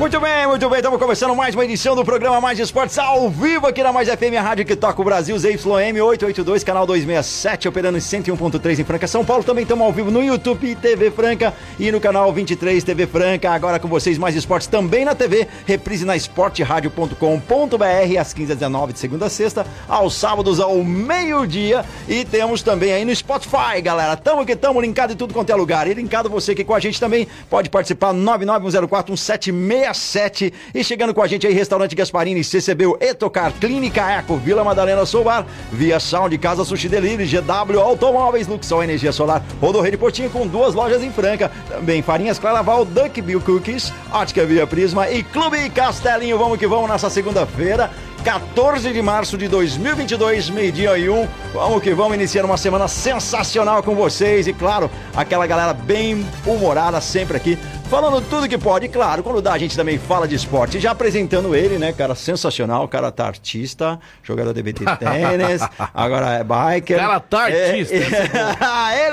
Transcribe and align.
Muito 0.00 0.18
bem, 0.18 0.46
muito 0.46 0.66
bem. 0.70 0.78
Estamos 0.78 0.98
começando 0.98 1.36
mais 1.36 1.54
uma 1.54 1.62
edição 1.62 1.94
do 1.94 2.02
programa 2.02 2.40
Mais 2.40 2.58
Esportes 2.58 2.98
ao 2.98 3.28
vivo 3.28 3.66
aqui 3.66 3.82
na 3.82 3.92
Mais 3.92 4.08
FM, 4.08 4.34
a 4.38 4.40
rádio 4.40 4.64
que 4.64 4.74
toca 4.74 4.98
o 4.98 5.04
Brasil, 5.04 5.38
ZYM 5.38 6.00
882, 6.00 6.64
canal 6.64 6.86
267, 6.86 7.68
operando 7.68 7.98
em 7.98 8.00
101.3 8.00 8.78
em 8.78 8.84
Franca, 8.84 9.06
São 9.06 9.22
Paulo. 9.22 9.44
Também 9.44 9.62
estamos 9.62 9.84
ao 9.84 9.92
vivo 9.92 10.10
no 10.10 10.24
YouTube 10.24 10.74
TV 10.76 11.10
Franca 11.10 11.52
e 11.78 11.92
no 11.92 12.00
canal 12.00 12.32
23 12.32 12.82
TV 12.82 13.06
Franca. 13.06 13.50
Agora 13.50 13.78
com 13.78 13.88
vocês 13.88 14.16
Mais 14.16 14.34
Esportes 14.34 14.68
também 14.68 15.04
na 15.04 15.14
TV, 15.14 15.46
reprise 15.66 16.06
na 16.06 16.16
esporteradio.com.br 16.16 18.18
às 18.18 18.32
15 18.32 18.52
h 18.52 18.54
19 18.54 18.94
de 18.94 18.98
segunda 18.98 19.26
a 19.26 19.30
sexta, 19.30 19.66
aos 19.86 20.14
sábados 20.14 20.60
ao 20.60 20.82
meio-dia 20.82 21.84
e 22.08 22.24
temos 22.24 22.62
também 22.62 22.94
aí 22.94 23.04
no 23.04 23.14
Spotify, 23.14 23.82
galera. 23.82 24.16
Tamo 24.16 24.46
que 24.46 24.56
tamo 24.56 24.80
linkado 24.80 25.12
em 25.12 25.16
tudo 25.16 25.34
quanto 25.34 25.50
é 25.50 25.54
lugar. 25.54 25.86
E 25.86 25.92
linkado 25.92 26.30
você 26.30 26.52
aqui 26.52 26.64
com 26.64 26.74
a 26.74 26.80
gente 26.80 26.98
também 26.98 27.28
pode 27.50 27.68
participar 27.68 28.14
99104 28.14 29.14
176 29.14 29.89
67 29.94 30.52
e 30.74 30.84
chegando 30.84 31.14
com 31.14 31.22
a 31.22 31.26
gente 31.26 31.46
aí, 31.46 31.52
Restaurante 31.52 31.94
Gasparini, 31.94 32.42
CCB, 32.42 32.84
Etocar, 33.00 33.52
Clínica 33.52 34.10
Eco, 34.10 34.36
Vila 34.36 34.64
Madalena 34.64 35.04
Solar, 35.06 35.46
Via 35.72 36.00
Sound, 36.00 36.36
Casa 36.38 36.64
Sushi 36.64 36.88
Delivery, 36.88 37.26
GW 37.26 37.80
Automóveis, 37.80 38.46
Luxol 38.46 38.84
Energia 38.84 39.12
Solar, 39.12 39.42
Rodorreio 39.60 39.92
de 39.92 39.98
Portinho 39.98 40.30
com 40.30 40.46
duas 40.46 40.74
lojas 40.74 41.02
em 41.02 41.10
Franca, 41.10 41.50
também 41.68 42.02
Farinhas 42.02 42.38
Claraval, 42.38 42.84
Duck 42.84 43.20
Bill 43.20 43.40
Cookies, 43.40 43.92
Ótica 44.12 44.44
Via 44.44 44.66
Prisma 44.66 45.10
e 45.10 45.22
Clube 45.22 45.70
Castelinho. 45.70 46.38
Vamos 46.38 46.58
que 46.58 46.66
vamos 46.66 46.88
nessa 46.88 47.10
segunda-feira. 47.10 47.90
14 48.24 48.92
de 48.92 49.00
março 49.00 49.38
de 49.38 49.48
2022, 49.48 50.50
meio-dia 50.50 50.96
e 50.98 51.08
um. 51.08 51.26
Vamos 51.54 51.82
que 51.82 51.94
vamos 51.94 52.14
iniciar 52.14 52.44
uma 52.44 52.56
semana 52.56 52.86
sensacional 52.86 53.82
com 53.82 53.94
vocês 53.94 54.46
e, 54.46 54.52
claro, 54.52 54.90
aquela 55.16 55.46
galera 55.46 55.72
bem 55.72 56.26
humorada 56.46 57.00
sempre 57.00 57.36
aqui, 57.38 57.58
falando 57.88 58.20
tudo 58.20 58.48
que 58.48 58.58
pode. 58.58 58.86
E, 58.86 58.88
claro, 58.88 59.22
quando 59.22 59.40
dá, 59.40 59.54
a 59.54 59.58
gente 59.58 59.74
também 59.74 59.98
fala 59.98 60.28
de 60.28 60.34
esporte. 60.34 60.78
Já 60.78 60.90
apresentando 60.90 61.54
ele, 61.54 61.78
né, 61.78 61.92
cara, 61.92 62.14
sensacional. 62.14 62.84
O 62.84 62.88
cara 62.88 63.10
tá 63.10 63.26
artista, 63.26 63.98
jogador 64.22 64.52
de 64.52 64.62
BT 64.62 64.84
tênis, 65.00 65.62
agora 65.94 66.34
é 66.34 66.44
biker. 66.44 66.98
Cara 66.98 67.20
tá 67.20 67.44
artista. 67.44 67.94
É, 67.94 69.06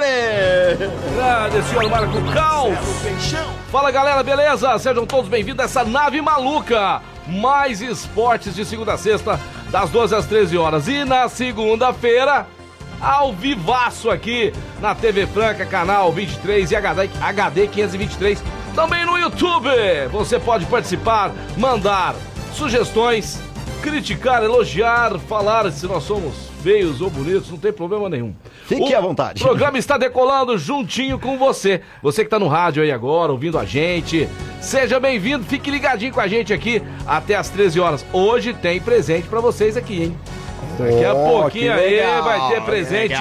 ele! 0.84 0.92
Grande 1.16 1.70
senhor 1.70 1.90
Marco 1.90 2.34
Caos. 2.34 2.78
Fala 3.72 3.90
galera, 3.90 4.22
beleza? 4.22 4.78
Sejam 4.80 5.06
todos 5.06 5.30
bem-vindos 5.30 5.62
a 5.62 5.64
essa 5.64 5.86
nave 5.86 6.22
maluca. 6.22 7.02
Mais 7.28 7.82
esportes 7.82 8.56
de 8.56 8.64
segunda 8.66 8.94
a 8.94 8.98
sexta, 8.98 9.40
das 9.70 9.90
12 9.90 10.16
às 10.16 10.26
13 10.26 10.58
horas. 10.58 10.88
E 10.88 11.04
na 11.04 11.28
segunda-feira, 11.28 12.48
ao 13.02 13.34
vivaço 13.34 14.10
aqui 14.10 14.54
na 14.80 14.96
TV 14.96 15.28
Franca, 15.28 15.66
canal 15.66 16.12
23 16.12 16.72
e 16.72 16.76
HD, 16.76 17.10
HD 17.22 17.68
523. 17.68 18.44
Também 18.74 19.06
no 19.06 19.18
YouTube. 19.18 19.70
Você 20.12 20.40
pode 20.40 20.66
participar, 20.66 21.32
mandar 21.58 22.16
sugestões, 22.54 23.40
criticar, 23.82 24.44
elogiar, 24.44 25.18
falar 25.20 25.72
se 25.72 25.86
nós 25.86 26.04
somos 26.04 26.34
feios 26.62 27.02
ou 27.02 27.10
bonitos, 27.10 27.50
não 27.50 27.58
tem 27.58 27.72
problema 27.72 28.10
nenhum. 28.10 28.34
Fique 28.66 28.94
o 28.94 28.98
à 28.98 29.02
vontade. 29.02 29.42
O 29.42 29.46
programa 29.46 29.78
está 29.78 29.98
decolando 29.98 30.58
juntinho 30.58 31.18
com 31.20 31.38
você. 31.38 31.82
Você 32.02 32.22
que 32.22 32.28
está 32.28 32.40
no 32.40 32.48
rádio 32.48 32.84
aí 32.84 32.92
agora, 32.92 33.32
ouvindo 33.32 33.58
a 33.58 33.66
gente. 33.66 34.28
Seja 34.60 35.00
bem-vindo, 35.00 35.46
fique 35.46 35.72
ligadinho 35.72 36.14
com 36.14 36.20
a 36.20 36.28
gente 36.28 36.54
aqui 36.54 36.82
até 37.06 37.36
as 37.36 37.50
13 37.50 37.80
horas. 37.80 38.06
Hoje 38.12 38.54
tem 38.54 38.80
presente 38.82 39.28
para 39.28 39.40
vocês 39.40 39.78
aqui, 39.78 40.04
hein? 40.04 40.18
Daqui 40.78 41.06
a 41.06 41.14
Oh, 41.14 41.42
pouquinho 41.42 41.74
aí 41.74 42.00
vai 42.22 42.50
ter 42.50 42.62
presente 42.62 43.16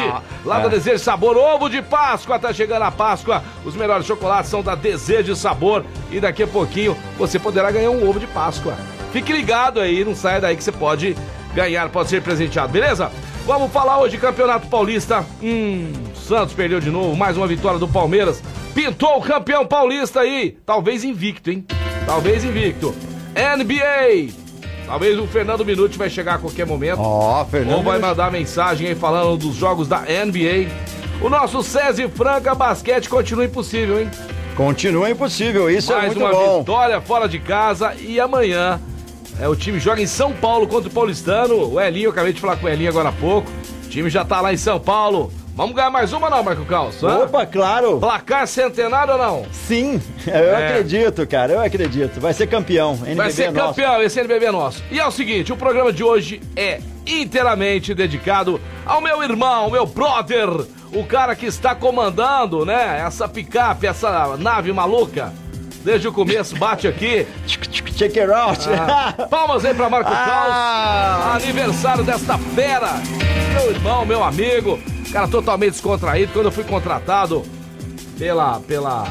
lá 0.45 0.59
da 0.59 0.67
É. 0.67 0.69
Desejo 0.71 0.99
Sabor, 0.99 1.37
ovo 1.37 1.69
de 1.71 1.81
Páscoa, 1.81 2.39
tá 2.39 2.53
chegando 2.53 2.83
a 2.83 2.91
Páscoa. 2.91 3.43
Os 3.65 3.75
melhores 3.75 4.05
chocolates 4.05 4.51
são 4.51 4.63
da 4.63 4.75
Desejo 4.75 5.35
Sabor 5.35 5.85
e 6.11 6.21
daqui 6.21 6.43
a 6.43 6.47
pouquinho 6.47 6.97
você 7.17 7.39
poderá 7.39 7.71
ganhar 7.71 7.91
um 7.91 8.09
ovo 8.09 8.21
de 8.21 8.27
Páscoa. 8.27 8.75
Fique 9.17 9.33
ligado 9.33 9.81
aí, 9.81 10.05
não 10.05 10.15
saia 10.15 10.43
daí 10.43 10.55
que 10.55 10.63
você 10.63 10.71
pode 10.71 11.17
ganhar, 11.55 11.89
pode 11.89 12.11
ser 12.11 12.21
presenteado, 12.21 12.71
beleza? 12.71 13.11
Vamos 13.47 13.73
falar 13.73 13.99
hoje 13.99 14.17
de 14.17 14.21
Campeonato 14.21 14.67
Paulista. 14.69 15.25
Hum, 15.43 15.91
Santos 16.15 16.53
perdeu 16.53 16.81
de 16.81 16.91
novo, 16.91 17.17
mais 17.17 17.35
uma 17.35 17.47
vitória 17.47 17.79
do 17.79 17.89
Palmeiras. 17.89 18.43
Pintou 18.75 19.17
o 19.17 19.23
campeão 19.23 19.65
paulista 19.65 20.21
aí, 20.21 20.59
talvez 20.67 21.03
invicto, 21.03 21.51
hein? 21.51 21.65
Talvez 22.05 22.45
invicto. 22.45 22.95
NBA, 23.35 24.35
talvez 24.87 25.19
o 25.19 25.27
Fernando 25.27 25.65
Minuti 25.65 25.97
vai 25.97 26.11
chegar 26.11 26.35
a 26.35 26.39
qualquer 26.39 26.67
momento. 26.67 27.01
Ó, 27.01 27.43
Fernando. 27.47 27.77
Ou 27.77 27.83
vai 27.83 27.99
mandar 27.99 28.31
mensagem 28.31 28.89
aí 28.89 28.95
falando 28.95 29.39
dos 29.39 29.55
jogos 29.55 29.89
da 29.89 30.01
NBA. 30.01 30.69
O 31.23 31.31
nosso 31.31 31.63
SESI 31.63 32.07
Franca 32.09 32.55
Basquete 32.55 33.09
continua 33.09 33.47
impossível, 33.47 33.99
hein? 33.99 34.11
Continua 34.55 35.09
impossível, 35.09 35.71
isso 35.71 35.91
é 35.91 35.97
Mais 35.97 36.07
muito 36.09 36.21
uma 36.21 36.31
bom. 36.31 36.59
vitória 36.59 37.01
fora 37.01 37.27
de 37.27 37.39
casa 37.39 37.95
e 37.99 38.21
amanhã 38.21 38.79
é, 39.41 39.49
o 39.49 39.55
time 39.57 39.79
joga 39.79 40.01
em 40.01 40.07
São 40.07 40.33
Paulo 40.33 40.67
contra 40.67 40.89
o 40.89 40.93
Paulistano. 40.93 41.73
O 41.73 41.81
Elinho, 41.81 42.07
eu 42.07 42.11
acabei 42.11 42.33
de 42.33 42.41
falar 42.41 42.57
com 42.57 42.67
o 42.67 42.69
Elinho 42.69 42.91
agora 42.91 43.09
há 43.11 43.13
pouco. 43.13 43.51
O 43.85 43.89
time 43.89 44.09
já 44.11 44.25
tá 44.25 44.41
lá 44.41 44.53
em 44.53 44.57
São 44.57 44.79
Paulo. 44.81 45.33
Vamos 45.55 45.75
ganhar 45.75 45.89
mais 45.91 46.13
uma 46.13 46.29
não, 46.29 46.43
Marco 46.43 46.67
Caos? 46.67 47.03
hã? 47.03 47.25
Opa, 47.25 47.47
claro. 47.47 47.99
Placar 47.99 48.47
centenário 48.47 49.15
ou 49.15 49.19
não? 49.19 49.47
Sim, 49.53 50.01
eu 50.27 50.35
É. 50.35 50.69
acredito, 50.69 51.27
cara, 51.27 51.55
eu 51.55 51.61
acredito. 51.63 52.21
Vai 52.21 52.35
ser 52.35 52.47
campeão. 52.47 52.93
NBB 52.97 53.15
Vai 53.15 53.31
ser 53.31 53.45
é 53.45 53.51
nosso. 53.51 53.69
campeão, 53.69 54.03
esse 54.03 54.21
NBB 54.21 54.45
é 54.47 54.51
nosso. 54.53 54.83
E 54.91 55.01
é 55.01 55.07
o 55.07 55.11
seguinte, 55.11 55.53
o 55.53 55.57
programa 55.57 55.91
de 55.95 56.05
hoje 56.05 56.43
é 56.55 56.81
inteiramente 57.07 57.95
dedicado 57.95 58.61
ao 58.85 59.01
meu 59.01 59.23
irmão, 59.23 59.71
meu 59.71 59.87
brother, 59.87 60.47
o 60.93 61.05
cara 61.07 61.35
que 61.35 61.47
está 61.47 61.75
comandando, 61.75 62.67
né, 62.67 63.03
essa 63.07 63.27
picape, 63.27 63.87
essa 63.87 64.37
nave 64.37 64.71
maluca. 64.75 65.33
Desde 65.87 66.09
o 66.09 66.13
começo, 66.13 66.57
bate 66.57 66.89
aqui. 66.89 67.25
Check 67.47 68.17
it 68.17 68.29
out. 68.33 68.59
Ah, 68.71 69.13
palmas 69.31 69.65
aí 69.65 69.73
pra 69.73 69.89
Marco 69.89 70.11
Ah. 70.13 71.29
Caos. 71.31 71.45
Aniversário 71.45 72.03
desta 72.03 72.37
fera. 72.37 72.95
Meu 73.55 73.71
irmão, 73.71 74.05
meu 74.05 74.25
amigo. 74.25 74.81
Cara 75.13 75.29
totalmente 75.29 75.71
descontraído. 75.75 76.33
Quando 76.33 76.47
eu 76.47 76.51
fui 76.53 76.65
contratado 76.65 77.45
pela. 78.19 78.59
pela. 78.67 79.07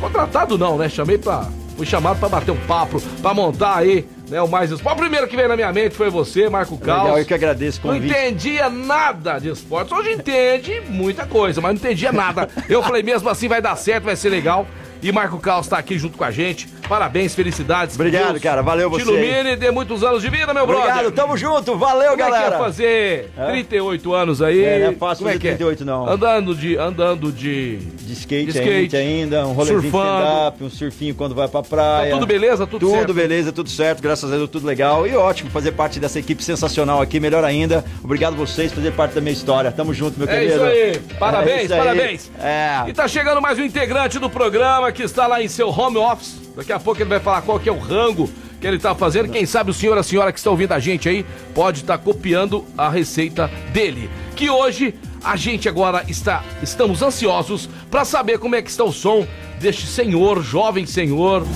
Contratado 0.00 0.58
não, 0.58 0.76
né? 0.76 0.88
Chamei 0.88 1.18
pra. 1.18 1.46
Fui 1.76 1.86
chamado 1.86 2.18
pra 2.18 2.28
bater 2.28 2.50
um 2.50 2.56
papo, 2.66 3.00
pra 3.22 3.32
montar 3.32 3.76
aí, 3.76 4.04
né? 4.28 4.42
O 4.42 4.48
mais 4.48 4.72
esporte. 4.72 4.96
O 4.96 5.00
primeiro 5.00 5.28
que 5.28 5.36
veio 5.36 5.48
na 5.48 5.54
minha 5.54 5.72
mente 5.72 5.94
foi 5.94 6.10
você, 6.10 6.48
Marco 6.48 6.76
Caos. 6.78 7.02
Legal, 7.04 7.18
eu 7.20 7.24
que 7.24 7.32
agradeço 7.32 7.80
o 7.84 7.86
Não 7.86 7.94
convite. 7.94 8.10
entendia 8.12 8.68
nada 8.68 9.38
de 9.38 9.50
esportes. 9.50 9.92
Hoje 9.92 10.10
entende 10.14 10.82
muita 10.88 11.24
coisa, 11.26 11.60
mas 11.60 11.70
não 11.70 11.76
entendia 11.78 12.10
nada. 12.10 12.48
Eu 12.68 12.82
falei, 12.82 13.04
mesmo 13.04 13.28
assim 13.28 13.46
vai 13.46 13.62
dar 13.62 13.76
certo, 13.76 14.02
vai 14.06 14.16
ser 14.16 14.30
legal. 14.30 14.66
E 15.02 15.12
Marco 15.12 15.38
Caos 15.38 15.68
tá 15.68 15.78
aqui 15.78 15.98
junto 15.98 16.18
com 16.18 16.24
a 16.24 16.30
gente. 16.30 16.68
Parabéns, 16.88 17.34
felicidades. 17.34 17.94
Obrigado, 17.94 18.30
Deus 18.32 18.42
cara. 18.42 18.62
Valeu 18.62 18.90
Te 18.90 19.04
você. 19.04 19.10
ilumine 19.10 19.50
e 19.52 19.56
dê 19.56 19.70
muitos 19.70 20.02
anos 20.02 20.22
de 20.22 20.30
vida, 20.30 20.52
meu 20.54 20.64
Obrigado, 20.64 20.86
brother. 20.94 21.10
tamo 21.12 21.36
junto. 21.36 21.76
Valeu, 21.76 22.10
Como 22.12 22.22
é 22.22 22.24
que 22.24 22.30
galera. 22.30 22.54
é 22.54 22.58
fazer 22.58 23.30
38 23.36 24.14
anos 24.14 24.40
aí? 24.42 24.64
É, 24.64 24.78
não 24.80 24.88
é 24.88 24.92
fácil 24.94 25.24
Como 25.24 25.34
é 25.36 25.38
que 25.38 25.46
é? 25.48 25.50
38 25.50 25.84
não. 25.84 26.08
Andando 26.08 26.54
de... 26.54 26.76
Andando 26.76 27.30
de... 27.32 27.76
De 27.78 28.12
skate, 28.14 28.52
De 28.52 28.58
skate. 28.58 28.96
ainda, 28.96 29.46
um 29.46 29.52
rolezinho 29.52 29.84
stand-up, 29.86 30.64
um 30.64 30.70
surfinho 30.70 31.14
quando 31.14 31.34
vai 31.34 31.46
pra 31.48 31.62
praia. 31.62 32.10
Tá 32.10 32.14
tudo 32.16 32.26
beleza? 32.26 32.66
Tudo, 32.66 32.80
Tudo 32.86 32.92
certo? 32.96 33.14
beleza, 33.14 33.52
tudo 33.52 33.68
certo, 33.68 34.02
graças 34.02 34.32
a 34.32 34.36
Deus, 34.36 34.48
tudo 34.48 34.66
legal. 34.66 35.06
E 35.06 35.14
ótimo 35.14 35.50
fazer 35.50 35.72
parte 35.72 36.00
dessa 36.00 36.18
equipe 36.18 36.42
sensacional 36.42 37.02
aqui, 37.02 37.20
melhor 37.20 37.44
ainda. 37.44 37.84
Obrigado 38.02 38.34
vocês 38.36 38.70
por 38.72 38.76
fazer 38.76 38.92
parte 38.92 39.14
da 39.14 39.20
minha 39.20 39.32
história. 39.32 39.70
Tamo 39.70 39.92
junto, 39.92 40.18
meu 40.18 40.28
É 40.28 40.32
querido. 40.40 40.54
isso 40.54 40.64
aí. 40.64 40.98
Parabéns, 41.18 41.58
É 41.58 41.64
isso 41.64 41.74
aí. 41.74 41.78
parabéns. 41.78 42.30
É. 42.40 42.84
E 42.88 42.92
tá 42.94 43.06
chegando 43.06 43.42
mais 43.42 43.58
um 43.58 43.62
integrante 43.64 44.18
do 44.18 44.30
programa 44.30 44.90
que 44.90 45.02
está 45.02 45.26
lá 45.26 45.42
em 45.42 45.48
seu 45.48 45.68
home 45.68 45.98
office. 45.98 46.47
Daqui 46.58 46.72
a 46.72 46.80
pouco 46.80 47.00
ele 47.00 47.08
vai 47.08 47.20
falar 47.20 47.40
qual 47.42 47.60
que 47.60 47.68
é 47.68 47.72
o 47.72 47.78
rango 47.78 48.28
que 48.60 48.66
ele 48.66 48.80
tá 48.80 48.92
fazendo. 48.92 49.30
Quem 49.30 49.46
sabe 49.46 49.70
o 49.70 49.74
senhor 49.74 49.96
a 49.96 50.02
senhora 50.02 50.32
que 50.32 50.40
está 50.40 50.50
ouvindo 50.50 50.72
a 50.72 50.80
gente 50.80 51.08
aí 51.08 51.24
pode 51.54 51.82
estar 51.82 51.96
copiando 51.98 52.64
a 52.76 52.88
receita 52.88 53.48
dele. 53.72 54.10
Que 54.34 54.50
hoje 54.50 54.92
a 55.22 55.36
gente 55.36 55.68
agora 55.68 56.04
está 56.08 56.42
estamos 56.60 57.00
ansiosos 57.00 57.70
para 57.88 58.04
saber 58.04 58.40
como 58.40 58.56
é 58.56 58.62
que 58.62 58.70
está 58.70 58.82
o 58.82 58.92
som 58.92 59.24
deste 59.60 59.86
senhor, 59.86 60.42
jovem 60.42 60.84
senhor, 60.84 61.46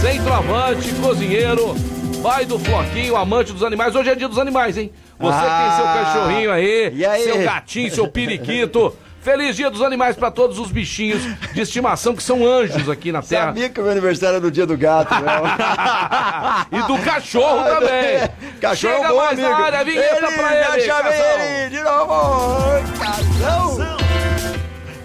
centroavante, 0.00 0.92
cozinheiro, 0.94 1.74
pai 2.22 2.46
do 2.46 2.56
floquinho, 2.56 3.16
amante 3.16 3.52
dos 3.52 3.64
animais. 3.64 3.96
Hoje 3.96 4.10
é 4.10 4.14
dia 4.14 4.28
dos 4.28 4.38
animais, 4.38 4.78
hein? 4.78 4.92
Você 5.18 5.38
que 5.38 5.44
tem 5.44 5.76
seu 5.76 5.86
Ah, 5.86 6.04
cachorrinho 6.04 6.52
aí, 6.52 7.04
aí? 7.04 7.22
seu 7.24 7.42
gatinho, 7.42 7.92
seu 7.92 8.06
periquito. 8.06 8.94
Feliz 9.22 9.54
Dia 9.54 9.70
dos 9.70 9.80
Animais 9.82 10.16
pra 10.16 10.32
todos 10.32 10.58
os 10.58 10.72
bichinhos 10.72 11.22
de 11.52 11.60
estimação 11.60 12.14
que 12.16 12.22
são 12.22 12.44
anjos 12.44 12.88
aqui 12.88 13.12
na 13.12 13.22
Terra. 13.22 13.46
Sabia 13.46 13.68
que 13.68 13.80
o 13.80 13.84
meu 13.84 13.92
aniversário 13.92 14.38
é 14.38 14.40
no 14.40 14.50
dia 14.50 14.66
do 14.66 14.76
gato, 14.76 15.14
não. 15.14 16.76
e 16.78 16.82
do 16.88 16.98
cachorro 17.04 17.62
também. 17.70 18.28
Cachorro 18.60 18.94
Chega 18.94 19.06
é 19.06 19.10
um 19.10 19.12
bom 19.14 19.16
mais 19.22 19.38
amigo. 19.38 19.48
na 19.48 19.64
área, 19.64 19.84
vinheta 19.84 20.26
ele, 20.26 20.36
pra 20.36 20.74
ele, 20.74 20.80
Já 20.80 21.00
ele, 21.14 21.70
de 21.70 21.80
novo. 21.84 22.62
Casão. 22.98 23.96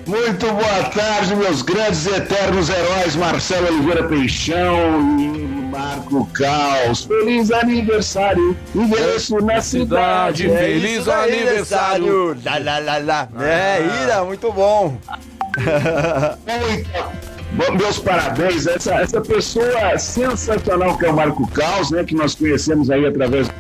Muito 0.07 0.45
boa 0.47 0.83
tarde, 0.95 1.35
meus 1.35 1.61
grandes 1.61 2.05
e 2.05 2.11
eternos 2.15 2.69
heróis 2.69 3.15
Marcelo 3.15 3.67
Oliveira 3.67 4.07
Peixão 4.07 5.19
e 5.19 5.46
Marco 5.77 6.25
Caos. 6.33 7.05
Feliz 7.05 7.51
aniversário, 7.51 8.57
envelheço 8.73 9.37
na 9.37 9.61
cidade. 9.61 10.43
Cidade, 10.43 10.57
feliz 10.57 10.91
Isso 10.91 11.05
daí, 11.05 11.33
aniversário. 11.33 12.37
Lá, 12.43 12.57
lá, 12.57 12.79
lá, 12.79 12.97
lá. 12.97 13.29
É, 13.39 14.03
Ira, 14.03 14.23
muito 14.25 14.51
bom. 14.51 14.97
Muito. 15.57 17.27
Bom, 17.53 17.77
meus 17.77 17.97
parabéns, 17.97 18.67
essa, 18.67 18.95
essa 18.95 19.21
pessoa 19.21 19.97
sensacional 19.97 20.97
que 20.97 21.05
é 21.05 21.09
o 21.09 21.15
Marco 21.15 21.47
Caos, 21.51 21.91
né, 21.91 22.03
que 22.03 22.13
nós 22.13 22.35
conhecemos 22.35 22.89
aí 22.89 23.05
através 23.05 23.47
Ah, 23.49 23.53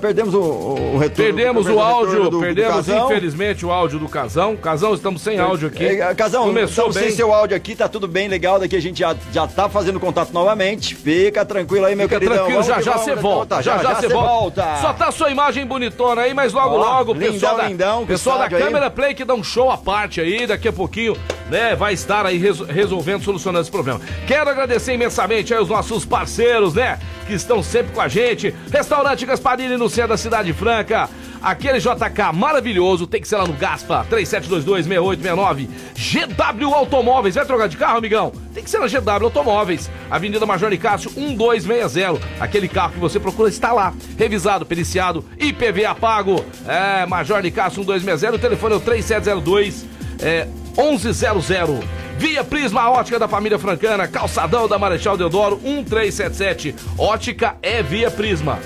Perdemos 0.00 0.34
o, 0.34 0.40
o, 0.40 0.98
retorno. 0.98 1.14
Perdemos 1.34 1.66
o 1.68 1.80
áudio, 1.80 2.24
do- 2.24 2.30
do 2.30 2.40
perdemos 2.40 2.74
Casão. 2.76 3.06
infelizmente 3.06 3.64
o 3.64 3.70
áudio 3.70 3.98
do 3.98 4.08
Casão. 4.08 4.56
Casão, 4.56 4.94
estamos 4.94 5.22
sem 5.22 5.38
áudio 5.38 5.68
aqui. 5.68 5.84
É, 5.84 6.14
Casão, 6.14 6.44
Começou 6.44 6.92
bem. 6.92 7.04
sem 7.04 7.12
seu 7.12 7.32
áudio 7.32 7.56
aqui, 7.56 7.74
tá 7.76 7.88
tudo 7.88 8.08
bem 8.08 8.28
legal. 8.28 8.58
Daqui 8.58 8.76
a 8.76 8.80
gente 8.80 8.98
já, 9.00 9.14
já 9.32 9.46
tá 9.46 9.68
fazendo 9.68 10.00
contato 10.00 10.32
novamente. 10.32 10.94
Fica 10.94 11.44
tranquilo 11.44 11.86
aí, 11.86 11.94
meu 11.94 12.08
Fica 12.08 12.18
queridão. 12.20 12.44
tranquilo, 12.46 12.62
já 12.62 12.80
já 12.80 12.98
você 12.98 13.14
volta. 13.14 13.62
Já 13.62 13.78
já 13.78 13.94
você 13.94 14.08
cê 14.08 14.12
volta. 14.12 14.76
Só 14.80 14.92
tá 14.92 15.10
sua 15.12 15.30
imagem 15.30 15.66
bonitona 15.66 16.22
aí, 16.22 16.34
mas 16.34 16.52
logo 16.52 16.74
Ó, 16.74 16.78
logo 16.78 17.12
lindão, 17.12 17.32
pessoal 17.32 17.56
da, 17.56 17.68
lindão, 17.68 18.06
pessoal 18.06 18.38
da 18.38 18.44
aí. 18.44 18.50
câmera 18.50 18.90
Play 18.90 19.14
que 19.14 19.24
dá 19.24 19.34
um 19.34 19.44
show 19.44 19.70
à 19.70 19.76
parte 19.78 20.20
aí, 20.20 20.46
daqui 20.46 20.68
a 20.68 20.72
pouquinho, 20.72 21.16
né, 21.50 21.74
vai 21.76 21.92
estar 21.94 22.24
aí 22.26 22.38
reso- 22.38 22.64
resolvendo, 22.64 23.22
solucionando 23.22 23.62
esse 23.62 23.70
problema. 23.70 24.00
Quero 24.26 24.48
agradecer 24.50 24.94
imensamente 24.94 25.52
aí 25.54 25.60
os 25.60 25.68
nossos 25.68 26.04
parceiros, 26.04 26.74
né, 26.74 26.98
que 27.26 27.34
estão 27.34 27.62
sempre 27.62 27.92
com 27.92 28.00
a 28.00 28.08
gente. 28.08 28.54
Restaurante 28.72 29.24
Gasparini 29.26 29.75
no 29.78 29.88
centro 29.88 30.10
da 30.10 30.16
Cidade 30.16 30.52
Franca. 30.52 31.08
Aquele 31.42 31.78
JK 31.78 32.32
maravilhoso, 32.34 33.06
tem 33.06 33.20
que 33.20 33.28
ser 33.28 33.36
lá 33.36 33.46
no 33.46 33.52
Gaspa, 33.52 34.06
37226869. 34.10 35.68
GW 35.94 36.74
Automóveis, 36.74 37.34
vai 37.34 37.44
trocar 37.44 37.68
de 37.68 37.76
carro, 37.76 37.98
amigão? 37.98 38.32
Tem 38.52 38.64
que 38.64 38.70
ser 38.70 38.78
na 38.78 38.86
GW 38.88 39.24
Automóveis, 39.26 39.90
Avenida 40.10 40.44
Major 40.46 40.70
Nicásio 40.70 41.10
1260. 41.14 42.18
Aquele 42.40 42.68
carro 42.68 42.94
que 42.94 42.98
você 42.98 43.20
procura 43.20 43.48
está 43.48 43.72
lá, 43.72 43.94
revisado, 44.18 44.66
periciado, 44.66 45.24
IPVA 45.38 45.94
pago. 45.94 46.44
É, 46.66 47.06
Major 47.06 47.42
Nicásio 47.42 47.78
1260, 47.80 48.34
o 48.34 48.38
telefone 48.38 48.74
é 48.74 48.76
o 48.78 48.80
3702 48.80 49.86
é, 50.20 50.48
1100. 50.76 51.80
Via 52.18 52.42
Prisma 52.42 52.90
Ótica 52.90 53.18
da 53.18 53.28
família 53.28 53.58
Francana, 53.58 54.08
Calçadão 54.08 54.66
da 54.66 54.78
Marechal 54.78 55.16
Deodoro 55.16 55.60
1377. 55.62 56.74
Ótica 56.98 57.56
é 57.62 57.82
Via 57.82 58.10
Prisma. 58.10 58.58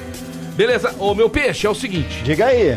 Beleza? 0.55 0.95
Ô 0.99 1.15
meu 1.15 1.31
peixe, 1.31 1.67
é 1.67 1.71
o 1.71 1.75
seguinte. 1.75 2.23
Diga 2.23 2.47
aí. 2.47 2.77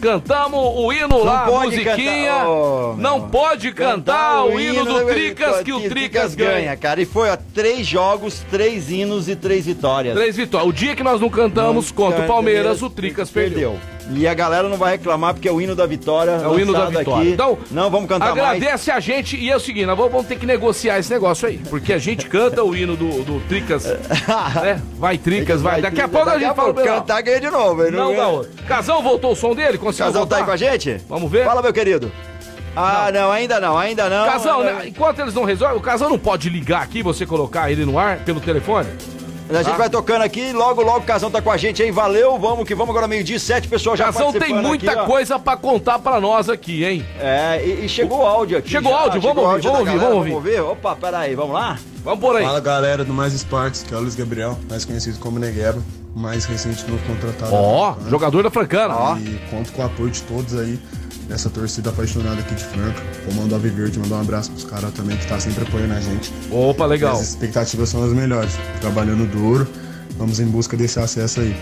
Cantamos 0.00 0.60
o 0.60 0.92
hino 0.92 1.24
lá, 1.24 1.46
pode 1.46 1.76
musiquinha. 1.76 2.30
cantar- 2.30 2.48
Oh, 2.48 2.94
não 2.98 3.28
pode 3.30 3.72
cantar 3.72 4.44
o 4.44 4.60
hino 4.60 4.84
do 4.84 4.98
né, 5.04 5.14
Tricas 5.14 5.62
que 5.62 5.72
o 5.72 5.88
Tricas 5.88 6.34
ganha. 6.34 6.76
cara. 6.76 7.00
E 7.00 7.06
foi, 7.06 7.30
ó, 7.30 7.38
três 7.54 7.86
jogos, 7.86 8.44
três 8.50 8.90
hinos 8.90 9.30
e 9.30 9.36
três 9.36 9.64
vitórias. 9.64 10.14
Três 10.14 10.36
vitórias. 10.36 10.68
O 10.68 10.72
dia 10.74 10.94
que 10.94 11.02
nós 11.02 11.22
não 11.22 11.30
cantamos 11.30 11.88
Não 11.88 11.96
contra 11.96 12.24
o 12.24 12.26
Palmeiras, 12.26 12.82
o 12.82 12.90
Tricas 12.90 13.30
perdeu. 13.30 13.78
E 14.10 14.28
a 14.28 14.34
galera 14.34 14.68
não 14.68 14.76
vai 14.76 14.92
reclamar 14.92 15.32
porque 15.34 15.48
é 15.48 15.52
o 15.52 15.60
hino 15.60 15.74
da 15.74 15.86
vitória. 15.86 16.32
É 16.32 16.46
o 16.46 16.58
hino 16.58 16.72
da 16.72 16.86
vitória. 16.86 17.22
Aqui. 17.22 17.32
Então, 17.32 17.58
não 17.70 17.90
vamos 17.90 18.08
cantar 18.08 18.34
mais. 18.34 18.38
agradece 18.38 18.90
a 18.90 19.00
gente 19.00 19.36
e 19.36 19.50
é 19.50 19.56
o 19.56 19.60
seguinte, 19.60 19.86
nós 19.86 19.96
vamos 19.96 20.26
ter 20.26 20.36
que 20.36 20.44
negociar 20.44 20.98
esse 20.98 21.10
negócio 21.10 21.48
aí. 21.48 21.58
Porque 21.70 21.92
a 21.92 21.98
gente 21.98 22.26
canta 22.26 22.62
o 22.62 22.76
hino 22.76 22.96
do, 22.96 23.22
do 23.24 23.40
Tricas, 23.48 23.84
né? 24.62 24.80
Vai 24.98 25.16
Tricas, 25.16 25.62
vai. 25.62 25.80
Daqui 25.80 26.00
a 26.00 26.08
pouco 26.08 26.28
a 26.28 26.38
gente 26.38 26.54
fala 26.54 26.74
cantar 26.74 27.22
ganha 27.22 27.40
de 27.40 27.50
novo. 27.50 27.84
hein? 27.84 27.90
Não 27.90 28.14
outro. 28.14 28.52
Casão 28.66 29.02
voltou 29.02 29.32
o 29.32 29.36
som 29.36 29.54
dele? 29.54 29.78
Conseguiu 29.78 30.12
tá 30.12 30.18
voltar? 30.18 30.36
aí 30.36 30.44
com 30.44 30.50
a 30.50 30.56
gente? 30.56 31.00
Vamos 31.08 31.30
ver? 31.30 31.44
Fala, 31.46 31.62
meu 31.62 31.72
querido. 31.72 32.12
Ah, 32.76 33.10
não, 33.12 33.30
ainda 33.30 33.60
não, 33.60 33.78
ainda 33.78 34.10
não. 34.10 34.26
Casão, 34.26 34.60
Ainda- 34.60 34.72
né, 34.74 34.88
enquanto 34.88 35.20
eles 35.20 35.32
não 35.32 35.44
resolvem, 35.44 35.78
o 35.78 35.80
Casão 35.80 36.08
não 36.10 36.18
pode 36.18 36.48
ligar 36.50 36.82
aqui, 36.82 37.02
você 37.02 37.24
colocar 37.24 37.70
ele 37.70 37.84
no 37.84 37.98
ar 37.98 38.18
pelo 38.18 38.40
telefone? 38.40 38.88
A 39.50 39.62
gente 39.62 39.74
Ah. 39.74 39.76
vai 39.78 39.90
tocando 39.90 40.22
aqui, 40.22 40.52
logo, 40.52 40.80
logo 40.82 41.00
o 41.00 41.02
Casão 41.02 41.30
tá 41.30 41.42
com 41.42 41.50
a 41.50 41.56
gente 41.56 41.82
aí. 41.82 41.90
Valeu, 41.90 42.38
vamos 42.38 42.66
que 42.66 42.74
vamos 42.74 42.90
agora 42.90 43.06
meio-dia, 43.06 43.38
sete 43.38 43.68
pessoas 43.68 43.98
já 43.98 44.06
Casão 44.06 44.32
tem 44.32 44.54
muita 44.54 44.90
aqui, 44.92 45.06
coisa 45.06 45.38
pra 45.38 45.54
contar 45.56 45.98
pra 45.98 46.18
nós 46.20 46.48
aqui, 46.48 46.82
hein? 46.84 47.04
É, 47.20 47.62
e, 47.64 47.84
e 47.84 47.88
chegou 47.88 48.20
o 48.20 48.26
áudio 48.26 48.58
aqui. 48.58 48.70
Chegou 48.70 48.90
o 48.90 48.94
já, 48.94 49.00
áudio, 49.02 49.20
chegou 49.20 49.34
vamos 49.34 49.50
ouvir, 49.50 49.62
vamos 49.68 49.78
ouvir, 49.80 49.98
vamos 49.98 50.28
Vamos 50.28 50.42
ver? 50.42 50.60
Opa, 50.62 50.96
peraí, 50.96 51.34
vamos 51.34 51.52
lá? 51.54 51.78
Vamos 52.02 52.20
por 52.20 52.36
aí. 52.36 52.44
Fala 52.44 52.60
galera 52.60 53.04
do 53.04 53.12
Mais 53.12 53.32
Esportes, 53.34 53.82
que 53.82 53.92
é 53.92 53.96
o 53.96 54.00
Luiz 54.00 54.14
Gabriel, 54.14 54.58
mais 54.68 54.84
conhecido 54.84 55.18
como 55.18 55.38
Negueba, 55.38 55.82
mais 56.16 56.46
recente 56.46 56.84
novo 56.90 57.02
contratado. 57.06 57.52
Ó, 57.54 57.92
Franca. 57.94 58.10
jogador 58.10 58.42
da 58.42 58.50
Francana. 58.50 58.94
Ó. 58.96 59.16
E 59.16 59.38
conto 59.50 59.72
com 59.72 59.82
o 59.82 59.84
apoio 59.86 60.10
de 60.10 60.22
todos 60.22 60.58
aí, 60.58 60.78
dessa 61.28 61.48
torcida 61.50 61.90
apaixonada 61.90 62.40
aqui 62.40 62.54
de 62.54 62.64
Franca. 62.64 63.02
Comando 63.26 63.54
Ave 63.54 63.70
Verde, 63.70 63.98
mandar 63.98 64.16
um 64.16 64.20
abraço 64.20 64.50
pros 64.50 64.64
caras 64.64 64.92
também 64.92 65.16
que 65.16 65.26
tá 65.26 65.38
sempre 65.40 65.64
apoiando 65.64 65.94
a 65.94 66.00
gente. 66.00 66.32
Opa, 66.50 66.86
legal. 66.86 67.14
As 67.14 67.30
expectativas 67.30 67.88
são 67.88 68.04
as 68.04 68.12
melhores, 68.12 68.52
trabalhando 68.80 69.26
duro, 69.30 69.66
vamos 70.18 70.40
em 70.40 70.46
busca 70.46 70.76
desse 70.76 70.98
acesso 70.98 71.40
aí. 71.40 71.56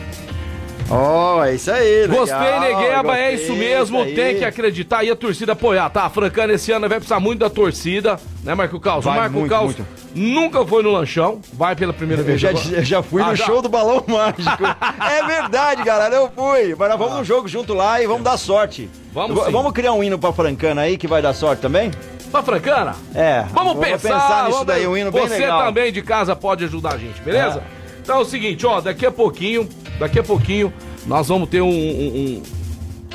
Ó, 0.95 1.43
é 1.45 1.55
isso 1.55 1.71
aí, 1.73 2.03
legal, 2.07 2.19
Gostei, 2.19 2.61
Negueba, 2.61 3.17
é 3.17 3.31
gostei, 3.31 3.35
isso 3.35 3.53
mesmo, 3.57 3.99
isso 4.01 4.09
aí. 4.09 4.15
tem 4.15 4.37
que 4.37 4.45
acreditar 4.45 5.03
e 5.05 5.11
a 5.11 5.17
torcida 5.17 5.53
apoiar, 5.53 5.89
tá? 5.91 6.05
A 6.05 6.11
Francana 6.11 6.53
esse 6.53 6.71
ano 6.71 6.89
vai 6.89 6.99
precisar 6.99 7.19
muito 7.19 7.39
da 7.41 7.49
torcida, 7.49 8.21
né, 8.45 8.55
Marco 8.55 8.79
Caos? 8.79 9.07
O 9.07 9.09
Marco 9.09 9.39
muito, 9.39 9.51
Caos 9.51 9.65
muito. 9.77 9.87
nunca 10.15 10.67
foi 10.67 10.83
no 10.83 10.91
lanchão, 10.93 11.41
vai 11.55 11.75
pela 11.75 11.93
primeira 11.95 12.21
Eu 12.23 12.27
vez 12.27 12.41
já, 12.41 12.51
eu 12.51 12.85
já 12.85 13.03
fui 13.03 13.23
Ah, 13.23 13.29
no 13.29 13.37
já? 13.37 13.47
show 13.47 13.63
do 13.63 13.69
Balão 13.71 14.05
Mágico. 14.09 14.65
é 14.65 15.27
verdade, 15.27 15.83
galera, 15.83 16.15
eu 16.15 16.31
fui. 16.35 16.75
Mas 16.79 16.89
nós 16.91 16.99
vamos 16.99 17.15
no 17.19 17.25
jogo 17.25 17.49
junto 17.49 17.73
lá 17.73 18.03
e 18.03 18.07
vamos 18.07 18.23
dar 18.23 18.37
sorte. 18.37 18.91
Vamos. 19.15 19.51
Vamos 19.51 19.73
criar 19.73 19.93
um 19.95 20.05
hino 20.05 20.19
pra 20.19 20.33
Francana 20.33 20.83
aí 20.83 20.99
que 20.99 21.07
vai 21.07 21.23
dar 21.23 21.33
sorte 21.33 21.61
também? 21.63 21.91
Pra 22.31 22.43
Francana? 22.43 22.95
É. 23.15 23.45
Vamos, 23.53 23.75
pensar, 23.79 24.45
nisso 24.45 24.51
vamos- 24.59 24.67
daí, 24.67 24.87
um 24.87 24.97
hino 24.97 25.11
bem 25.13 25.27
Você 25.29 25.39
legal. 25.39 25.65
também 25.65 25.93
de 25.93 26.03
casa 26.03 26.35
pode 26.37 26.65
ajudar 26.65 26.95
a 26.95 26.99
gente, 26.99 27.21
beleza? 27.23 27.63
Então 28.03 28.17
é 28.17 28.21
o 28.21 28.25
seguinte, 28.25 28.67
ó, 28.67 28.81
daqui 28.81 29.07
a 29.07 29.11
pouquinho, 29.13 29.69
daqui 30.03 30.19
a 30.19 30.23
pouquinho, 30.23 30.73
nós 31.07 31.29
vamos 31.29 31.49
ter 31.49 31.61
um, 31.63 31.69
um- 31.69 31.73
um- 31.73 32.43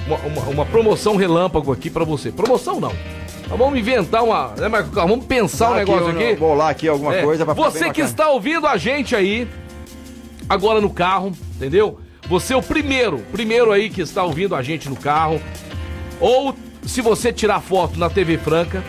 uma, 0.08 0.18
uma- 0.50 0.66
promoção 0.66 1.16
relâmpago 1.18 1.72
aqui 1.72 1.90
pra 1.90 2.06
você. 2.06 2.32
Promoção 2.32 2.80
não. 2.80 2.94
Nós 3.50 3.58
vamos 3.60 3.78
inventar 3.78 4.24
uma, 4.24 4.54
né, 4.58 4.68
Marco 4.68 4.90
Carlos? 4.92 5.12
Vamos 5.12 5.26
pensar 5.26 5.72
um 5.72 5.76
negócio 5.76 6.08
aqui. 6.10 6.36
Vou 6.36 6.54
lá 6.54 6.70
aqui 6.70 6.88
alguma 6.88 7.14
É, 7.16 7.22
coisa 7.24 7.46
pra 7.46 7.54
Você 7.54 7.90
que 7.92 8.02
está 8.02 8.30
ouvindo 8.30 8.66
a 8.68 8.78
gente 8.78 9.16
aí, 9.16 9.48
agora 10.50 10.80
no 10.82 10.90
carro, 10.90 11.32
entendeu? 11.56 12.00
Você 12.30 12.54
é 12.54 12.58
o 12.58 12.62
primeiro, 12.62 13.20
primeiro 13.32 13.72
aí 13.72 13.90
que 13.90 14.02
está 14.02 14.24
ouvindo 14.24 14.56
a 14.56 14.62
gente 14.62 14.90
no 14.90 14.96
carro. 14.96 15.42
Ou 16.20 16.54
se 16.84 17.02
você 17.02 17.32
tirar 17.32 17.62
foto 17.62 17.98
na 18.00 18.10
TV 18.10 18.38
Franca, 18.38 18.84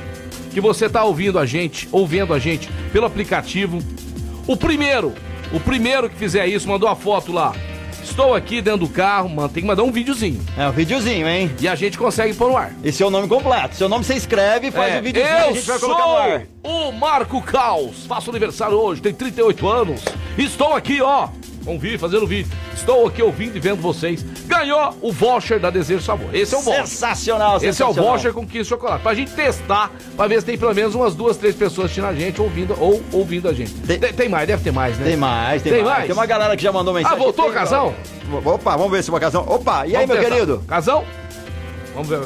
que 0.52 0.60
você 0.60 0.86
está 0.86 1.04
ouvindo 1.04 1.38
a 1.38 1.46
gente, 1.46 1.88
ouvindo 1.92 2.32
a 2.34 2.38
gente 2.38 2.68
pelo 2.92 3.06
aplicativo. 3.06 3.78
O 4.46 4.56
primeiro, 4.56 5.12
o 5.52 5.60
primeiro 5.60 6.08
que 6.10 6.16
fizer 6.16 6.46
isso, 6.46 6.66
mandou 6.68 6.88
a 6.88 6.96
foto 6.96 7.30
lá. 7.32 7.54
Estou 8.10 8.34
aqui 8.34 8.60
dentro 8.60 8.80
do 8.80 8.88
carro, 8.88 9.28
mano, 9.28 9.48
tem 9.48 9.62
que 9.62 9.66
mandar 9.66 9.82
um 9.84 9.92
videozinho. 9.92 10.40
É 10.56 10.66
um 10.68 10.72
videozinho, 10.72 11.28
hein? 11.28 11.50
E 11.60 11.68
a 11.68 11.74
gente 11.74 11.96
consegue 11.98 12.34
pôr 12.34 12.48
no 12.50 12.56
ar. 12.56 12.72
Esse 12.82 13.02
é 13.02 13.06
o 13.06 13.10
nome 13.10 13.28
completo. 13.28 13.76
Seu 13.76 13.88
nome 13.88 14.02
você 14.04 14.14
escreve, 14.14 14.70
faz 14.70 14.94
É, 14.94 14.98
o 14.98 15.02
videozinho 15.02 15.34
e 15.34 15.38
a 15.40 15.48
eu 15.48 15.54
gente 15.54 15.66
vai 15.66 15.78
sou 15.78 15.88
colocar 15.90 16.06
no 16.06 16.16
ar. 16.34 16.42
o 16.64 16.92
Marco 16.92 17.40
Caos. 17.42 18.06
Faço 18.06 18.30
aniversário 18.30 18.76
hoje, 18.76 19.00
tenho 19.02 19.14
38 19.14 19.68
anos. 19.68 20.02
Estou 20.36 20.74
aqui, 20.74 21.00
ó. 21.00 21.28
Vamos 21.68 21.82
vir 21.82 21.98
fazendo 21.98 22.26
vídeo. 22.26 22.50
Estou 22.74 23.06
aqui 23.06 23.22
ouvindo 23.22 23.54
e 23.54 23.60
vendo 23.60 23.82
vocês. 23.82 24.24
Ganhou 24.46 24.96
o 25.02 25.12
voucher 25.12 25.60
da 25.60 25.68
Desejo 25.68 26.02
Sabor. 26.02 26.34
Esse 26.34 26.54
é 26.54 26.58
o 26.58 26.62
voucher. 26.62 26.86
Sensacional, 26.86 27.56
Esse 27.58 27.66
é 27.66 27.68
o 27.68 27.72
sensacional. 27.74 28.10
voucher 28.12 28.32
com 28.32 28.46
Kiss 28.46 28.64
Chocolate. 28.64 29.02
Pra 29.02 29.12
gente 29.14 29.32
testar, 29.32 29.92
pra 30.16 30.26
ver 30.26 30.40
se 30.40 30.46
tem 30.46 30.56
pelo 30.56 30.74
menos 30.74 30.94
umas 30.94 31.14
duas, 31.14 31.36
três 31.36 31.54
pessoas 31.54 31.84
assistindo 31.86 32.06
a 32.06 32.14
gente, 32.14 32.40
ouvindo 32.40 32.74
ou 32.80 33.02
ouvindo 33.12 33.50
a 33.50 33.52
gente. 33.52 33.74
Tem- 33.74 33.98
Tem, 33.98 34.12
tem 34.14 34.28
mais, 34.30 34.46
deve 34.48 34.64
ter 34.64 34.72
mais, 34.72 34.96
né? 34.96 35.04
Tem 35.04 35.16
mais, 35.18 35.62
tem, 35.62 35.72
Tem 35.74 35.82
mais. 35.82 35.94
mais? 35.94 36.06
Tem 36.06 36.14
uma 36.14 36.24
galera 36.26 36.56
que 36.56 36.62
já 36.62 36.72
mandou 36.72 36.94
Ah, 36.94 36.98
mensagem. 37.00 37.18
voltou, 37.18 37.44
Tem, 37.44 37.54
Casão? 37.54 37.94
ó. 38.32 38.54
Opa, 38.54 38.74
vamos 38.74 38.90
ver 38.90 39.04
se 39.04 39.10
o 39.10 39.20
Casão. 39.20 39.44
Opa, 39.46 39.86
e 39.86 39.94
aí, 39.94 40.06
Vamos 40.06 40.08
meu 40.08 40.16
testar. 40.18 40.34
querido? 40.34 40.64
Casão? 40.66 41.04
Vamos 41.94 42.08
ver. 42.08 42.20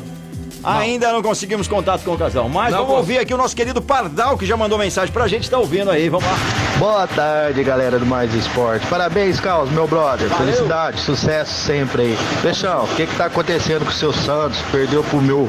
Ainda 0.65 1.13
não 1.13 1.23
conseguimos 1.23 1.67
contato 1.67 2.05
com 2.05 2.13
o 2.13 2.19
Casão, 2.19 2.49
mas 2.49 2.73
Não 2.73 2.81
vamos 2.81 2.97
ouvir 2.99 3.19
aqui 3.19 3.35
o 3.35 3.37
nosso 3.37 3.55
querido 3.55 3.83
Pardal, 3.83 4.39
que 4.39 4.47
já 4.47 4.57
mandou 4.57 4.79
mensagem 4.79 5.13
pra 5.13 5.27
gente, 5.27 5.51
tá 5.51 5.59
ouvindo 5.59 5.91
aí, 5.91 6.09
vamos 6.09 6.27
lá. 6.27 6.37
Boa 6.79 7.07
tarde, 7.07 7.63
galera 7.65 7.99
do 7.99 8.07
Mais 8.07 8.33
Esporte. 8.35 8.87
Parabéns, 8.87 9.41
Carlos, 9.41 9.71
meu 9.71 9.87
brother. 9.87 10.29
Valeu. 10.29 10.47
Felicidade, 10.47 11.01
sucesso 11.01 11.53
sempre 11.53 12.03
aí. 12.03 12.19
Peixão, 12.43 12.85
o 12.85 12.89
que 12.95 13.07
que 13.07 13.17
tá 13.17 13.27
acontecendo 13.27 13.85
com 13.85 13.91
o 13.91 13.95
seu 13.95 14.13
Santos? 14.13 14.61
Perdeu 14.71 15.03
pro 15.05 15.21
meu 15.21 15.49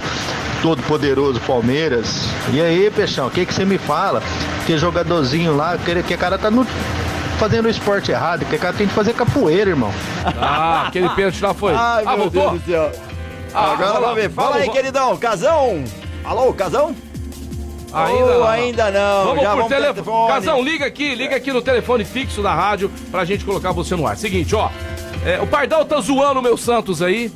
todo 0.61 0.81
poderoso 0.83 1.39
Palmeiras. 1.41 2.25
E 2.51 2.61
aí, 2.61 2.89
Peixão, 2.89 3.27
o 3.27 3.31
que 3.31 3.45
que 3.45 3.53
você 3.53 3.65
me 3.65 3.77
fala? 3.77 4.21
Que 4.65 4.77
jogadorzinho 4.77 5.55
lá, 5.55 5.77
que, 5.77 6.03
que 6.03 6.17
cara 6.17 6.37
tá 6.37 6.49
no 6.49 6.65
fazendo 7.37 7.65
o 7.65 7.69
esporte 7.69 8.11
errado, 8.11 8.45
que 8.45 8.57
cara 8.57 8.73
tem 8.73 8.87
que 8.87 8.93
fazer 8.93 9.13
capoeira, 9.13 9.71
irmão. 9.71 9.91
Ah, 10.39 10.85
aquele 10.87 11.09
pênalti 11.09 11.41
lá 11.41 11.53
foi. 11.53 11.73
Ai, 11.73 12.03
ah, 12.05 12.15
meu 12.15 12.29
voltou? 12.29 12.51
Deus 12.51 12.61
do 12.61 12.71
céu. 12.71 13.12
Ah, 13.53 13.73
Agora 13.73 13.99
vamos 13.99 14.15
ver. 14.15 14.29
Fala 14.31 14.55
aí, 14.57 14.69
queridão. 14.69 15.15
Casão. 15.17 15.83
Alô, 16.23 16.53
Casão? 16.53 16.95
Ainda 17.93 18.23
oh, 18.23 18.39
não. 18.39 18.47
Ainda 18.47 18.91
não. 18.91 19.25
Vamos 19.25 19.43
Já 19.43 19.49
por 19.51 19.55
vamos 19.55 19.69
telefone. 19.69 19.93
telefone. 19.93 20.27
Casão, 20.27 20.63
liga 20.63 20.85
aqui, 20.85 21.13
liga 21.13 21.35
aqui 21.35 21.51
no 21.51 21.61
telefone 21.61 22.03
fixo 22.03 22.41
da 22.41 22.53
rádio 22.53 22.91
pra 23.11 23.23
gente 23.23 23.45
colocar 23.45 23.71
você 23.71 23.95
no 23.95 24.07
ar. 24.07 24.17
Seguinte, 24.17 24.55
ó. 24.55 24.69
É, 25.23 25.39
o 25.39 25.47
Pardal 25.47 25.85
tá 25.85 25.99
zoando 26.01 26.39
o 26.39 26.43
meu 26.43 26.57
Santos 26.57 27.01
aí. 27.01 27.31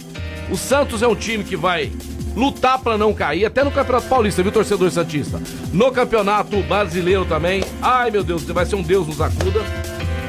O 0.49 0.57
Santos 0.57 1.03
é 1.03 1.07
um 1.07 1.15
time 1.15 1.43
que 1.43 1.55
vai 1.55 1.91
lutar 2.35 2.79
para 2.79 2.97
não 2.97 3.13
cair, 3.13 3.45
até 3.45 3.63
no 3.63 3.71
Campeonato 3.71 4.07
Paulista, 4.07 4.43
viu, 4.43 4.51
torcedor 4.51 4.91
Santista? 4.91 5.41
No 5.73 5.91
Campeonato 5.91 6.61
Brasileiro 6.63 7.25
também. 7.25 7.63
Ai, 7.81 8.11
meu 8.11 8.23
Deus, 8.23 8.43
vai 8.43 8.65
ser 8.65 8.75
um 8.75 8.81
Deus 8.83 9.07
nos 9.07 9.19
acuda. 9.19 9.61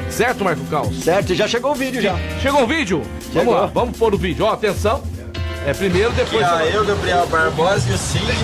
Certo, 0.08 0.42
Marco 0.42 0.64
Caos? 0.66 1.04
Certo, 1.04 1.34
já 1.34 1.46
chegou 1.46 1.72
o 1.72 1.74
vídeo 1.74 2.00
já. 2.00 2.16
Chegou 2.40 2.62
o 2.62 2.66
vídeo? 2.66 3.02
Chegou. 3.32 3.44
Vamos 3.44 3.60
lá, 3.60 3.66
vamos 3.66 3.96
pôr 3.96 4.14
o 4.14 4.18
vídeo. 4.18 4.44
Ó, 4.44 4.52
atenção. 4.52 5.02
É 5.68 5.74
primeiro, 5.74 6.10
depois. 6.12 6.42
Aqui, 6.42 6.62
ó, 6.62 6.66
eu, 6.78 6.84
Gabriel 6.86 7.26
Barbosa 7.26 7.90
e 7.90 7.92
o 7.92 7.98
Sidney. 7.98 8.34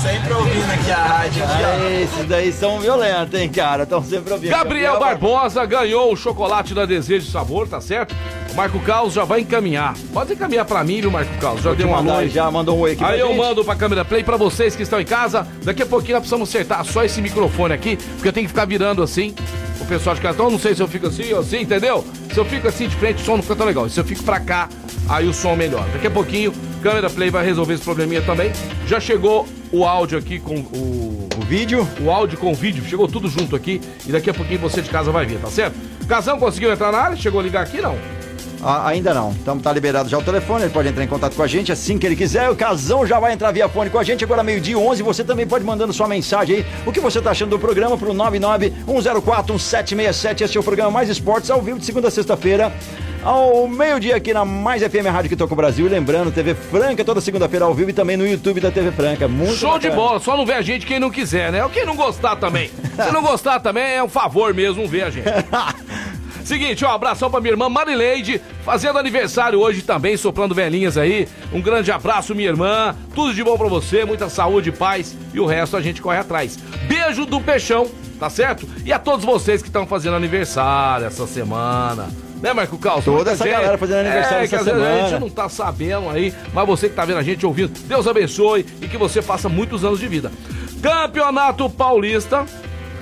Sempre 0.00 0.32
ouvindo 0.32 0.72
aqui 0.72 0.90
a 0.90 0.96
rádio. 0.96 1.44
Aqui, 1.44 1.62
ó. 1.62 1.90
Esses 1.90 2.24
daí 2.26 2.52
são 2.52 2.80
violentos, 2.80 3.38
hein, 3.38 3.50
cara? 3.50 3.82
Estão 3.82 4.02
sempre 4.02 4.32
ouvindo. 4.32 4.50
Gabriel, 4.50 4.94
Gabriel 4.94 4.98
Barbosa 4.98 5.62
ganhou 5.66 6.10
o 6.10 6.16
chocolate 6.16 6.72
da 6.72 6.86
Desejo 6.86 7.26
de 7.26 7.30
Sabor, 7.30 7.68
tá 7.68 7.82
certo? 7.82 8.14
O 8.50 8.54
Marco 8.54 8.80
Carlos 8.80 9.12
já 9.12 9.24
vai 9.24 9.40
encaminhar. 9.40 9.94
Pode 10.14 10.32
encaminhar 10.32 10.64
pra 10.64 10.82
mim, 10.82 11.02
viu, 11.02 11.10
Marco 11.10 11.36
Carlos? 11.38 11.62
Já 11.62 11.74
deu 11.74 11.86
uma 11.88 12.02
mão. 12.02 12.26
Já 12.26 12.50
mandou 12.50 12.78
um 12.78 12.80
oi 12.80 12.92
aqui 12.92 13.04
Aí 13.04 13.20
eu 13.20 13.28
gente. 13.28 13.36
mando 13.36 13.62
pra 13.62 13.74
câmera 13.74 14.02
play 14.02 14.24
pra 14.24 14.38
vocês 14.38 14.74
que 14.74 14.84
estão 14.84 14.98
em 14.98 15.04
casa. 15.04 15.46
Daqui 15.64 15.82
a 15.82 15.86
pouquinho 15.86 16.14
nós 16.14 16.20
precisamos 16.20 16.48
acertar 16.48 16.82
só 16.86 17.04
esse 17.04 17.20
microfone 17.20 17.74
aqui, 17.74 17.98
porque 18.14 18.28
eu 18.28 18.32
tenho 18.32 18.46
que 18.46 18.52
ficar 18.54 18.64
virando 18.64 19.02
assim. 19.02 19.34
O 19.78 19.84
pessoal 19.84 20.16
de 20.16 20.22
cartão, 20.22 20.50
não 20.50 20.58
sei 20.58 20.74
se 20.74 20.82
eu 20.82 20.88
fico 20.88 21.08
assim 21.08 21.30
ou 21.34 21.40
assim, 21.40 21.60
entendeu? 21.60 22.02
Se 22.32 22.38
eu 22.40 22.44
fico 22.46 22.66
assim 22.66 22.88
de 22.88 22.96
frente, 22.96 23.22
o 23.22 23.24
som 23.24 23.36
não 23.36 23.42
fica 23.42 23.54
tão 23.56 23.66
legal. 23.66 23.86
Se 23.90 24.00
eu 24.00 24.04
fico 24.04 24.22
pra 24.24 24.40
cá, 24.40 24.68
aí 25.08 25.28
o 25.28 25.32
som 25.34 25.54
melhor. 25.54 25.86
Daqui 25.92 26.05
a 26.06 26.10
pouquinho, 26.10 26.52
câmera 26.82 27.10
play 27.10 27.30
vai 27.30 27.44
resolver 27.44 27.74
esse 27.74 27.82
probleminha 27.82 28.22
também. 28.22 28.52
Já 28.86 29.00
chegou 29.00 29.46
o 29.72 29.84
áudio 29.84 30.18
aqui 30.18 30.38
com 30.38 30.56
o. 30.56 31.28
O 31.36 31.44
vídeo? 31.44 31.86
O 32.00 32.10
áudio 32.10 32.38
com 32.38 32.50
o 32.50 32.54
vídeo, 32.54 32.82
chegou 32.84 33.06
tudo 33.06 33.28
junto 33.28 33.54
aqui. 33.54 33.80
E 34.06 34.12
daqui 34.12 34.30
a 34.30 34.34
pouquinho 34.34 34.58
você 34.58 34.80
de 34.80 34.88
casa 34.88 35.12
vai 35.12 35.26
ver, 35.26 35.38
tá 35.38 35.48
certo? 35.48 35.76
Casão 36.08 36.38
conseguiu 36.38 36.72
entrar 36.72 36.90
na 36.90 36.98
área? 36.98 37.16
Chegou 37.16 37.40
a 37.40 37.42
ligar 37.42 37.62
aqui, 37.62 37.80
não? 37.80 37.96
Ah, 38.62 38.88
ainda 38.88 39.12
não. 39.12 39.32
Então 39.32 39.58
tá 39.58 39.70
liberado 39.72 40.08
já 40.08 40.16
o 40.18 40.22
telefone, 40.22 40.62
ele 40.64 40.72
pode 40.72 40.88
entrar 40.88 41.04
em 41.04 41.08
contato 41.08 41.36
com 41.36 41.42
a 41.42 41.46
gente 41.46 41.70
assim 41.70 41.98
que 41.98 42.06
ele 42.06 42.16
quiser. 42.16 42.48
O 42.50 42.56
Casão 42.56 43.06
já 43.06 43.20
vai 43.20 43.32
entrar 43.32 43.52
via 43.52 43.68
fone 43.68 43.90
com 43.90 43.98
a 43.98 44.02
gente 44.02 44.24
agora 44.24 44.42
meio-dia 44.42 44.78
11. 44.78 45.02
Você 45.02 45.22
também 45.22 45.46
pode 45.46 45.62
mandando 45.64 45.92
sua 45.92 46.08
mensagem 46.08 46.56
aí. 46.56 46.64
O 46.86 46.92
que 46.92 47.00
você 47.00 47.20
tá 47.20 47.32
achando 47.32 47.50
do 47.50 47.58
programa 47.58 47.98
pro 47.98 48.14
991041767. 48.14 50.40
Esse 50.40 50.56
é 50.56 50.60
o 50.60 50.64
programa 50.64 50.90
Mais 50.90 51.10
Esportes 51.10 51.50
ao 51.50 51.60
vivo 51.60 51.78
de 51.78 51.84
segunda 51.84 52.08
a 52.08 52.10
sexta-feira 52.10 52.72
ao 53.22 53.66
meio-dia 53.66 54.16
aqui 54.16 54.32
na 54.32 54.44
Mais 54.44 54.82
FM 54.82 55.06
Rádio 55.10 55.28
que 55.28 55.36
toca 55.36 55.52
o 55.52 55.56
Brasil. 55.56 55.86
E 55.86 55.88
lembrando, 55.88 56.30
TV 56.30 56.54
Franca 56.54 57.04
toda 57.04 57.20
segunda-feira 57.20 57.64
ao 57.64 57.74
vivo 57.74 57.90
e 57.90 57.92
também 57.92 58.16
no 58.16 58.26
YouTube 58.26 58.60
da 58.60 58.70
TV 58.70 58.92
Franca. 58.92 59.26
Muito 59.28 59.54
Show 59.54 59.72
bacana. 59.72 59.90
de 59.90 59.96
bola, 59.96 60.20
só 60.20 60.36
não 60.36 60.46
vê 60.46 60.54
a 60.54 60.62
gente 60.62 60.86
quem 60.86 60.98
não 61.00 61.10
quiser, 61.10 61.50
né? 61.52 61.68
Quem 61.72 61.84
não 61.84 61.96
gostar 61.96 62.36
também. 62.36 62.70
Se 62.96 63.12
não 63.12 63.22
gostar 63.22 63.60
também 63.60 63.96
é 63.96 64.02
um 64.02 64.08
favor 64.08 64.54
mesmo, 64.54 64.86
vê 64.86 65.02
a 65.02 65.10
gente. 65.10 65.26
Seguinte, 66.44 66.84
ó, 66.84 66.90
abração 66.92 67.28
pra 67.28 67.40
minha 67.40 67.52
irmã 67.54 67.68
Marileide, 67.68 68.40
fazendo 68.64 69.00
aniversário 69.00 69.58
hoje 69.58 69.82
também, 69.82 70.16
soprando 70.16 70.54
velhinhas 70.54 70.96
aí. 70.96 71.26
Um 71.52 71.60
grande 71.60 71.90
abraço, 71.90 72.36
minha 72.36 72.48
irmã. 72.48 72.94
Tudo 73.16 73.34
de 73.34 73.42
bom 73.42 73.58
pra 73.58 73.66
você, 73.66 74.04
muita 74.04 74.28
saúde, 74.28 74.70
paz 74.70 75.16
e 75.34 75.40
o 75.40 75.46
resto 75.46 75.76
a 75.76 75.82
gente 75.82 76.00
corre 76.00 76.18
atrás. 76.18 76.56
Beijo 76.86 77.26
do 77.26 77.40
Peixão, 77.40 77.90
tá 78.20 78.30
certo? 78.30 78.64
E 78.84 78.92
a 78.92 78.98
todos 79.00 79.24
vocês 79.24 79.60
que 79.60 79.68
estão 79.68 79.88
fazendo 79.88 80.14
aniversário 80.14 81.06
essa 81.06 81.26
semana. 81.26 82.08
Né, 82.42 82.52
Marco 82.52 82.76
Caos? 82.78 83.04
Toda 83.04 83.32
essa 83.32 83.44
gente, 83.44 83.52
galera 83.54 83.78
fazendo 83.78 84.00
aniversário 84.00 84.38
é, 84.38 84.44
essa 84.44 84.64
semana. 84.64 85.04
A 85.04 85.08
gente 85.08 85.20
não 85.20 85.30
tá 85.30 85.48
sabendo 85.48 86.08
aí, 86.10 86.32
mas 86.52 86.66
você 86.66 86.88
que 86.88 86.94
tá 86.94 87.04
vendo 87.04 87.18
a 87.18 87.22
gente 87.22 87.44
ouvindo, 87.46 87.72
Deus 87.86 88.06
abençoe 88.06 88.66
e 88.80 88.88
que 88.88 88.96
você 88.96 89.22
faça 89.22 89.48
muitos 89.48 89.84
anos 89.84 89.98
de 89.98 90.06
vida. 90.06 90.30
Campeonato 90.82 91.68
Paulista. 91.70 92.44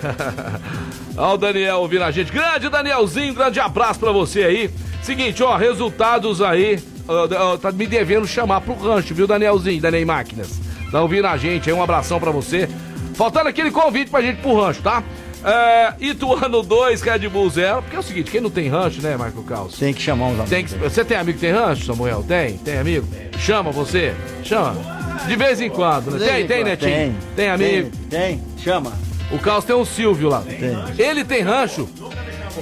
Olha 1.17 1.35
o 1.35 1.37
Daniel 1.37 1.79
ouvindo 1.79 2.03
a 2.03 2.11
gente. 2.11 2.33
Grande 2.33 2.69
Danielzinho, 2.69 3.35
grande 3.35 3.61
abraço 3.61 4.01
pra 4.01 4.13
você 4.13 4.43
aí. 4.45 4.71
Seguinte, 5.03 5.43
ó, 5.43 5.57
resultados 5.57 6.41
aí. 6.41 6.83
Uh, 7.07 7.59
tá 7.59 7.71
me 7.71 7.87
devendo 7.87 8.27
chamar 8.27 8.63
pro 8.63 8.75
rancho, 8.75 9.15
viu, 9.15 9.27
Danielzinho, 9.27 9.81
Daniel 9.81 10.07
Máquinas? 10.07 10.59
Tá 10.91 11.03
ouvindo 11.03 11.27
a 11.27 11.37
gente 11.37 11.69
aí, 11.69 11.77
um 11.77 11.83
abração 11.83 12.19
pra 12.19 12.31
você. 12.31 12.69
Faltando 13.15 13.49
aquele 13.49 13.71
convite 13.71 14.11
pra 14.11 14.23
gente 14.23 14.41
pro 14.41 14.59
rancho, 14.59 14.81
tá? 14.83 15.03
É, 15.45 15.95
Ituano 16.01 16.63
2, 16.63 17.03
Red 17.03 17.29
Bull 17.29 17.51
0. 17.51 17.83
Porque 17.83 17.97
é 17.97 17.99
o 17.99 18.03
seguinte, 18.03 18.31
quem 18.31 18.41
não 18.41 18.51
tem 18.51 18.69
rancho, 18.69 19.03
né, 19.03 19.17
Marco 19.17 19.43
Caos? 19.43 19.79
Tem 19.79 19.93
que 19.93 20.01
chamar 20.01 20.29
uns 20.29 20.41
amigos. 20.41 20.73
que, 20.73 20.79
você 20.79 21.05
tem 21.05 21.17
amigo 21.17 21.39
que 21.39 21.47
tem 21.47 21.53
rancho, 21.53 21.85
Samuel? 21.85 22.25
Tem? 22.27 22.57
Tem 22.59 22.79
amigo? 22.79 23.07
Chama 23.39 23.71
você? 23.71 24.15
Chama. 24.43 24.75
De 25.27 25.37
vez 25.37 25.61
em 25.61 25.69
quando, 25.69 26.13
né? 26.13 26.27
Tem, 26.27 26.47
tem, 26.47 26.65
Netinho? 26.65 26.91
Tem. 26.91 27.17
Tem 27.37 27.49
amigo? 27.49 27.91
Tem, 28.09 28.39
tem. 28.39 28.43
chama. 28.63 28.93
O 29.31 29.39
Caos 29.39 29.65
tem 29.65 29.75
um 29.77 29.85
Silvio 29.85 30.29
lá. 30.29 30.43
Tem. 30.43 30.75
Ele 30.99 31.25
tem 31.25 31.43
rancho? 31.43 31.89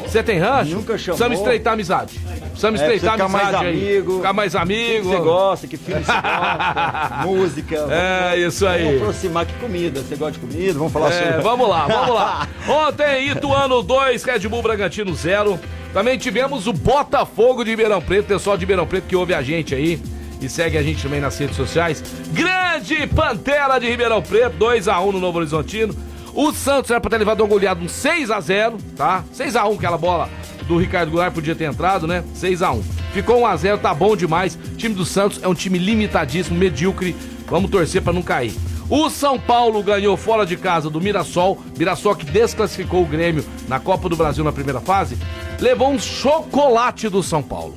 Você 0.00 0.22
tem 0.22 0.38
rancho? 0.38 0.70
Nunca 0.75 0.99
chamou. 0.99 1.18
Precisamos 1.18 1.38
estreitar 1.38 1.72
amizade. 1.75 2.20
Precisamos 2.50 2.80
é, 2.80 2.82
estreitar 2.84 3.12
ficar 3.12 3.25
amizade 3.25 3.52
mais 3.52 3.66
aí. 3.66 3.96
amigo. 3.96 4.16
Ficar 4.16 4.32
mais 4.32 4.56
amigo. 4.56 5.11
Que 5.11 5.16
você 5.16 5.22
gosta, 5.22 5.66
que 5.66 5.76
filme 5.76 6.04
você 6.04 6.12
gosta, 6.12 7.16
música. 7.26 7.76
É, 7.90 8.38
isso 8.38 8.66
aí. 8.66 8.84
Vamos 8.84 9.02
aproximar 9.02 9.46
que 9.46 9.54
comida. 9.54 10.00
Você 10.00 10.16
gosta 10.16 10.32
de 10.32 10.38
comida? 10.38 10.72
Vamos 10.75 10.92
falar 10.92 11.11
é, 11.11 11.26
sobre... 11.26 11.42
Vamos 11.42 11.68
lá, 11.68 11.87
vamos 11.87 12.14
lá. 12.14 12.49
Ontem, 12.88 13.28
Ituano 13.30 13.82
2, 13.82 14.25
Red 14.25 14.49
Bull 14.49 14.62
Bragantino 14.62 15.14
0. 15.14 15.58
Também 15.92 16.16
tivemos 16.16 16.66
o 16.66 16.72
Botafogo 16.72 17.64
de 17.64 17.70
Ribeirão 17.70 18.00
Preto, 18.00 18.26
pessoal 18.26 18.56
de 18.56 18.62
Ribeirão 18.62 18.87
Preto 18.87 19.06
que 19.06 19.16
ouve 19.16 19.34
a 19.34 19.42
gente 19.42 19.75
aí 19.75 20.00
e 20.40 20.49
segue 20.49 20.76
a 20.76 20.82
gente 20.82 21.02
também 21.02 21.20
nas 21.20 21.38
redes 21.38 21.56
sociais. 21.56 22.02
Grande 22.32 23.06
Pantera 23.06 23.78
de 23.78 23.88
Ribeirão 23.88 24.22
Preto, 24.22 24.56
2x1 24.58 25.12
no 25.12 25.20
Novo 25.20 25.38
Horizontino. 25.38 25.94
O 26.34 26.52
Santos 26.52 26.90
era 26.90 27.00
pra 27.00 27.10
ter 27.10 27.18
levado 27.18 27.40
uma 27.40 27.48
goleada 27.48 27.80
um 27.80 27.86
6x0, 27.86 28.78
tá? 28.96 29.22
6x1 29.34 29.76
aquela 29.76 29.98
bola 29.98 30.30
do 30.66 30.78
Ricardo 30.78 31.10
Goulart 31.10 31.34
podia 31.34 31.54
ter 31.54 31.64
entrado, 31.64 32.06
né? 32.06 32.24
6x1. 32.34 32.82
Ficou 33.12 33.42
1x0, 33.42 33.78
tá 33.78 33.92
bom 33.92 34.16
demais. 34.16 34.54
O 34.54 34.76
time 34.76 34.94
do 34.94 35.04
Santos 35.04 35.40
é 35.42 35.48
um 35.48 35.54
time 35.54 35.78
limitadíssimo, 35.78 36.58
medíocre. 36.58 37.14
Vamos 37.46 37.70
torcer 37.70 38.00
para 38.00 38.12
não 38.12 38.22
cair. 38.22 38.54
O 38.88 39.10
São 39.10 39.38
Paulo 39.38 39.82
ganhou 39.82 40.16
fora 40.16 40.46
de 40.46 40.56
casa 40.56 40.88
do 40.88 41.00
Mirassol. 41.00 41.58
Mirassol 41.78 42.16
que 42.16 42.24
desclassificou 42.24 43.02
o 43.02 43.06
Grêmio 43.06 43.44
na 43.68 43.78
Copa 43.78 44.08
do 44.08 44.16
Brasil 44.16 44.44
na 44.44 44.52
primeira 44.52 44.80
fase. 44.80 45.18
Levou 45.60 45.90
um 45.90 45.98
chocolate 45.98 47.08
do 47.08 47.22
São 47.22 47.42
Paulo. 47.42 47.74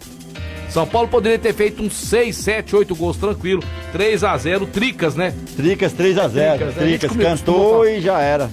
São 0.75 0.85
Paulo 0.85 1.07
poderia 1.07 1.39
ter 1.39 1.53
feito 1.53 1.81
uns 1.81 1.93
6, 1.93 2.35
7, 2.35 2.75
8 2.75 2.93
gols 2.95 3.15
tranquilo. 3.15 3.63
3 3.93 4.25
a 4.25 4.37
0 4.37 4.65
Tricas, 4.65 5.15
né? 5.15 5.33
Tricas 5.55 5.93
3 5.93 6.17
a 6.17 6.27
0 6.27 6.57
Tricas, 6.57 6.75
né? 6.75 6.81
Tricas 6.97 7.15
cantou 7.15 7.87
e 7.87 8.01
já 8.01 8.19
era. 8.19 8.51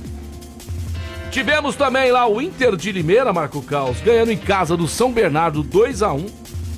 Tivemos 1.33 1.75
também 1.75 2.12
lá 2.12 2.29
o 2.29 2.41
Inter 2.41 2.76
de 2.76 2.93
Limeira, 2.93 3.33
Marco 3.33 3.61
Caos, 3.61 4.00
ganhando 4.02 4.31
em 4.31 4.37
casa 4.37 4.76
do 4.76 4.87
São 4.87 5.11
Bernardo 5.11 5.64
2 5.64 6.00
a 6.00 6.12
1 6.12 6.26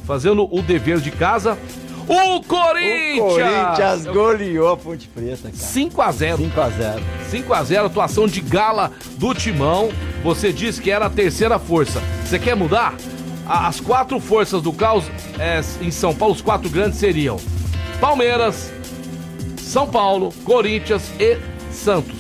fazendo 0.06 0.48
o 0.50 0.62
dever 0.62 0.98
de 1.00 1.10
casa. 1.10 1.58
O 2.08 2.42
Corinthians! 2.42 3.18
O 3.18 3.28
Corinthians 3.28 4.06
goleou 4.06 4.72
a 4.72 4.76
Ponte 4.78 5.08
Preta, 5.08 5.50
cara. 5.50 5.54
5 5.54 6.00
a 6.00 6.10
0 6.10 6.38
5 6.38 6.60
a 6.62 6.70
0 6.70 7.02
5 7.30 7.52
a 7.52 7.62
0 7.64 7.86
atuação 7.86 8.26
de 8.26 8.40
gala 8.40 8.90
do 9.18 9.34
Timão. 9.34 9.90
Você 10.22 10.54
disse 10.54 10.80
que 10.80 10.90
era 10.90 11.04
a 11.04 11.10
terceira 11.10 11.58
força. 11.58 12.00
Você 12.24 12.38
quer 12.38 12.56
mudar? 12.56 12.94
As 13.46 13.80
quatro 13.80 14.18
forças 14.20 14.62
do 14.62 14.72
caos 14.72 15.04
é, 15.38 15.60
em 15.80 15.90
São 15.90 16.14
Paulo, 16.14 16.34
os 16.34 16.40
quatro 16.40 16.68
grandes 16.70 16.98
seriam 16.98 17.38
Palmeiras, 18.00 18.72
São 19.58 19.86
Paulo, 19.86 20.32
Corinthians 20.44 21.10
e 21.18 21.38
Santos. 21.70 22.16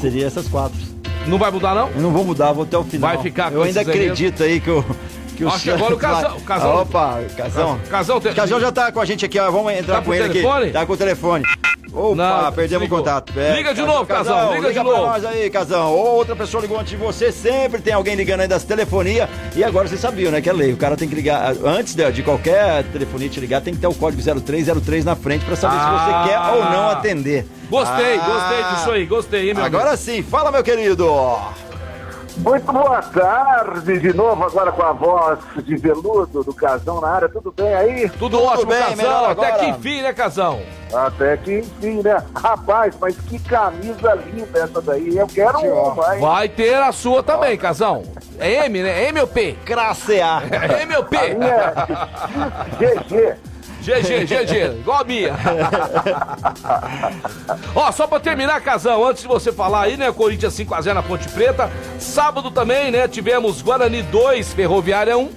Seria 0.00 0.26
essas 0.26 0.46
quatro. 0.48 0.78
Não 1.26 1.38
vai 1.38 1.50
mudar, 1.50 1.74
não? 1.74 1.88
Eu 1.90 2.00
não 2.00 2.10
vou 2.10 2.24
mudar, 2.24 2.52
vou 2.52 2.64
até 2.64 2.78
o 2.78 2.84
final. 2.84 3.10
Vai 3.10 3.22
ficar 3.22 3.52
Eu 3.52 3.62
ainda 3.62 3.80
acredito 3.80 4.42
aí 4.42 4.60
que 4.60 4.70
o. 4.70 4.84
Que 5.36 5.44
o 5.44 5.48
Acho 5.48 5.62
que 5.62 5.70
agora 5.70 5.94
o 5.94 5.98
Casão. 5.98 6.36
O 6.36 6.40
casão 6.40 6.82
Opa, 6.82 7.20
Casão. 7.36 7.80
Casão, 7.88 8.20
te... 8.20 8.32
Casão 8.32 8.60
já 8.60 8.72
tá 8.72 8.90
com 8.90 9.00
a 9.00 9.04
gente 9.04 9.24
aqui, 9.24 9.38
ó. 9.38 9.48
Vamos 9.50 9.72
entrar 9.72 9.98
tá 9.98 10.02
com 10.02 10.12
ele 10.12 10.28
telefone? 10.28 10.62
aqui. 10.64 10.72
Tá 10.72 10.86
com 10.86 10.92
o 10.92 10.96
telefone. 10.96 11.44
Opa, 11.98 12.14
não, 12.14 12.52
perdemos 12.52 12.86
o 12.86 12.90
contato. 12.90 13.32
É, 13.38 13.56
liga 13.56 13.74
de 13.74 13.82
novo, 13.82 14.06
Casão, 14.06 14.54
liga, 14.54 14.68
liga 14.68 14.80
de 14.80 14.86
novo. 14.86 15.02
nós 15.06 15.24
aí, 15.24 15.50
Casão. 15.50 15.92
Outra 15.92 16.36
pessoa 16.36 16.60
ligou 16.60 16.78
antes 16.78 16.90
de 16.90 16.96
você, 16.96 17.32
sempre 17.32 17.80
tem 17.80 17.92
alguém 17.92 18.14
ligando 18.14 18.40
aí 18.40 18.48
das 18.48 18.64
telefonias. 18.64 19.28
E 19.56 19.64
agora 19.64 19.88
você 19.88 19.96
sabia, 19.96 20.30
né, 20.30 20.40
que 20.40 20.48
é 20.48 20.52
lei. 20.52 20.72
O 20.72 20.76
cara 20.76 20.96
tem 20.96 21.08
que 21.08 21.14
ligar, 21.14 21.54
antes 21.64 21.94
de, 21.94 22.10
de 22.12 22.22
qualquer 22.22 22.84
telefonia 22.84 23.28
te 23.28 23.40
ligar, 23.40 23.60
tem 23.60 23.74
que 23.74 23.80
ter 23.80 23.86
o 23.86 23.94
código 23.94 24.22
0303 24.22 25.04
na 25.04 25.16
frente 25.16 25.44
para 25.44 25.56
saber 25.56 25.76
ah, 25.78 25.80
se 25.80 25.88
você 26.04 26.28
quer 26.28 26.38
ou 26.56 26.64
não 26.70 26.88
atender. 26.88 27.46
Gostei, 27.68 28.14
ah, 28.16 28.26
gostei 28.26 28.64
disso 28.74 28.90
aí, 28.90 29.06
gostei, 29.06 29.48
hein, 29.48 29.54
meu 29.54 29.64
Agora 29.64 29.88
amigo. 29.88 30.02
sim, 30.02 30.22
fala, 30.22 30.50
meu 30.50 30.62
querido. 30.62 31.06
Muito 32.38 32.72
boa 32.72 33.02
tarde, 33.02 33.98
de 33.98 34.12
novo 34.14 34.44
agora 34.44 34.70
com 34.70 34.82
a 34.82 34.92
voz 34.92 35.38
de 35.64 35.76
veludo 35.76 36.44
do 36.44 36.54
Casão 36.54 37.00
na 37.00 37.08
área. 37.08 37.28
Tudo 37.28 37.52
bem 37.52 37.74
aí? 37.74 38.08
Tudo, 38.10 38.38
Tudo 38.38 38.42
ótimo, 38.44 38.66
bem, 38.66 38.78
Casão. 38.96 39.30
Até 39.30 39.52
que 39.52 39.66
enfim, 39.66 40.02
né, 40.02 40.12
Casão? 40.12 40.62
Até 40.94 41.36
que 41.36 41.58
enfim, 41.58 42.00
né? 42.02 42.22
Rapaz, 42.34 42.94
mas 43.00 43.16
que 43.16 43.40
camisa 43.40 44.14
linda 44.14 44.58
essa 44.60 44.80
daí. 44.80 45.16
Eu 45.16 45.26
quero 45.26 45.58
uma, 45.58 46.14
hein? 46.14 46.20
Vai 46.20 46.48
ter 46.48 46.74
a 46.74 46.92
sua 46.92 47.24
também, 47.24 47.58
Casão. 47.58 48.04
É 48.38 48.66
M, 48.66 48.82
né? 48.82 49.04
É 49.04 49.08
M 49.08 49.20
ou 49.20 49.26
P? 49.26 49.56
A. 50.22 50.42
É 50.78 50.82
M 50.82 50.96
ou 50.96 51.04
P? 51.04 51.16
A 51.16 51.34
minha 51.34 51.72
é 52.80 52.94
GG. 52.94 53.57
GG, 53.88 54.26
GG, 54.26 54.80
igual 54.80 55.00
a 55.00 55.04
minha. 55.04 55.34
Ó, 57.74 57.90
só 57.90 58.06
pra 58.06 58.20
terminar, 58.20 58.60
Casão, 58.60 59.06
antes 59.06 59.22
de 59.22 59.28
você 59.28 59.50
falar 59.50 59.82
aí, 59.82 59.96
né, 59.96 60.12
Corinthians 60.12 60.54
5x0 60.54 60.92
na 60.92 61.02
Ponte 61.02 61.26
Preta, 61.30 61.70
sábado 61.98 62.50
também, 62.50 62.90
né, 62.90 63.08
tivemos 63.08 63.62
Guarani 63.62 64.02
2, 64.02 64.52
Ferroviária 64.52 65.16
1, 65.16 65.30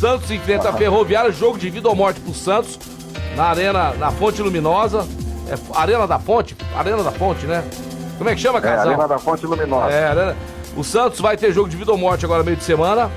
Santos 0.00 0.30
enfrenta 0.30 0.70
a 0.70 0.72
Ferroviária, 0.72 1.30
jogo 1.30 1.58
de 1.58 1.68
vida 1.68 1.88
ou 1.88 1.94
morte 1.94 2.20
pro 2.20 2.32
Santos, 2.32 2.78
na 3.34 3.44
arena, 3.44 3.92
na 3.94 4.10
Fonte 4.10 4.40
Luminosa, 4.40 5.06
é, 5.48 5.78
Arena 5.78 6.06
da 6.06 6.18
Fonte, 6.18 6.56
Arena 6.74 7.02
da 7.02 7.12
Fonte, 7.12 7.44
né? 7.46 7.62
Como 8.16 8.30
é 8.30 8.34
que 8.34 8.40
chama, 8.40 8.58
É, 8.58 8.62
Casão? 8.62 8.92
Arena 8.92 9.08
da 9.08 9.18
Fonte 9.18 9.46
Luminosa. 9.46 9.92
É, 9.92 10.14
né? 10.14 10.36
O 10.74 10.82
Santos 10.82 11.20
vai 11.20 11.36
ter 11.36 11.52
jogo 11.52 11.68
de 11.68 11.76
vida 11.76 11.92
ou 11.92 11.98
morte 11.98 12.24
agora 12.24 12.42
meio 12.42 12.56
de 12.56 12.64
semana. 12.64 13.10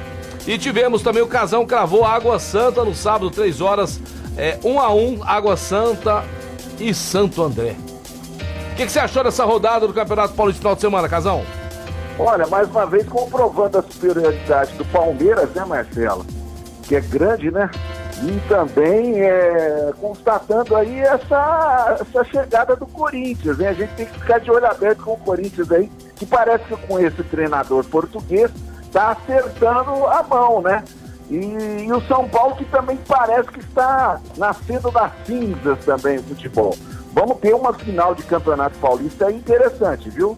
E 0.48 0.58
tivemos 0.58 1.02
também 1.02 1.22
o 1.22 1.28
Casão 1.28 1.66
cravou 1.66 2.04
Água 2.04 2.40
Santa 2.40 2.84
no 2.84 2.96
sábado, 2.96 3.30
3 3.30 3.62
horas, 3.62 4.00
é, 4.38 4.58
1 4.64 4.80
a 4.80 4.94
1 4.94 5.24
Água 5.24 5.58
Santa 5.58 6.24
e 6.80 6.94
Santo 6.94 7.44
André. 7.44 7.76
O 8.72 8.76
que, 8.76 8.86
que 8.86 8.92
você 8.92 9.00
achou 9.00 9.24
dessa 9.24 9.44
rodada 9.44 9.86
do 9.86 9.94
Campeonato 9.94 10.34
Paulista 10.34 10.60
final 10.60 10.76
de 10.76 10.82
semana, 10.82 11.10
Casão? 11.10 11.44
Olha, 12.18 12.48
mais 12.48 12.70
uma 12.70 12.86
vez 12.86 13.08
comprovando 13.08 13.78
a 13.78 13.82
superioridade 13.82 14.74
do 14.76 14.86
Palmeiras, 14.86 15.50
né, 15.52 15.66
Marcelo? 15.66 16.26
Que 16.84 16.96
é 16.96 17.02
grande, 17.02 17.52
né? 17.52 17.70
E 18.24 18.50
também 18.50 19.22
é, 19.22 19.94
constatando 20.00 20.76
aí 20.76 21.00
essa, 21.00 21.98
essa 22.02 22.24
chegada 22.26 22.76
do 22.76 22.86
Corinthians, 22.86 23.58
né? 23.58 23.70
A 23.70 23.74
gente 23.74 23.94
tem 23.96 24.06
que 24.06 24.20
ficar 24.20 24.40
de 24.40 24.52
olho 24.52 24.66
aberto 24.66 25.04
com 25.04 25.14
o 25.14 25.18
Corinthians 25.18 25.72
aí, 25.72 25.90
que 26.16 26.26
parece 26.26 26.66
que 26.66 26.76
com 26.88 27.00
esse 27.00 27.24
treinador 27.24 27.86
português 27.86 28.52
está 28.90 29.12
acertando 29.12 30.06
a 30.08 30.24
mão, 30.24 30.62
né? 30.62 30.84
E, 31.30 31.36
e 31.86 31.94
o 31.94 32.02
São 32.08 32.28
Paulo 32.28 32.56
que 32.56 32.66
também 32.66 32.98
parece 33.08 33.50
que 33.50 33.60
está 33.60 34.20
nascendo 34.36 34.90
das 34.92 35.12
cinzas 35.26 35.78
também 35.86 36.18
o 36.18 36.24
futebol. 36.24 36.76
Vamos 37.14 37.38
ter 37.38 37.54
uma 37.54 37.74
final 37.74 38.16
de 38.16 38.24
campeonato 38.24 38.78
paulista 38.80 39.32
interessante, 39.32 40.10
viu? 40.10 40.36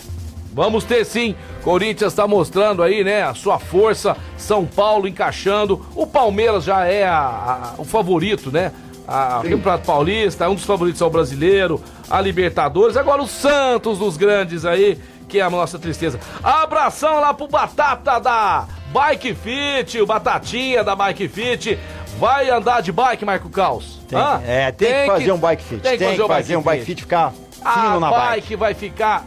Vamos 0.54 0.84
ter 0.84 1.06
sim. 1.06 1.34
Corinthians 1.64 2.12
está 2.12 2.28
mostrando 2.28 2.84
aí, 2.84 3.06
né, 3.06 3.24
a 3.24 3.34
sua 3.34 3.58
força. 3.58 4.18
São 4.38 4.66
Paulo 4.66 5.08
encaixando. 5.08 5.86
O 5.96 6.06
Palmeiras 6.06 6.66
já 6.66 6.86
é 6.86 7.06
a- 7.06 7.16
a- 7.16 7.74
o 7.78 7.86
favorito, 7.86 8.52
né? 8.52 8.74
A, 9.08 9.40
o 9.40 9.50
Campeonato 9.50 9.86
Paulista, 9.86 10.50
um 10.50 10.56
dos 10.56 10.66
favoritos 10.66 11.02
ao 11.02 11.10
brasileiro, 11.10 11.82
a 12.10 12.20
Libertadores. 12.20 12.98
Agora 12.98 13.22
o 13.22 13.28
Santos 13.28 13.98
dos 13.98 14.18
grandes 14.18 14.66
aí, 14.66 15.00
que 15.32 15.40
é 15.40 15.42
a 15.42 15.50
nossa 15.50 15.80
tristeza. 15.80 16.20
Abração 16.44 17.22
lá 17.22 17.34
pro 17.34 17.48
Batata 17.48 18.20
da 18.20 18.68
Bike 18.92 19.34
Fit, 19.34 20.02
o 20.02 20.06
Batatinha 20.06 20.84
da 20.84 20.94
Bike 20.94 21.30
Fit. 21.30 21.80
Vai 22.20 22.50
andar 22.50 22.82
de 22.82 22.92
bike, 22.92 23.24
Marco 23.24 23.50
Caos? 23.50 24.02
Tem, 24.08 24.20
Hã? 24.20 24.42
é, 24.46 24.72
tem, 24.72 24.94
que 24.94 25.06
fazer 25.08 25.32
um 25.32 25.38
bike 25.38 25.64
fit. 25.64 25.82
Tem 25.82 25.98
que 25.98 26.04
fazer, 26.04 26.28
fazer 26.28 26.58
um 26.58 26.62
bike 26.62 26.86
fit 26.86 27.02
ficar 27.02 27.32
fino 27.32 27.96
a 27.96 28.00
na 28.00 28.12
bike, 28.12 28.42
bike. 28.42 28.56
vai 28.58 28.74
ficar. 28.74 29.26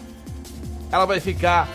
Ela 0.92 1.06
vai 1.06 1.18
ficar 1.18 1.66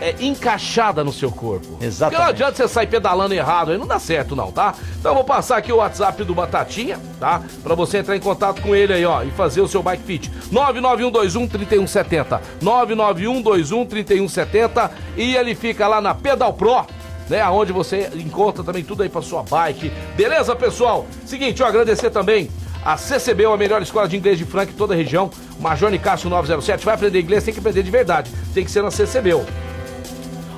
é, 0.00 0.14
encaixada 0.20 1.04
no 1.04 1.12
seu 1.12 1.30
corpo. 1.30 1.76
Exatamente. 1.80 1.98
Porque 1.98 2.16
não 2.16 2.24
adianta 2.24 2.56
você 2.56 2.66
sair 2.68 2.86
pedalando 2.86 3.34
errado 3.34 3.72
aí, 3.72 3.78
não 3.78 3.86
dá 3.86 3.98
certo 3.98 4.36
não, 4.36 4.52
tá? 4.52 4.74
Então 4.98 5.12
eu 5.12 5.16
vou 5.16 5.24
passar 5.24 5.58
aqui 5.58 5.70
o 5.72 5.76
WhatsApp 5.76 6.24
do 6.24 6.34
Batatinha, 6.34 6.98
tá? 7.20 7.42
Pra 7.62 7.74
você 7.74 7.98
entrar 7.98 8.16
em 8.16 8.20
contato 8.20 8.62
com 8.62 8.74
ele 8.74 8.92
aí, 8.92 9.04
ó, 9.04 9.22
e 9.22 9.30
fazer 9.30 9.60
o 9.60 9.68
seu 9.68 9.82
bike 9.82 10.02
fit. 10.02 10.32
991213170. 10.52 12.40
991213170 12.62 14.90
e 15.16 15.36
ele 15.36 15.54
fica 15.54 15.86
lá 15.86 16.00
na 16.00 16.14
Pedal 16.14 16.52
Pro. 16.52 16.84
Né, 17.28 17.42
onde 17.48 17.72
você 17.72 18.10
encontra 18.16 18.62
também 18.62 18.84
tudo 18.84 19.02
aí 19.02 19.08
pra 19.08 19.22
sua 19.22 19.42
bike. 19.42 19.90
Beleza, 20.14 20.54
pessoal? 20.54 21.06
Seguinte, 21.24 21.62
ó, 21.62 21.66
agradecer 21.66 22.10
também 22.10 22.50
a 22.84 22.98
CCB, 22.98 23.46
a 23.46 23.56
melhor 23.56 23.80
escola 23.80 24.06
de 24.06 24.14
inglês 24.14 24.36
de 24.36 24.44
Franca 24.44 24.70
em 24.70 24.74
toda 24.74 24.92
a 24.92 24.96
região. 24.96 25.30
Major 25.58 25.90
Nicásio 25.90 26.28
907. 26.28 26.84
Vai 26.84 26.94
aprender 26.94 27.22
inglês, 27.22 27.42
tem 27.42 27.54
que 27.54 27.60
aprender 27.60 27.82
de 27.82 27.90
verdade. 27.90 28.30
Tem 28.52 28.62
que 28.62 28.70
ser 28.70 28.82
na 28.82 28.90
CCB. 28.90 29.32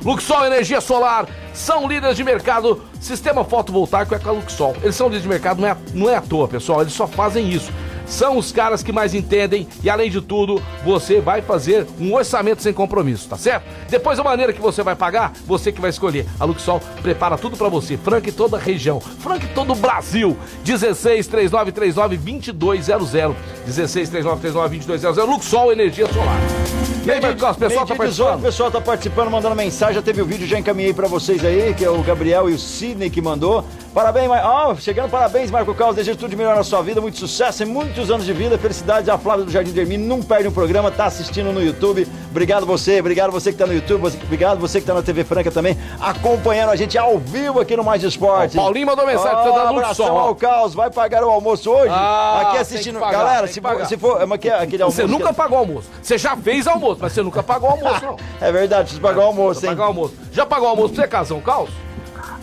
Luxol 0.07 0.47
Energia 0.47 0.81
Solar 0.81 1.27
são 1.53 1.89
líderes 1.89 2.17
de 2.17 2.23
mercado. 2.23 2.81
Sistema 3.01 3.45
fotovoltaico 3.45 4.15
é 4.15 4.19
com 4.21 4.29
a 4.29 4.33
Luxol. 4.33 4.77
Eles 4.81 4.95
são 4.95 5.09
líderes 5.09 5.25
de 5.25 5.29
mercado, 5.29 5.61
não 5.61 5.67
é, 5.67 5.77
não 5.93 6.09
é 6.09 6.15
à 6.15 6.21
toa, 6.21 6.47
pessoal. 6.47 6.81
Eles 6.81 6.93
só 6.93 7.09
fazem 7.09 7.51
isso. 7.51 7.73
São 8.07 8.39
os 8.39 8.53
caras 8.53 8.85
que 8.85 8.93
mais 8.93 9.15
entendem 9.15 9.67
e, 9.83 9.91
além 9.91 10.09
de 10.09 10.21
tudo, 10.21 10.63
você 10.85 11.21
vai 11.21 11.43
fazer 11.43 11.89
um 11.99 12.15
orçamento 12.15 12.63
sem 12.63 12.73
compromisso, 12.73 13.29
tá 13.29 13.37
certo? 13.37 13.65
Depois, 13.91 14.17
a 14.21 14.23
maneira 14.23 14.53
que 14.53 14.61
você 14.61 14.81
vai 14.81 14.95
pagar, 14.95 15.33
você 15.45 15.73
que 15.73 15.81
vai 15.81 15.91
escolher. 15.91 16.25
A 16.39 16.45
Luxol 16.45 16.81
prepara 17.03 17.37
tudo 17.37 17.57
pra 17.57 17.69
você. 17.69 17.97
Franca 17.97 18.31
em 18.31 18.33
toda 18.33 18.57
a 18.57 18.61
região. 18.61 19.01
Franca 19.01 19.45
em 19.45 19.55
todo 19.55 19.73
o 19.73 19.75
Brasil. 19.77 20.37
16 20.63 21.27
3939 21.27 22.53
2200. 22.53 23.37
16 23.67 24.09
3939 24.09 24.77
2200. 24.87 25.29
Luxol 25.29 25.73
Energia 25.73 26.07
Solar. 26.13 26.96
E 27.07 27.11
aí, 27.13 27.21
Marcos, 27.21 27.41
o 27.41 27.55
pessoal 27.55 27.87
tá 27.87 27.95
Meio-dia 27.95 27.95
18, 27.95 27.97
participando? 27.97 28.39
O 28.39 28.43
pessoal 28.43 28.71
tá 28.73 28.81
participando, 28.81 29.31
mandando 29.31 29.55
mensagem. 29.55 29.95
Já 29.95 30.03
teve 30.03 30.21
o 30.21 30.27
vídeo, 30.27 30.45
já 30.45 30.59
encaminhei 30.59 30.93
pra 30.93 31.07
vocês 31.07 31.45
aí, 31.45 31.73
que 31.73 31.85
é 31.85 31.89
o 31.89 32.03
Gabriel 32.03 32.51
e 32.51 32.55
o 32.55 32.59
Sidney 32.59 33.09
que 33.09 33.23
mandou. 33.23 33.65
Parabéns, 33.95 34.27
Mar... 34.27 34.43
ó, 34.45 34.75
chegando, 34.75 35.09
parabéns, 35.09 35.49
Marco 35.49 35.73
Carlos. 35.73 35.95
Desejo 35.95 36.19
tudo 36.19 36.31
de 36.31 36.37
melhor 36.37 36.57
na 36.57 36.65
sua 36.65 36.83
vida, 36.83 37.01
muito 37.01 37.17
sucesso 37.17 37.63
e 37.63 37.67
muitos 37.67 38.11
anos 38.11 38.27
de 38.27 38.33
vida. 38.33 38.59
Felicidades 38.59 39.09
a 39.09 39.17
Flávia 39.17 39.45
do 39.45 39.53
Jardim 39.53 39.71
do 39.71 39.81
Hermínio. 39.81 40.05
Não 40.05 40.21
perde 40.21 40.49
um 40.49 40.53
programa, 40.53 40.91
tá 40.91 41.05
assistindo 41.05 41.53
no 41.53 41.63
YouTube. 41.63 42.09
Obrigado 42.37 42.67
você, 42.67 43.01
obrigado 43.01 43.33
você 43.33 43.51
que 43.51 43.57
tá 43.57 43.67
no 43.67 43.73
YouTube, 43.73 43.99
você- 44.03 44.19
obrigado 44.23 44.59
você 44.59 44.79
que 44.79 44.87
tá 44.87 44.93
na 44.93 45.01
TV 45.03 45.25
Franca 45.25 45.51
também, 45.51 45.75
acompanhando 45.99 46.69
a 46.69 46.77
gente 46.77 46.99
ao 46.99 47.19
vivo 47.19 47.61
aqui 47.61 47.75
no 47.75 47.83
Mais 47.83 48.05
Esporte. 48.05 48.59
Ó, 48.59 48.61
Paulinho 48.63 48.87
mandou 48.87 49.07
mensagem, 49.07 49.35
Ó, 49.39 49.43
tá 49.43 49.51
dando 49.63 49.73
muito 49.73 49.95
som, 49.95 50.05
ao 50.19 50.35
Caos, 50.35 50.75
vai 50.75 50.91
pagar 50.91 51.25
o 51.25 51.31
almoço 51.31 51.71
hoje? 51.71 51.95
Ah, 51.97 52.43
aqui 52.49 52.59
assistindo. 52.59 53.01
pagar, 53.01 53.13
Galera, 53.25 53.47
se 53.47 53.59
for, 53.59 53.87
se 53.87 53.97
for, 53.97 54.27
mas 54.27 54.39
que- 54.39 54.51
aquele 54.51 54.83
almoço. 54.83 55.01
Você 55.01 55.07
nunca 55.07 55.33
pagou 55.33 55.57
almoço. 55.57 55.89
Você 56.03 56.19
já 56.19 56.37
fez 56.37 56.67
almoço, 56.67 56.99
mas 57.01 57.13
você 57.15 57.23
nunca 57.23 57.43
pagou 57.43 57.71
almoço, 57.71 58.05
não. 58.05 58.17
É 58.39 58.53
verdade, 58.53 58.83
preciso 58.83 59.01
pagar 59.01 59.21
o 59.21 59.27
almoço, 59.29 59.65
hein? 59.65 59.71
pagar 59.71 59.85
almoço. 59.85 60.13
Já 60.31 60.45
pagou 60.45 60.69
almoço 60.69 60.93
pra 60.93 61.05
você, 61.05 61.09
Casão 61.09 61.41
Caos? 61.41 61.71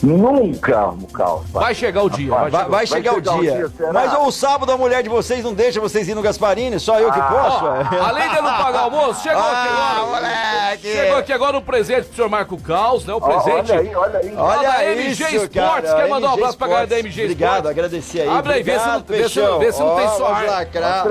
Nunca, 0.04 0.88
Mucal. 0.92 1.46
Vai 1.50 1.74
chegar 1.74 2.04
o 2.04 2.10
dia. 2.10 2.30
Rapaz, 2.34 2.52
Vai, 2.52 2.66
vai 2.70 2.86
chegar, 2.88 3.14
o 3.16 3.22
dia. 3.22 3.70
será? 3.78 3.94
Mas 3.94 4.14
o 4.14 4.30
sábado 4.32 4.70
a 4.74 4.78
mulher 4.78 5.02
de 5.02 5.08
vocês 5.08 5.42
não 5.46 5.54
deixa 5.54 5.80
vocês 5.80 6.10
ir 6.10 6.14
no 6.14 6.22
Gasparini? 6.22 6.78
Só 6.78 7.00
eu 7.00 7.10
que 7.10 7.20
posso? 7.22 7.64
Ó, 7.66 7.70
ué? 7.72 7.88
além 8.02 8.30
de 8.30 8.36
não 8.36 8.58
pagar 8.58 8.80
almoço, 8.82 9.24
chegou 9.24 9.42
aqui 9.42 9.52
Ah, 9.56 9.96
agora. 10.02 10.22
moleque! 10.22 10.92
Chegou 10.92 11.18
aqui 11.18 11.32
agora 11.32 11.58
um 11.58 11.62
presente 11.62 12.08
pro 12.08 12.16
senhor 12.18 12.30
Marco 12.30 12.58
Caos, 12.62 13.06
né? 13.06 13.14
O 13.14 13.18
Ó, 13.18 13.20
presente. 13.22 13.72
olha 13.72 13.80
aí, 13.80 13.96
olha 13.96 14.20
aí. 14.20 14.34
Olha 14.36 14.92
isso, 14.94 15.24
MG 15.24 15.38
Sports, 15.46 15.90
cara. 15.90 15.96
quer 15.96 16.10
mandar 16.10 16.30
um 16.30 16.34
abraço 16.34 16.58
pra 16.58 16.68
galera 16.68 16.88
da 16.88 16.96
Sports. 16.98 17.18
MG 17.18 17.32
Obrigado, 17.32 17.54
Sports? 17.56 17.72
agradecer 17.72 18.22
aí. 18.22 18.30
Abre 18.30 18.54
aí, 18.54 18.64
vê 18.64 18.80
se 18.80 18.86
não- 18.88 18.98
Obrigado, 18.98 19.24
vê 19.24 19.30
se- 19.30 19.58
vê 19.60 19.72
se 19.72 19.80
não 19.80 19.96
tem 19.96 20.06
Ó, 20.06 20.10
só 20.18 20.26
cara. 20.66 21.06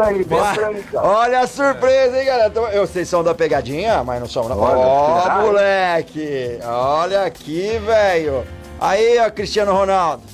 Olha 1.02 1.40
a 1.40 1.46
surpresa, 1.46 2.18
hein, 2.18 2.26
galera? 2.26 2.48
Então, 2.48 2.68
Eu, 2.68 2.86
vocês 2.86 3.08
são 3.08 3.24
da 3.24 3.34
pegadinha, 3.34 4.04
mas 4.04 4.20
não 4.20 4.28
são, 4.28 4.42
Ó, 4.50 5.40
moleque. 5.42 6.58
Olha 6.64 7.24
aqui, 7.24 7.78
velho. 7.84 8.44
Aí, 8.84 9.16
ó, 9.20 9.30
Cristiano 9.30 9.72
Ronaldo. 9.72 10.24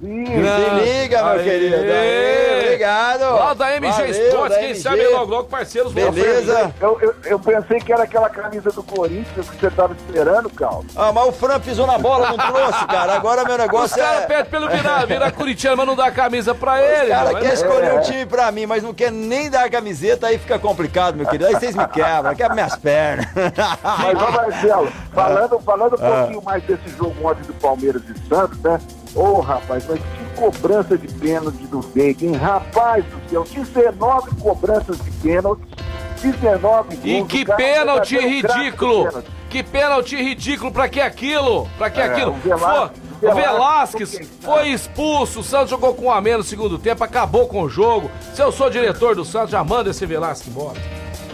Se 0.00 0.06
liga, 0.06 1.22
meu 1.22 1.32
Aê. 1.32 1.44
querido. 1.44 1.76
Aí, 1.76 2.64
obrigado. 2.64 3.20
Lá 3.34 3.52
da 3.54 3.76
MG 3.76 3.92
Valeu, 3.92 4.10
Sports, 4.10 4.48
da 4.48 4.54
quem 4.60 4.64
MG. 4.70 4.80
sabe 4.80 5.06
logo 5.08 5.30
logo 5.30 5.48
parceiros 5.48 5.92
Beleza. 5.92 6.74
Eu, 6.80 6.98
eu, 7.02 7.14
eu 7.26 7.38
pensei 7.38 7.78
que 7.80 7.92
era 7.92 8.04
aquela 8.04 8.30
camisa 8.30 8.70
do 8.70 8.82
Corinthians 8.82 9.50
que 9.50 9.56
você 9.60 9.70
tava 9.70 9.92
esperando, 9.92 10.48
Cal. 10.48 10.82
Ah, 10.96 11.12
mas 11.12 11.26
o 11.28 11.32
Fran 11.32 11.60
pisou 11.60 11.86
na 11.86 11.98
bola, 11.98 12.30
não 12.30 12.38
trouxe, 12.38 12.86
cara. 12.86 13.12
Agora 13.14 13.44
meu 13.44 13.52
Os 13.52 13.58
negócio 13.60 13.96
caras 13.98 14.22
é... 14.22 14.26
pedem 14.26 14.44
pelo 14.46 14.68
virar, 14.70 15.04
virar 15.06 15.30
Curitiano, 15.32 15.76
mas 15.76 15.86
não 15.86 15.94
dá 15.96 16.06
a 16.06 16.10
camisa 16.12 16.54
pra 16.54 16.80
ele. 16.82 17.06
O 17.12 17.14
cara 17.14 17.34
quer 17.34 17.52
escolher 17.52 17.92
um 17.92 18.00
time 18.00 18.24
pra 18.24 18.50
mim, 18.50 18.64
mas 18.64 18.82
não 18.82 18.94
quer 18.94 19.12
nem 19.12 19.50
dar 19.50 19.64
a 19.66 19.70
camiseta, 19.70 20.28
aí 20.28 20.38
fica 20.38 20.58
complicado, 20.58 21.14
meu 21.16 21.26
querido. 21.26 21.46
Aí 21.46 21.54
vocês 21.54 21.76
me 21.76 21.86
quebram, 21.88 22.34
quebram 22.34 22.54
minhas 22.54 22.74
pernas. 22.76 23.26
Mas, 23.34 24.22
ô 24.22 24.30
Marcelo, 24.32 24.92
falando, 25.12 25.60
falando 25.60 26.00
um 26.00 26.06
Ah. 26.06 26.18
pouquinho 26.20 26.42
mais 26.42 26.62
desse 26.64 26.88
jogo 26.96 27.14
ontem 27.28 27.42
do 27.42 27.52
Palmeiras 27.54 28.02
e 28.08 28.28
Santos, 28.28 28.58
né? 28.62 28.78
Ô, 29.14 29.40
rapaz, 29.40 29.84
mas 29.88 29.98
que 29.98 30.40
cobrança 30.40 30.96
de 30.96 31.08
pênalti 31.14 31.66
do 31.66 31.80
Veiga, 31.80 32.24
hein? 32.24 32.34
Rapaz 32.36 33.04
do 33.04 33.28
céu, 33.28 33.44
19 33.44 34.30
cobranças 34.36 34.98
de 35.02 35.10
pênalti, 35.10 35.62
19 36.22 36.96
gols. 36.96 37.04
E 37.04 37.20
o 37.20 37.26
que 37.26 37.44
cara 37.44 37.54
um 37.54 37.56
pênalti 37.64 38.18
ridículo! 38.18 39.04
pênalti. 39.06 39.30
Que 39.50 39.62
pênalti 39.64 40.16
ridículo! 40.16 40.70
Pra 40.72 40.88
que 40.88 41.00
aquilo? 41.00 41.68
Pra 41.76 41.90
que 41.90 42.00
É, 42.00 42.04
aquilo? 42.04 42.30
o 42.32 43.34
Velasquez- 43.34 44.20
Foi- 44.40 44.68
expulso, 44.68 45.40
o 45.40 45.42
Santos 45.42 45.70
jogou 45.70 45.92
com 45.94 46.06
um 46.06 46.10
a 46.12 46.20
menos 46.20 46.46
no 46.46 46.50
segundo 46.50 46.78
tempo, 46.78 47.02
acabou 47.02 47.48
com 47.48 47.62
o 47.62 47.68
jogo. 47.68 48.10
Se 48.32 48.40
eu 48.42 48.52
sou 48.52 48.70
diretor 48.70 49.14
do 49.16 49.24
Santos, 49.24 49.50
já 49.50 49.62
manda 49.64 49.90
esse 49.90 50.06
Velasquez 50.06 50.48
embora. 50.48 50.78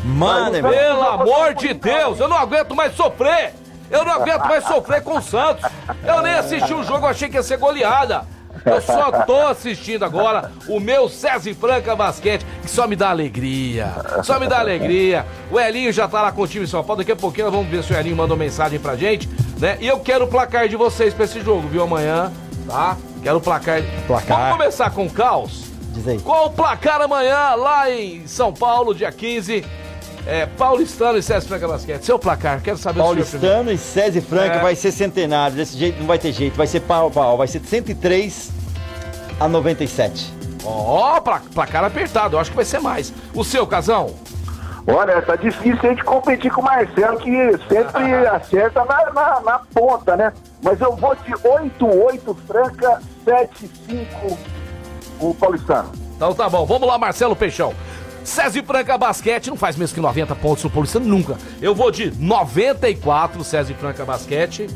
Mano, 0.02 0.62
Mas- 0.62 0.76
Pelo 0.76 1.02
amor 1.02 1.54
de 1.54 1.74
Deus, 1.74 2.18
eu 2.20 2.28
não 2.28 2.36
aguento 2.36 2.74
mais 2.74 2.94
sofrer! 2.94 3.52
Eu 3.90 4.04
não 4.04 4.12
aguento 4.12 4.44
mais 4.46 4.64
sofrer 4.64 5.02
com 5.02 5.18
o 5.18 5.22
Santos! 5.22 5.70
Eu 6.06 6.22
nem 6.22 6.34
assisti 6.34 6.72
o 6.72 6.82
jogo, 6.82 7.06
achei 7.06 7.28
que 7.28 7.36
ia 7.36 7.42
ser 7.42 7.58
goleada! 7.58 8.24
Eu 8.64 8.80
só 8.80 9.12
tô 9.24 9.46
assistindo 9.46 10.04
agora 10.04 10.50
o 10.68 10.80
meu 10.80 11.08
César 11.08 11.54
Franca 11.54 11.94
Basquete, 11.94 12.44
que 12.62 12.70
só 12.70 12.86
me 12.86 12.96
dá 12.96 13.10
alegria. 13.10 13.92
Só 14.24 14.40
me 14.40 14.48
dá 14.48 14.58
alegria. 14.58 15.24
O 15.50 15.60
Elinho 15.60 15.92
já 15.92 16.08
tá 16.08 16.22
lá 16.22 16.32
com 16.32 16.42
o 16.42 16.48
time 16.48 16.64
em 16.64 16.68
São 16.68 16.82
Paulo. 16.82 16.98
Daqui 16.98 17.12
a 17.12 17.16
pouquinho 17.16 17.46
nós 17.46 17.54
vamos 17.54 17.70
ver 17.70 17.84
se 17.84 17.92
o 17.92 17.96
Elinho 17.96 18.16
mandou 18.16 18.36
mensagem 18.36 18.80
pra 18.80 18.96
gente, 18.96 19.28
né? 19.58 19.76
E 19.80 19.86
eu 19.86 20.00
quero 20.00 20.24
o 20.24 20.28
placar 20.28 20.68
de 20.68 20.74
vocês 20.74 21.14
pra 21.14 21.26
esse 21.26 21.40
jogo, 21.42 21.68
viu? 21.68 21.82
Amanhã, 21.82 22.32
tá? 22.66 22.96
Quero 23.22 23.36
o 23.36 23.40
placar. 23.40 23.82
Placar. 24.06 24.36
Vamos 24.36 24.56
começar 24.56 24.90
com 24.90 25.06
o 25.06 25.10
caos? 25.10 25.66
Diz 25.92 26.08
aí. 26.08 26.18
Qual 26.18 26.46
o 26.46 26.50
placar 26.50 27.00
amanhã 27.00 27.54
lá 27.54 27.90
em 27.90 28.26
São 28.26 28.52
Paulo, 28.52 28.94
dia 28.94 29.12
15? 29.12 29.64
É, 30.26 30.44
Paulistano 30.44 31.16
e 31.16 31.22
César 31.22 31.46
Franca 31.46 31.68
Basquete. 31.68 32.02
Seu 32.02 32.18
placar, 32.18 32.60
quero 32.60 32.76
saber 32.76 32.98
Paulistano 32.98 33.70
e 33.70 33.78
César 33.78 34.20
Franca 34.22 34.56
é. 34.56 34.60
vai 34.60 34.74
ser 34.74 34.90
centenário. 34.90 35.56
Desse 35.56 35.78
jeito 35.78 36.00
não 36.00 36.06
vai 36.06 36.18
ter 36.18 36.32
jeito. 36.32 36.56
Vai 36.56 36.66
ser 36.66 36.80
pau, 36.80 37.10
pau. 37.10 37.36
Vai 37.36 37.46
ser 37.46 37.60
103 37.60 38.50
a 39.38 39.48
97. 39.48 40.34
Ó, 40.64 41.16
oh, 41.16 41.22
placar 41.22 41.84
apertado. 41.84 42.34
Eu 42.34 42.40
acho 42.40 42.50
que 42.50 42.56
vai 42.56 42.64
ser 42.64 42.80
mais. 42.80 43.12
O 43.32 43.44
seu, 43.44 43.64
Casão? 43.66 44.14
Olha, 44.88 45.20
tá 45.22 45.36
difícil 45.36 45.78
a 45.82 45.88
gente 45.88 46.04
competir 46.04 46.50
com 46.50 46.60
o 46.60 46.64
Marcelo, 46.64 47.18
que 47.18 47.30
sempre 47.68 48.14
acerta 48.26 48.84
na, 48.84 49.12
na, 49.12 49.40
na, 49.40 49.58
ponta, 49.74 50.16
né? 50.16 50.32
Mas 50.62 50.80
eu 50.80 50.94
vou 50.96 51.14
de 51.16 51.32
8-8 51.32 52.36
Franca, 52.46 53.00
7-5 53.24 54.38
o 55.20 55.34
Paulistano. 55.34 55.90
Então 56.16 56.34
tá 56.34 56.48
bom, 56.48 56.64
vamos 56.64 56.86
lá, 56.86 56.98
Marcelo 56.98 57.34
Peixão. 57.34 57.74
César 58.26 58.62
Franca 58.64 58.98
Basquete 58.98 59.48
não 59.48 59.56
faz 59.56 59.76
menos 59.76 59.92
que 59.92 60.00
90 60.00 60.34
pontos 60.34 60.64
no 60.64 60.70
Paulistano 60.70 61.06
nunca. 61.06 61.38
Eu 61.62 61.74
vou 61.74 61.92
de 61.92 62.12
94 62.18 63.42
César 63.44 63.72
Franca 63.74 64.04
Basquete. 64.04 64.68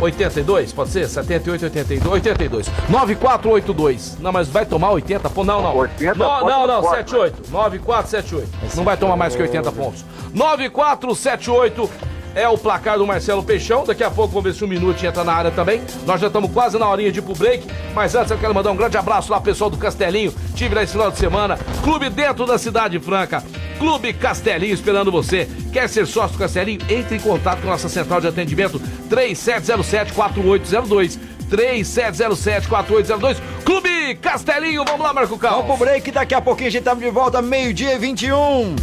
82, 0.00 0.72
pode 0.72 0.90
ser? 0.90 1.08
78, 1.08 1.64
82, 1.64 2.12
82. 2.12 2.66
9482. 2.88 4.18
Não, 4.20 4.32
mas 4.32 4.48
vai 4.48 4.64
tomar 4.64 4.92
80 4.92 5.28
pontos. 5.28 5.46
Não, 5.46 5.60
não. 5.60 5.76
80 5.76 6.14
não, 6.14 6.46
não, 6.46 6.66
não, 6.66 6.82
78. 6.88 7.50
9478. 7.50 8.76
Não 8.76 8.84
vai 8.84 8.96
tomar 8.96 9.16
mais 9.16 9.34
que 9.34 9.42
80 9.42 9.72
pontos. 9.72 10.04
9478 10.32 11.90
é 12.34 12.48
o 12.48 12.58
placar 12.58 12.98
do 12.98 13.06
Marcelo 13.06 13.42
Peixão. 13.42 13.84
Daqui 13.84 14.02
a 14.02 14.10
pouco 14.10 14.32
vamos 14.32 14.44
ver 14.44 14.54
se 14.58 14.64
um 14.64 14.68
minuto 14.68 15.04
entra 15.04 15.22
na 15.24 15.32
área 15.32 15.50
também. 15.50 15.82
Nós 16.06 16.20
já 16.20 16.28
estamos 16.28 16.50
quase 16.52 16.78
na 16.78 16.88
horinha 16.88 17.12
de 17.12 17.18
ir 17.18 17.22
pro 17.22 17.34
break. 17.34 17.66
Mas 17.94 18.14
antes 18.14 18.30
eu 18.30 18.38
quero 18.38 18.54
mandar 18.54 18.70
um 18.70 18.76
grande 18.76 18.96
abraço 18.96 19.32
lá, 19.32 19.40
pessoal 19.40 19.68
do 19.70 19.76
Castelinho. 19.76 20.32
Tive 20.54 20.74
lá 20.74 20.82
esse 20.82 20.92
final 20.92 21.10
de 21.10 21.18
semana. 21.18 21.58
Clube 21.82 22.08
dentro 22.10 22.46
da 22.46 22.58
Cidade 22.58 22.98
Franca. 22.98 23.42
Clube 23.78 24.12
Castelinho 24.12 24.74
esperando 24.74 25.10
você. 25.10 25.48
Quer 25.72 25.88
ser 25.88 26.06
sócio 26.06 26.36
do 26.36 26.38
Castelinho? 26.38 26.80
Entre 26.88 27.16
em 27.16 27.20
contato 27.20 27.62
com 27.62 27.68
nossa 27.68 27.88
central 27.88 28.20
de 28.20 28.28
atendimento 28.28 28.80
3707-4802. 29.08 31.18
3707-4802. 31.50 33.36
Clube 33.64 34.14
Castelinho, 34.16 34.84
vamos 34.84 35.00
lá, 35.00 35.12
Marco 35.12 35.38
Cal. 35.38 35.62
Vamos 35.62 35.76
pro 35.76 35.84
break, 35.84 36.10
daqui 36.10 36.34
a 36.34 36.40
pouquinho 36.40 36.68
a 36.68 36.72
gente 36.72 36.84
tá 36.84 36.94
de 36.94 37.10
volta, 37.10 37.42
meio-dia 37.42 37.98
21. 37.98 38.74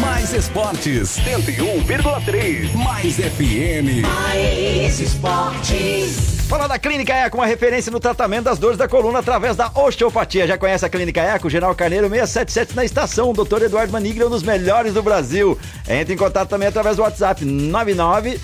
Mais 0.00 0.32
esportes, 0.32 1.18
101,3. 1.18 2.72
Mais 2.74 3.16
FM. 3.16 4.02
Mais 4.02 5.00
esportes. 5.00 6.36
Fala 6.48 6.68
da 6.68 6.78
Clínica 6.78 7.12
Eco, 7.12 7.38
uma 7.38 7.46
referência 7.46 7.90
no 7.90 7.98
tratamento 7.98 8.44
das 8.44 8.56
dores 8.58 8.78
da 8.78 8.86
coluna 8.86 9.18
através 9.18 9.56
da 9.56 9.68
osteopatia. 9.74 10.46
Já 10.46 10.56
conhece 10.56 10.86
a 10.86 10.88
Clínica 10.88 11.20
Eco? 11.20 11.50
General 11.50 11.74
Carneiro 11.74 12.08
677 12.08 12.76
na 12.76 12.84
estação. 12.84 13.32
Doutor 13.32 13.62
Eduardo 13.62 13.92
Maniglia, 13.92 14.26
um 14.26 14.30
dos 14.30 14.44
melhores 14.44 14.94
do 14.94 15.02
Brasil. 15.02 15.58
Entre 15.88 16.14
em 16.14 16.16
contato 16.16 16.48
também 16.48 16.68
através 16.68 16.96
do 16.96 17.02
WhatsApp 17.02 17.44
99 17.44 18.38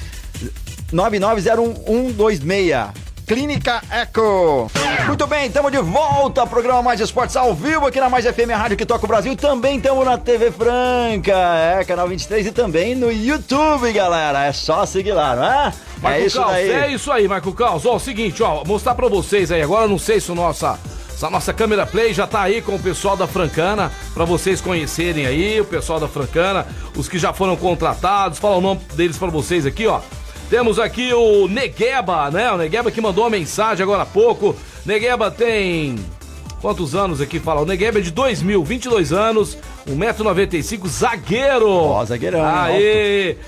9901126. 0.93 3.12
Clínica 3.33 3.81
Eco. 3.91 4.71
Muito 5.07 5.27
bem, 5.27 5.47
estamos 5.47 5.73
de 5.73 5.79
volta 5.79 6.43
ao 6.43 6.47
programa 6.47 6.83
Mais 6.83 7.01
Esportes 7.01 7.35
ao 7.35 7.55
vivo 7.55 7.87
aqui 7.87 7.99
na 7.99 8.11
Mais 8.11 8.27
FM, 8.27 8.51
rádio 8.55 8.77
que 8.77 8.85
toca 8.85 9.07
o 9.07 9.09
Brasil. 9.09 9.35
Também 9.35 9.79
estamos 9.79 10.05
na 10.05 10.19
TV 10.19 10.53
Franca, 10.53 11.33
é, 11.33 11.83
canal 11.83 12.07
23 12.07 12.49
e 12.49 12.53
também 12.53 12.95
no 12.95 13.11
YouTube, 13.11 13.91
galera. 13.91 14.45
É 14.45 14.53
só 14.53 14.85
seguir 14.85 15.15
lá, 15.15 15.35
não 15.35 15.45
é? 15.47 15.73
Marco 16.03 16.19
é 16.19 16.27
isso 16.27 16.39
Caos, 16.39 16.53
aí. 16.53 16.71
É 16.71 16.93
isso 16.93 17.11
aí, 17.11 17.27
Marco 17.27 17.55
Caos. 17.55 17.87
Ó, 17.87 17.97
o 17.97 17.99
seguinte, 17.99 18.43
ó, 18.43 18.65
mostrar 18.67 18.95
pra 18.95 19.09
vocês 19.09 19.51
aí 19.51 19.63
agora, 19.63 19.89
não 19.89 19.99
sei 19.99 20.21
se 20.21 20.31
o 20.31 20.35
nossa 20.35 20.79
a 21.23 21.31
nossa 21.31 21.55
câmera 21.55 21.87
play 21.87 22.13
já 22.13 22.27
tá 22.27 22.43
aí 22.43 22.61
com 22.61 22.75
o 22.75 22.79
pessoal 22.81 23.17
da 23.17 23.29
Francana, 23.29 23.93
para 24.13 24.25
vocês 24.25 24.61
conhecerem 24.61 25.25
aí, 25.25 25.59
o 25.59 25.65
pessoal 25.65 26.01
da 26.01 26.09
Francana, 26.09 26.67
os 26.97 27.09
que 27.09 27.17
já 27.17 27.33
foram 27.33 27.57
contratados, 27.57 28.41
fala 28.41 28.57
o 28.57 28.61
nome 28.61 28.81
deles 28.95 29.17
para 29.17 29.29
vocês 29.29 29.65
aqui, 29.65 29.87
ó. 29.87 30.01
Temos 30.53 30.79
aqui 30.79 31.15
o 31.15 31.49
Negueba, 31.49 32.31
né? 32.31 32.53
O 32.53 32.59
Negueba 32.59 32.91
que 32.91 33.01
mandou 33.01 33.25
uma 33.25 33.31
mensagem 33.31 33.83
agora 33.83 34.03
há 34.03 34.07
pouco. 34.07 34.55
Negueba 34.85 35.31
tem. 35.31 35.97
Quantos 36.61 36.95
anos 36.95 37.23
aqui 37.23 37.41
fala? 37.41 37.63
O 37.63 37.65
Negueba 37.65 38.01
é 38.01 38.03
de 38.03 38.11
2000, 38.11 38.63
22 38.63 39.15
anos, 39.15 39.57
1,95m, 39.89 40.87
zagueiro. 40.87 41.71
Ó, 41.71 42.05
zagueirão. 42.05 42.45
Aê! 42.45 43.39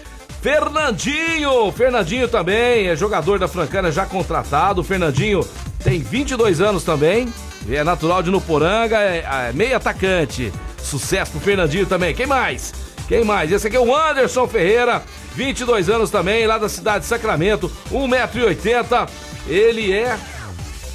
Fernandinho! 0.40 1.70
Fernandinho 1.72 2.26
também 2.26 2.88
é 2.88 2.96
jogador 2.96 3.38
da 3.38 3.48
Francana, 3.48 3.92
já 3.92 4.06
contratado. 4.06 4.80
O 4.80 4.84
Fernandinho 4.84 5.46
tem 5.84 6.00
22 6.00 6.62
anos 6.62 6.84
também. 6.84 7.28
É 7.68 7.84
natural 7.84 8.22
de 8.22 8.30
Nuporanga, 8.30 8.98
é, 8.98 9.26
é 9.50 9.52
meio 9.52 9.76
atacante. 9.76 10.50
Sucesso 10.78 11.32
pro 11.32 11.40
Fernandinho 11.40 11.84
também. 11.84 12.14
Quem 12.14 12.26
mais? 12.26 12.72
Quem 13.06 13.24
mais? 13.24 13.52
Esse 13.52 13.66
aqui 13.66 13.76
é 13.76 13.80
o 13.80 13.94
Anderson 13.94 14.48
Ferreira, 14.48 15.02
22 15.34 15.88
anos 15.90 16.10
também, 16.10 16.46
lá 16.46 16.58
da 16.58 16.68
cidade 16.68 17.00
de 17.00 17.06
Sacramento, 17.06 17.70
1,80m. 17.90 19.08
Ele 19.46 19.92
é 19.92 20.16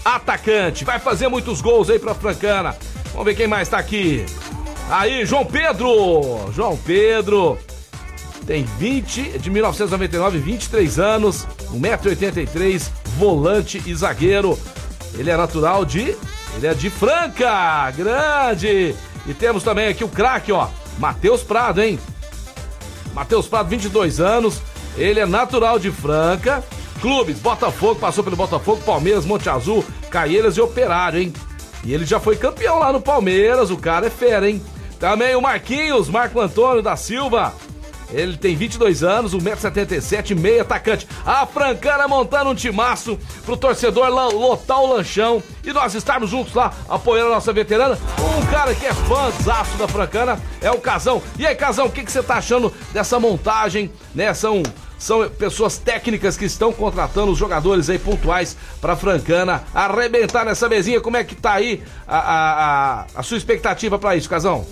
atacante, 0.04 0.86
vai 0.86 1.00
fazer 1.00 1.28
muitos 1.28 1.62
gols 1.62 1.90
aí 1.90 2.00
pra 2.00 2.16
Francana. 2.16 2.76
Vamos 3.12 3.26
ver 3.26 3.36
quem 3.36 3.48
mais 3.48 3.68
tá 3.68 3.78
aqui. 3.78 4.26
Aí, 4.90 5.26
João 5.26 5.46
Pedro! 5.46 6.52
João 6.54 6.78
Pedro 6.78 7.58
tem 8.48 8.64
20, 8.64 9.38
de 9.38 9.50
1999, 9.50 10.40
23 10.40 11.00
anos, 11.00 11.46
1,83m, 11.72 12.90
volante 13.18 13.82
e 13.86 13.94
zagueiro. 13.94 14.58
Ele 15.14 15.30
é 15.30 15.38
natural 15.38 15.86
de. 15.86 16.16
Ele 16.56 16.66
é 16.66 16.74
de 16.74 16.90
Franca! 16.90 17.92
Grande! 17.92 18.96
E 19.28 19.34
temos 19.34 19.62
também 19.62 19.88
aqui 19.88 20.04
o 20.04 20.10
craque, 20.10 20.52
ó. 20.52 20.68
Matheus 20.98 21.44
Prado, 21.44 21.82
hein? 21.82 22.00
Matheus 23.20 23.48
Prado, 23.50 23.68
22 23.68 24.22
anos. 24.22 24.62
Ele 24.96 25.20
é 25.20 25.26
natural 25.26 25.78
de 25.78 25.92
Franca. 25.92 26.64
Clubes, 27.02 27.38
Botafogo, 27.40 28.00
passou 28.00 28.24
pelo 28.24 28.38
Botafogo, 28.38 28.82
Palmeiras, 28.86 29.26
Monte 29.26 29.50
Azul, 29.50 29.84
Caieiras 30.10 30.56
e 30.56 30.62
Operário, 30.62 31.20
hein? 31.20 31.34
E 31.84 31.94
ele 31.94 32.06
já 32.06 32.18
foi 32.18 32.38
campeão 32.38 32.80
lá 32.80 32.94
no 32.94 33.02
Palmeiras, 33.02 33.72
o 33.72 33.78
cara 33.78 34.08
é 34.08 34.10
fera, 34.10 34.50
hein? 34.50 34.62
Também 35.00 35.36
o 35.36 35.42
Marquinhos, 35.42 36.10
Marco 36.10 36.40
Antônio 36.40 36.82
da 36.82 36.96
Silva, 36.96 37.54
ele 38.12 38.38
tem 38.38 38.56
22 38.56 39.04
anos, 39.04 39.36
1,77m, 39.36 40.38
meio 40.38 40.62
atacante. 40.62 41.08
A 41.26 41.46
Francana 41.46 42.08
montando 42.08 42.50
um 42.50 42.56
timaço 42.56 43.18
pro 43.46 43.58
torcedor 43.58 44.10
lotar 44.10 44.82
o 44.82 44.94
lanchão 44.94 45.42
e 45.64 45.72
nós 45.72 45.94
estarmos 45.94 46.30
juntos 46.30 46.54
lá 46.54 46.74
apoiando 46.88 47.32
a 47.32 47.36
nossa 47.36 47.54
veterana. 47.54 47.98
Um 48.20 48.46
cara 48.48 48.74
que 48.74 48.86
é 48.86 48.94
fãzaço 48.94 49.78
da 49.78 49.88
Francana 49.88 50.40
é 50.62 50.72
o 50.72 50.80
Casão. 50.80 51.22
E 51.38 51.46
aí, 51.46 51.56
Casão, 51.56 51.88
o 51.88 51.92
que, 51.92 52.04
que 52.04 52.12
você 52.12 52.24
tá 52.24 52.36
achando 52.36 52.74
dessa 52.92 53.20
montagem, 53.20 53.92
né? 54.14 54.34
São 54.34 54.64
são 54.98 55.30
pessoas 55.30 55.78
técnicas 55.78 56.36
que 56.36 56.44
estão 56.44 56.74
contratando 56.74 57.32
os 57.32 57.38
jogadores 57.40 57.90
aí 57.90 57.98
pontuais 57.98 58.58
para 58.82 58.98
Francana 58.98 59.64
arrebentar 59.74 60.44
nessa 60.44 60.68
mesinha. 60.68 61.00
Como 61.00 61.16
é 61.16 61.24
que 61.24 61.36
tá 61.36 61.54
aí 61.54 61.82
a, 62.06 62.18
a, 62.18 63.00
a, 63.04 63.06
a 63.16 63.24
sua 63.24 63.38
expectativa 63.38 63.98
para 63.98 64.18
isso, 64.18 64.30
Casão? 64.30 64.68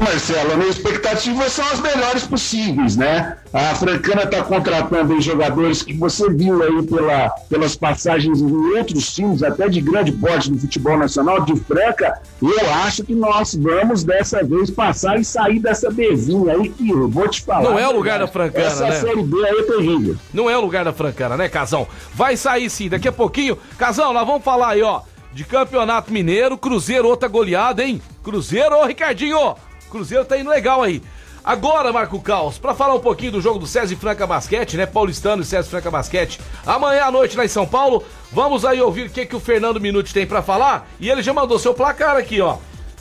Marcelo, 0.00 0.52
a 0.52 0.56
minha 0.56 0.70
expectativa 0.70 1.48
são 1.48 1.64
as 1.66 1.80
melhores 1.80 2.26
possíveis, 2.26 2.96
né? 2.96 3.36
A 3.52 3.74
Francana 3.74 4.22
está 4.22 4.42
contratando 4.42 5.20
jogadores 5.20 5.82
que 5.82 5.94
você 5.94 6.28
viu 6.30 6.62
aí 6.62 6.82
pela, 6.82 7.28
pelas 7.48 7.76
passagens 7.76 8.40
em 8.40 8.76
outros 8.76 9.14
times, 9.14 9.42
até 9.42 9.68
de 9.68 9.80
grande 9.80 10.12
porte 10.12 10.50
do 10.50 10.58
futebol 10.58 10.98
nacional, 10.98 11.40
de 11.40 11.54
Franca. 11.56 12.20
Eu 12.42 12.72
acho 12.84 13.04
que 13.04 13.14
nós 13.14 13.54
vamos 13.54 14.04
dessa 14.04 14.42
vez 14.42 14.70
passar 14.70 15.18
e 15.18 15.24
sair 15.24 15.60
dessa 15.60 15.90
Bzinha 15.90 16.52
aí 16.54 16.68
que 16.68 16.90
eu 16.90 17.08
vou 17.08 17.28
te 17.28 17.42
falar. 17.42 17.62
Não 17.62 17.78
é 17.78 17.88
o 17.88 17.92
lugar 17.92 18.18
da 18.18 18.26
Francana, 18.26 18.66
essa 18.66 18.84
né? 18.86 19.00
Série 19.00 19.22
B 19.22 19.36
aí 19.46 19.58
é 19.58 19.62
terrível. 19.62 20.16
Não 20.32 20.50
é 20.50 20.56
o 20.56 20.60
lugar 20.60 20.84
da 20.84 20.92
Francana, 20.92 21.36
né, 21.36 21.48
Casão? 21.48 21.86
Vai 22.12 22.36
sair 22.36 22.68
sim, 22.68 22.88
daqui 22.88 23.08
a 23.08 23.12
pouquinho. 23.12 23.56
Casão, 23.78 24.12
nós 24.12 24.26
vamos 24.26 24.42
falar 24.42 24.70
aí, 24.70 24.82
ó, 24.82 25.02
de 25.32 25.44
Campeonato 25.44 26.12
Mineiro, 26.12 26.58
Cruzeiro, 26.58 27.08
outra 27.08 27.28
goleada, 27.28 27.84
hein? 27.84 28.00
Cruzeiro, 28.22 28.76
ô 28.76 28.84
Ricardinho! 28.84 29.54
Cruzeiro 29.94 30.24
tá 30.24 30.36
indo 30.36 30.50
legal 30.50 30.82
aí. 30.82 31.00
Agora, 31.44 31.92
Marco 31.92 32.18
Caos, 32.20 32.58
para 32.58 32.74
falar 32.74 32.94
um 32.94 33.00
pouquinho 33.00 33.30
do 33.30 33.40
jogo 33.40 33.60
do 33.60 33.66
César 33.66 33.94
Franca 33.94 34.26
Basquete, 34.26 34.76
né? 34.76 34.86
Paulistano 34.86 35.42
e 35.42 35.44
César 35.44 35.70
Franca 35.70 35.88
Basquete, 35.88 36.40
amanhã 36.66 37.04
à 37.04 37.12
noite 37.12 37.36
lá 37.36 37.44
em 37.44 37.48
São 37.48 37.64
Paulo. 37.64 38.02
Vamos 38.32 38.64
aí 38.64 38.80
ouvir 38.80 39.06
o 39.06 39.10
que, 39.10 39.24
que 39.24 39.36
o 39.36 39.40
Fernando 39.40 39.80
Minuti 39.80 40.12
tem 40.12 40.26
para 40.26 40.42
falar. 40.42 40.88
E 40.98 41.08
ele 41.08 41.22
já 41.22 41.32
mandou 41.32 41.60
seu 41.60 41.72
placar 41.72 42.16
aqui, 42.16 42.40
ó. 42.40 42.56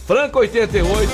Franca 0.06 0.38
88, 0.38 1.12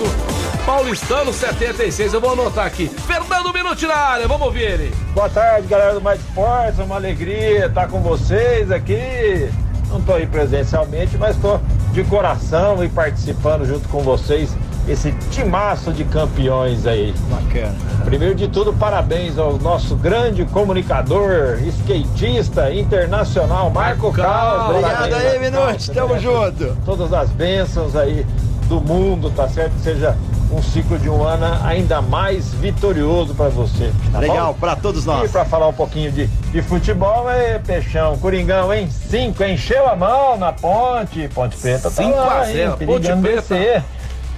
Paulistano 0.65 1.31
76. 1.31 2.13
Eu 2.13 2.19
vou 2.19 2.33
anotar 2.33 2.65
aqui. 2.65 2.89
Fernando 2.89 3.53
Minuti 3.53 3.85
na 3.85 3.95
área, 3.95 4.27
vamos 4.27 4.47
ouvir 4.47 4.63
ele. 4.63 4.93
Boa 5.13 5.29
tarde, 5.29 5.65
galera 5.67 5.93
do 5.93 6.01
Mais 6.01 6.19
Esportes. 6.19 6.77
É 6.77 6.83
uma 6.83 6.95
alegria 6.95 7.67
estar 7.67 7.87
com 7.87 8.01
vocês 8.01 8.69
aqui. 8.69 9.49
Não 9.87 9.99
estou 9.99 10.15
aí 10.15 10.27
presencialmente, 10.27 11.17
mas 11.17 11.37
estou 11.37 11.61
de 11.93 12.03
coração 12.03 12.83
e 12.83 12.89
participando 12.89 13.65
junto 13.65 13.87
com 13.87 14.01
vocês 14.01 14.53
esse 14.89 15.11
timaço 15.31 15.93
de 15.93 16.03
campeões 16.03 16.85
aí. 16.87 17.13
Bacana. 17.29 17.75
Primeiro 18.03 18.33
de 18.33 18.47
tudo, 18.47 18.73
parabéns 18.73 19.37
ao 19.37 19.57
nosso 19.57 19.95
grande 19.95 20.43
comunicador, 20.45 21.59
skatista 21.67 22.73
internacional, 22.73 23.69
Marco 23.69 24.11
Carlos. 24.11 24.77
Obrigado 24.77 25.13
aí, 25.13 25.39
Minuti, 25.39 25.91
tamo 25.91 26.19
junto. 26.19 26.75
Todas 26.85 27.13
as 27.13 27.29
bênçãos 27.29 27.95
aí 27.95 28.25
do 28.67 28.81
mundo, 28.81 29.31
tá 29.31 29.47
certo? 29.47 29.73
Que 29.73 29.81
seja 29.81 30.15
um 30.51 30.61
ciclo 30.63 30.97
de 30.97 31.09
um 31.09 31.23
ano 31.23 31.45
ainda 31.63 32.01
mais 32.01 32.51
vitorioso 32.53 33.35
para 33.35 33.49
você. 33.49 33.91
Tá 34.11 34.19
Legal, 34.19 34.55
pra 34.55 34.75
todos 34.75 35.05
nós. 35.05 35.29
E 35.29 35.31
para 35.31 35.45
falar 35.45 35.67
um 35.67 35.73
pouquinho 35.73 36.11
de, 36.11 36.25
de 36.25 36.61
futebol, 36.63 37.29
é 37.29 37.59
Peixão, 37.59 38.17
Coringão, 38.17 38.73
hein? 38.73 38.89
Cinco, 38.89 39.43
encheu 39.43 39.87
a 39.87 39.95
mão 39.95 40.37
na 40.37 40.51
ponte, 40.51 41.27
Ponte 41.27 41.55
Preta 41.57 41.91
tá 41.91 42.07
lá, 42.07 42.41
a 42.41 42.45
zero, 42.45 42.77
hein? 42.79 42.87
Ponte 42.87 43.07
Preta. 43.07 43.41
descer. 43.41 43.83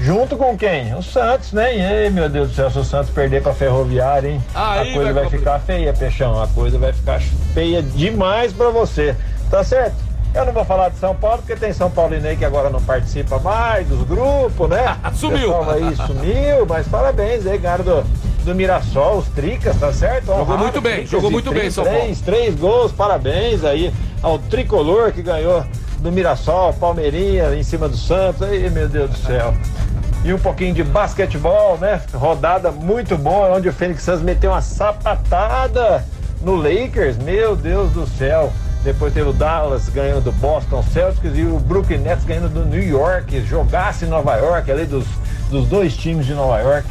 Junto 0.02 0.36
com 0.36 0.58
quem? 0.58 0.96
O 0.96 1.04
Santos, 1.04 1.54
né? 1.54 1.78
E 1.78 1.80
aí, 1.80 2.10
meu 2.10 2.28
Deus 2.28 2.50
do 2.50 2.56
céu, 2.56 2.72
se 2.72 2.80
o 2.80 2.84
Santos 2.84 3.12
perder 3.12 3.44
pra 3.44 3.54
Ferroviária, 3.54 4.30
hein? 4.30 4.44
Aí 4.56 4.90
a 4.90 4.94
coisa 4.96 5.14
vai 5.14 5.24
vai, 5.24 5.30
ficar 5.30 5.60
feia, 5.60 5.94
Peixão. 5.94 6.42
A 6.42 6.48
coisa 6.48 6.80
vai 6.80 6.92
ficar 6.92 7.22
feia 7.54 7.84
demais 7.84 8.52
pra 8.52 8.70
você. 8.70 9.16
Tá 9.52 9.64
certo? 9.64 9.96
Eu 10.34 10.44
não 10.44 10.54
vou 10.54 10.66
falar 10.66 10.90
de 10.90 10.98
São 10.98 11.14
Paulo, 11.14 11.44
porque 11.46 11.56
tem 11.56 11.72
São 11.72 11.92
Paulino 11.92 12.28
aí 12.28 12.36
que 12.36 12.44
agora 12.44 12.70
não 12.72 12.82
participa 12.82 13.38
mais 13.38 13.88
dos 13.88 14.02
grupos, 14.08 14.68
né? 14.70 14.98
Sumiu. 15.14 15.70
Aí 15.70 15.96
sumiu, 15.96 16.66
mas 16.68 16.88
parabéns 16.88 17.46
aí, 17.46 17.60
ganharam 17.60 17.84
do, 17.84 18.04
do 18.44 18.56
Mirassol, 18.56 19.20
os 19.20 19.28
Tricas, 19.28 19.78
tá 19.78 19.94
certo? 19.94 20.28
Jogou 20.28 20.42
Honrado, 20.42 20.64
muito 20.64 20.82
bem, 20.82 21.06
jogou 21.06 21.30
muito 21.30 21.52
bem, 21.52 21.70
São 21.70 21.84
Paulo. 21.84 22.00
Três, 22.00 22.22
três 22.22 22.56
gols, 22.56 22.92
parabéns 22.92 23.64
aí 23.64 23.94
ao 24.24 24.40
Tricolor 24.40 25.12
que 25.12 25.22
ganhou 25.22 25.64
do 26.00 26.12
Mirassol, 26.12 26.74
Palmeirinha 26.74 27.54
em 27.54 27.62
cima 27.62 27.88
do 27.88 27.98
Santos, 27.98 28.42
aí 28.42 28.68
meu 28.70 28.90
Deus 28.90 29.12
do 29.12 29.18
céu. 29.18 29.54
E 30.24 30.32
um 30.32 30.38
pouquinho 30.38 30.74
de 30.74 30.84
basquetebol, 30.84 31.80
né? 31.80 32.00
Rodada 32.14 32.72
muito 32.72 33.18
boa, 33.18 33.56
onde 33.56 33.68
o 33.68 33.74
Fênix 33.74 34.04
Suns 34.04 34.22
meteu 34.22 34.52
uma 34.52 34.62
sapatada 34.62 36.06
no 36.42 36.56
Lakers, 36.56 37.18
meu 37.18 37.56
Deus 37.56 37.92
do 37.92 38.06
céu. 38.06 38.54
Depois 38.84 39.14
teve 39.14 39.30
o 39.30 39.34
Dallas 39.34 39.90
ganhando 39.90 40.22
do 40.22 40.32
Boston 40.34 40.84
Celtics 40.84 41.36
e 41.36 41.42
o 41.42 41.60
Brooklyn 41.60 42.00
Nets 42.00 42.24
ganhando 42.24 42.50
do 42.50 42.66
New 42.66 42.82
York. 42.82 43.42
Jogasse 43.46 44.06
em 44.06 44.10
Nova 44.10 44.36
York, 44.36 44.72
ali 44.72 44.86
dos, 44.86 45.06
dos 45.50 45.68
dois 45.68 45.96
times 45.96 46.26
de 46.28 46.34
Nova 46.34 46.60
York. 46.60 46.88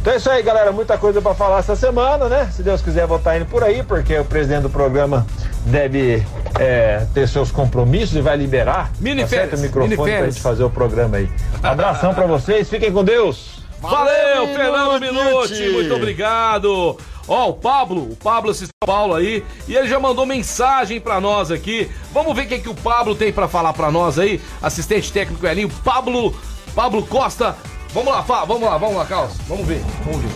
Então 0.00 0.12
é 0.12 0.16
isso 0.16 0.30
aí, 0.30 0.42
galera. 0.42 0.72
Muita 0.72 0.96
coisa 0.96 1.20
para 1.20 1.34
falar 1.34 1.58
essa 1.58 1.76
semana, 1.76 2.28
né? 2.28 2.48
Se 2.52 2.62
Deus 2.62 2.80
quiser, 2.80 3.06
vou 3.06 3.18
estar 3.18 3.36
indo 3.36 3.46
por 3.46 3.62
aí, 3.62 3.82
porque 3.82 4.16
o 4.18 4.24
presidente 4.24 4.62
do 4.62 4.70
programa 4.70 5.26
deve 5.66 6.24
é, 6.58 7.06
ter 7.12 7.28
seus 7.28 7.50
compromissos 7.50 8.16
e 8.16 8.20
vai 8.20 8.36
liberar 8.36 8.90
Mini 9.00 9.22
tá 9.22 9.28
certo, 9.28 9.50
férias, 9.50 9.60
o 9.60 9.62
microfone 9.64 9.96
férias. 9.96 10.34
gente 10.34 10.42
fazer 10.42 10.64
o 10.64 10.70
programa 10.70 11.18
aí. 11.18 11.28
Abração 11.62 12.14
para 12.14 12.26
vocês, 12.26 12.68
fiquem 12.68 12.92
com 12.92 13.04
Deus. 13.04 13.58
Valeu, 13.80 14.46
Valeu, 14.46 14.54
Fernando 14.56 15.00
Minuti. 15.00 15.68
Muito 15.70 15.94
obrigado. 15.94 16.96
Ó, 17.28 17.50
o 17.50 17.52
Pablo, 17.52 18.10
o 18.10 18.16
Pablo 18.16 18.50
assistiu 18.50 18.70
São 18.82 18.86
Paulo 18.86 19.14
aí, 19.14 19.44
e 19.68 19.76
ele 19.76 19.86
já 19.86 20.00
mandou 20.00 20.24
mensagem 20.24 20.98
pra 20.98 21.20
nós 21.20 21.50
aqui. 21.50 21.90
Vamos 22.12 22.34
ver 22.34 22.46
o 22.46 22.48
que, 22.48 22.58
que 22.58 22.68
o 22.70 22.74
Pablo 22.74 23.14
tem 23.14 23.30
pra 23.30 23.46
falar 23.46 23.74
pra 23.74 23.90
nós 23.90 24.18
aí. 24.18 24.40
Assistente 24.62 25.12
técnico 25.12 25.46
Elinho, 25.46 25.68
Pablo, 25.84 26.34
Pablo 26.74 27.06
Costa. 27.06 27.54
Vamos 27.94 28.12
lá, 28.12 28.22
Fá, 28.22 28.44
vamos 28.44 28.68
lá, 28.68 28.76
vamos 28.76 28.96
lá, 28.96 29.06
Carlos. 29.06 29.32
Vamos 29.48 29.66
ver, 29.66 29.82
vamos 30.04 30.20
ver. 30.20 30.30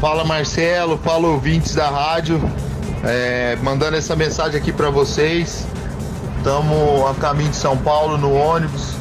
Fala 0.00 0.24
Marcelo, 0.24 0.98
fala 0.98 1.28
ouvintes 1.28 1.74
da 1.74 1.88
rádio, 1.88 2.40
É, 3.04 3.56
mandando 3.62 3.96
essa 3.96 4.14
mensagem 4.14 4.60
aqui 4.60 4.72
para 4.72 4.88
vocês. 4.90 5.66
Estamos 6.38 7.10
a 7.10 7.14
caminho 7.14 7.50
de 7.50 7.56
São 7.56 7.76
Paulo 7.76 8.16
no 8.16 8.32
ônibus, 8.32 8.94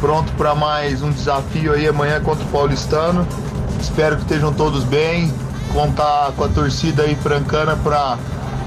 pronto 0.00 0.30
para 0.32 0.54
mais 0.54 1.02
um 1.02 1.10
desafio 1.10 1.72
aí 1.72 1.88
amanhã 1.88 2.20
contra 2.20 2.44
o 2.44 2.48
Paulistano. 2.48 3.26
Espero 3.80 4.16
que 4.16 4.22
estejam 4.22 4.52
todos 4.52 4.84
bem, 4.84 5.32
contar 5.72 6.32
com 6.36 6.44
a 6.44 6.48
torcida 6.48 7.04
aí 7.04 7.16
francana 7.16 7.76
para 7.76 8.18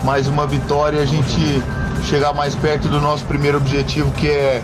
mais 0.04 0.28
uma 0.28 0.46
vitória 0.48 0.98
e 0.98 1.02
a 1.02 1.06
gente 1.06 1.64
chegar 2.10 2.34
mais 2.34 2.56
perto 2.56 2.88
do 2.90 3.00
nosso 3.00 3.24
primeiro 3.26 3.58
objetivo, 3.58 4.12
que 4.12 4.28
é 4.28 4.62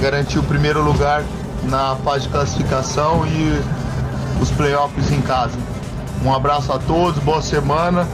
garantir 0.00 0.38
o 0.38 0.42
primeiro 0.42 0.82
lugar 0.82 1.22
na 1.64 1.96
fase 1.96 2.24
de 2.24 2.28
classificação 2.30 3.26
e 3.26 3.60
os 4.42 4.50
playoffs 4.50 5.10
em 5.10 5.20
casa. 5.20 5.56
Um 6.24 6.32
abraço 6.34 6.72
a 6.72 6.78
todos, 6.78 7.18
boa 7.22 7.40
semana 7.42 8.08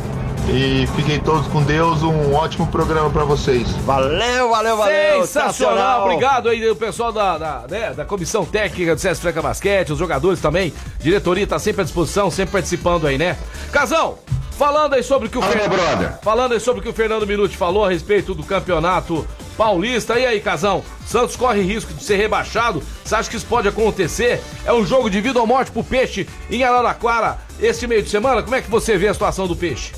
e 0.48 0.86
fiquem 0.94 1.18
todos 1.20 1.46
com 1.48 1.62
Deus. 1.62 2.02
Um 2.02 2.34
ótimo 2.34 2.66
programa 2.66 3.08
para 3.10 3.24
vocês. 3.24 3.68
Valeu, 3.86 4.50
valeu, 4.50 4.76
valeu. 4.76 5.20
Sensacional, 5.22 6.04
obrigado 6.04 6.48
aí 6.48 6.68
o 6.68 6.76
pessoal 6.76 7.10
da, 7.12 7.38
da, 7.38 7.64
né, 7.68 7.94
da 7.94 8.04
comissão 8.04 8.44
técnica 8.44 8.94
do 8.94 9.00
CS 9.00 9.20
Franca 9.20 9.40
Basquete, 9.40 9.92
os 9.92 9.98
jogadores 9.98 10.40
também, 10.40 10.72
diretoria 11.00 11.46
tá 11.46 11.58
sempre 11.58 11.80
à 11.82 11.84
disposição, 11.84 12.30
sempre 12.30 12.52
participando 12.52 13.06
aí, 13.06 13.16
né? 13.16 13.36
Casão, 13.72 14.16
falando 14.58 14.94
aí 14.94 15.02
sobre 15.02 15.28
o 15.28 15.30
que 15.30 15.38
o 15.38 15.40
Fala, 15.40 15.52
Fer- 15.52 15.68
meu 15.68 15.78
brother. 15.78 16.18
Falando 16.22 16.52
aí 16.52 16.60
sobre 16.60 16.80
o 16.80 16.82
que 16.82 16.90
o 16.90 16.94
Fernando 16.94 17.26
Minuti 17.26 17.56
falou 17.56 17.84
a 17.84 17.88
respeito 17.90 18.34
do 18.34 18.42
campeonato 18.42 19.26
paulista. 19.54 20.18
E 20.18 20.26
aí, 20.26 20.40
Casão, 20.40 20.82
Santos 21.06 21.36
corre 21.36 21.62
risco 21.62 21.92
de 21.94 22.02
ser 22.04 22.16
rebaixado? 22.16 22.82
Você 23.04 23.14
acha 23.14 23.30
que 23.30 23.36
isso 23.36 23.46
pode 23.46 23.68
acontecer? 23.68 24.42
É 24.64 24.72
um 24.72 24.84
jogo 24.84 25.08
de 25.10 25.20
vida 25.20 25.40
ou 25.40 25.46
morte 25.46 25.70
pro 25.70 25.82
Peixe 25.84 26.28
em 26.50 26.62
Araraquara 26.64 27.38
esse 27.60 27.86
meio 27.86 28.02
de 28.02 28.10
semana? 28.10 28.42
Como 28.42 28.54
é 28.56 28.62
que 28.62 28.70
você 28.70 28.96
vê 28.98 29.08
a 29.08 29.12
situação 29.14 29.46
do 29.46 29.54
Peixe? 29.56 29.92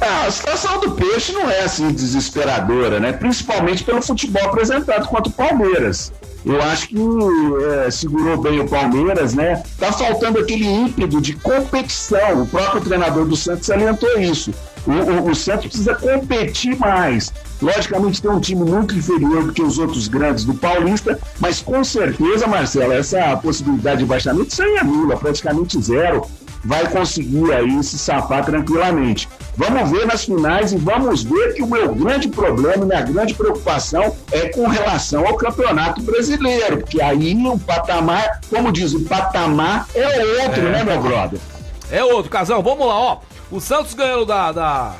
Ah, 0.00 0.26
a 0.26 0.30
situação 0.32 0.80
do 0.80 0.90
peixe 0.92 1.30
não 1.30 1.48
é 1.48 1.60
assim 1.60 1.92
desesperadora, 1.92 2.98
né? 2.98 3.12
Principalmente 3.12 3.84
pelo 3.84 4.02
futebol 4.02 4.44
apresentado 4.46 5.06
contra 5.06 5.28
o 5.28 5.32
Palmeiras. 5.32 6.12
Eu 6.44 6.60
acho 6.60 6.88
que 6.88 6.96
é, 7.86 7.88
segurou 7.88 8.36
bem 8.36 8.58
o 8.58 8.68
Palmeiras, 8.68 9.32
né? 9.32 9.62
Tá 9.78 9.92
faltando 9.92 10.40
aquele 10.40 10.66
ímpeto 10.66 11.20
de 11.20 11.34
competição. 11.34 12.42
O 12.42 12.46
próprio 12.48 12.80
treinador 12.82 13.26
do 13.26 13.36
Santos 13.36 13.66
salientou 13.66 14.18
isso. 14.18 14.52
O, 14.84 14.90
o- 14.90 15.30
o 15.30 15.34
Santos 15.36 15.66
precisa 15.68 15.94
competir 15.94 16.76
mais. 16.76 17.32
Logicamente 17.62 18.20
tem 18.20 18.30
um 18.30 18.40
time 18.40 18.64
muito 18.64 18.94
inferior 18.94 19.44
do 19.44 19.52
que 19.52 19.62
os 19.62 19.78
outros 19.78 20.08
grandes 20.08 20.44
do 20.44 20.52
Paulista, 20.52 21.18
mas 21.38 21.60
com 21.60 21.84
certeza, 21.84 22.46
Marcelo, 22.46 22.92
essa 22.92 23.36
possibilidade 23.36 24.00
de 24.00 24.04
baixamento 24.04 24.52
seria 24.52 24.82
nula, 24.82 25.16
praticamente 25.16 25.80
zero 25.80 26.26
vai 26.64 26.88
conseguir 26.88 27.52
aí 27.52 27.82
se 27.82 27.98
safar 27.98 28.44
tranquilamente. 28.44 29.28
Vamos 29.56 29.90
ver 29.90 30.06
nas 30.06 30.24
finais 30.24 30.72
e 30.72 30.76
vamos 30.76 31.22
ver 31.22 31.54
que 31.54 31.62
o 31.62 31.66
meu 31.66 31.94
grande 31.94 32.28
problema, 32.28 32.86
minha 32.86 33.02
grande 33.02 33.34
preocupação 33.34 34.16
é 34.30 34.48
com 34.48 34.66
relação 34.66 35.26
ao 35.26 35.36
Campeonato 35.36 36.00
Brasileiro, 36.02 36.78
porque 36.78 37.02
aí 37.02 37.34
o 37.46 37.58
patamar, 37.58 38.40
como 38.48 38.72
diz, 38.72 38.92
o 38.94 39.00
patamar 39.00 39.86
é 39.94 40.44
outro, 40.44 40.62
né, 40.62 40.84
meu 40.84 41.00
brother? 41.00 41.38
É 41.90 42.02
outro, 42.02 42.30
Casão. 42.30 42.62
Vamos 42.62 42.86
lá, 42.86 42.94
ó. 42.94 43.18
O 43.50 43.60
Santos 43.60 43.92
ganhando 43.92 44.24
da, 44.24 44.50
da, 44.50 44.94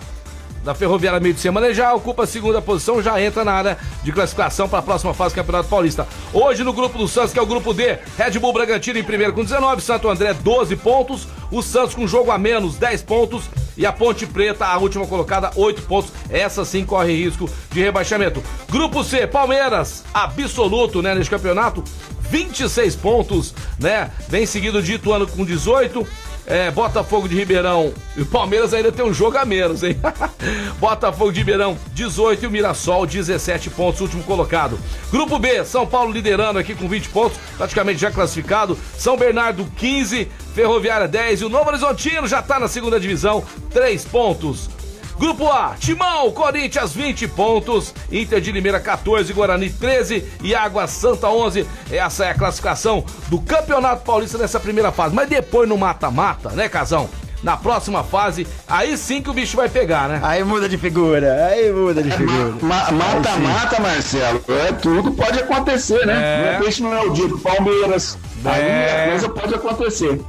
da 0.63 0.75
Ferroviária 0.75 1.21
meio 1.21 1.35
de 1.35 1.41
semana, 1.41 1.73
já 1.75 1.93
ocupa 1.93 2.25
a 2.25 2.27
segunda 2.27 2.63
posição, 2.63 3.03
já 3.03 3.21
entra 3.21 3.45
na 3.45 3.53
área 3.53 3.79
de 4.03 4.13
classificação 4.13 4.69
para 4.69 4.79
a 4.79 4.83
próxima 4.83 5.13
fase 5.13 5.35
do 5.35 5.37
Campeonato 5.37 5.69
Paulista. 5.69 6.07
Hoje 6.33 6.63
no 6.63 6.73
grupo 6.73 6.99
do 6.99 7.09
Santos, 7.09 7.33
que 7.33 7.39
é 7.39 7.43
o 7.43 7.47
grupo 7.47 7.75
D, 7.75 7.99
Red 8.17 8.39
Bull 8.39 8.53
Bragantino 8.53 8.99
em 8.99 9.05
primeiro 9.05 9.33
com 9.33 9.43
19, 9.43 9.81
Santo 9.83 10.09
André 10.09 10.33
12 10.35 10.77
pontos, 10.77 11.27
o 11.51 11.63
Santos 11.63 11.95
com 11.95 12.07
jogo 12.07 12.31
a 12.31 12.39
menos 12.39 12.77
10 12.77 13.03
pontos 13.03 13.45
e 13.77 13.87
a 13.87 13.93
Ponte 13.93 14.27
Preta, 14.27 14.67
a 14.67 14.79
última 14.79 15.07
colocada, 15.07 15.51
8 15.57 15.83
pontos. 15.83 16.13
Essa 16.31 16.65
sim 16.65 16.85
corre 16.85 17.15
risco 17.15 17.49
de 17.71 17.81
rebaixamento. 17.81 18.43
Grupo 18.71 19.03
C, 19.03 19.27
Palmeiras, 19.27 20.05
absoluto, 20.13 21.03
né, 21.03 21.15
neste 21.15 21.31
campeonato, 21.31 21.83
26 22.31 22.97
pontos, 22.97 23.55
né? 23.79 24.11
Vem 24.29 24.47
seguido 24.47 24.83
de 24.83 24.95
Ituano 24.95 25.27
com 25.27 25.45
18. 25.45 26.07
É, 26.47 26.71
Botafogo 26.71 27.29
de 27.29 27.37
Ribeirão 27.37 27.93
e 28.17 28.23
o 28.23 28.27
Palmeiras 28.27 28.75
ainda 28.75 28.91
tem 28.91 29.05
um 29.05 29.15
jogo 29.15 29.39
a 29.39 29.45
menos, 29.45 29.83
hein? 29.83 29.97
Botafogo 30.81 31.33
de 31.33 31.39
Ribeirão 31.39 31.79
18 31.95 32.45
e 32.45 32.47
o 32.47 32.51
Mirassol 32.51 33.07
17 33.07 33.71
pontos, 33.71 34.01
último 34.01 34.25
colocado. 34.25 34.79
Grupo 35.11 35.39
B, 35.39 35.65
São 35.65 35.87
Paulo 35.87 36.13
liderando 36.13 36.59
aqui 36.59 36.75
com 36.75 36.89
20 36.89 37.09
pontos, 37.11 37.39
praticamente 37.57 38.01
já 38.01 38.11
classificado. 38.11 38.77
São 38.99 39.17
Bernardo 39.17 39.65
15, 39.77 40.29
Ferroviária 40.55 41.07
10 41.07 41.43
e 41.43 41.45
o 41.45 41.49
Novo 41.49 41.69
Horizontino 41.69 42.27
já 42.27 42.43
tá 42.43 42.59
na 42.59 42.67
segunda 42.67 42.99
divisão, 42.99 43.45
3 43.71 44.05
pontos. 44.07 44.82
Grupo 45.23 45.49
A, 45.49 45.77
Timão, 45.79 46.33
Corinthians 46.33 46.93
20 46.93 47.29
pontos, 47.29 47.95
Inter 48.11 48.41
de 48.41 48.51
Limeira 48.51 48.81
14, 48.81 49.33
Guarani 49.33 49.71
13 49.71 50.25
e 50.43 50.53
Água 50.53 50.89
Santa 50.89 51.29
11. 51.29 51.65
Essa 51.93 52.25
é 52.25 52.31
a 52.31 52.35
classificação 52.35 53.05
do 53.29 53.41
Campeonato 53.41 54.03
Paulista 54.05 54.37
nessa 54.37 54.59
primeira 54.59 54.91
fase. 54.91 55.15
Mas 55.15 55.29
depois 55.29 55.69
no 55.69 55.79
mata-mata, 55.79 56.49
né, 56.51 56.69
Casão? 56.69 57.09
Na 57.41 57.57
próxima 57.57 58.03
fase, 58.03 58.49
aí 58.69 58.97
sim 58.97 59.23
que 59.23 59.31
o 59.31 59.33
bicho 59.33 59.57
vai 59.57 59.69
pegar, 59.69 60.09
né? 60.09 60.19
Aí 60.25 60.43
muda 60.43 60.69
de 60.69 60.77
figura, 60.77 61.47
aí 61.47 61.71
muda 61.73 62.03
de 62.03 62.11
figura. 62.11 62.55
Ma- 62.61 62.91
Mata-mata, 62.91 63.81
Marcelo, 63.81 64.43
é 64.49 64.73
tudo 64.73 65.13
pode 65.13 65.39
acontecer, 65.39 66.05
né? 66.05 66.15
É. 66.17 66.43
De 66.53 66.59
repente 66.59 66.83
não 66.83 66.93
é 66.95 67.01
o 67.01 67.11
dia 67.11 67.29
do 67.29 67.39
Palmeiras, 67.39 68.19
aí 68.45 68.61
É. 68.61 69.05
a 69.07 69.09
coisa 69.11 69.29
pode 69.29 69.55
acontecer. 69.55 70.21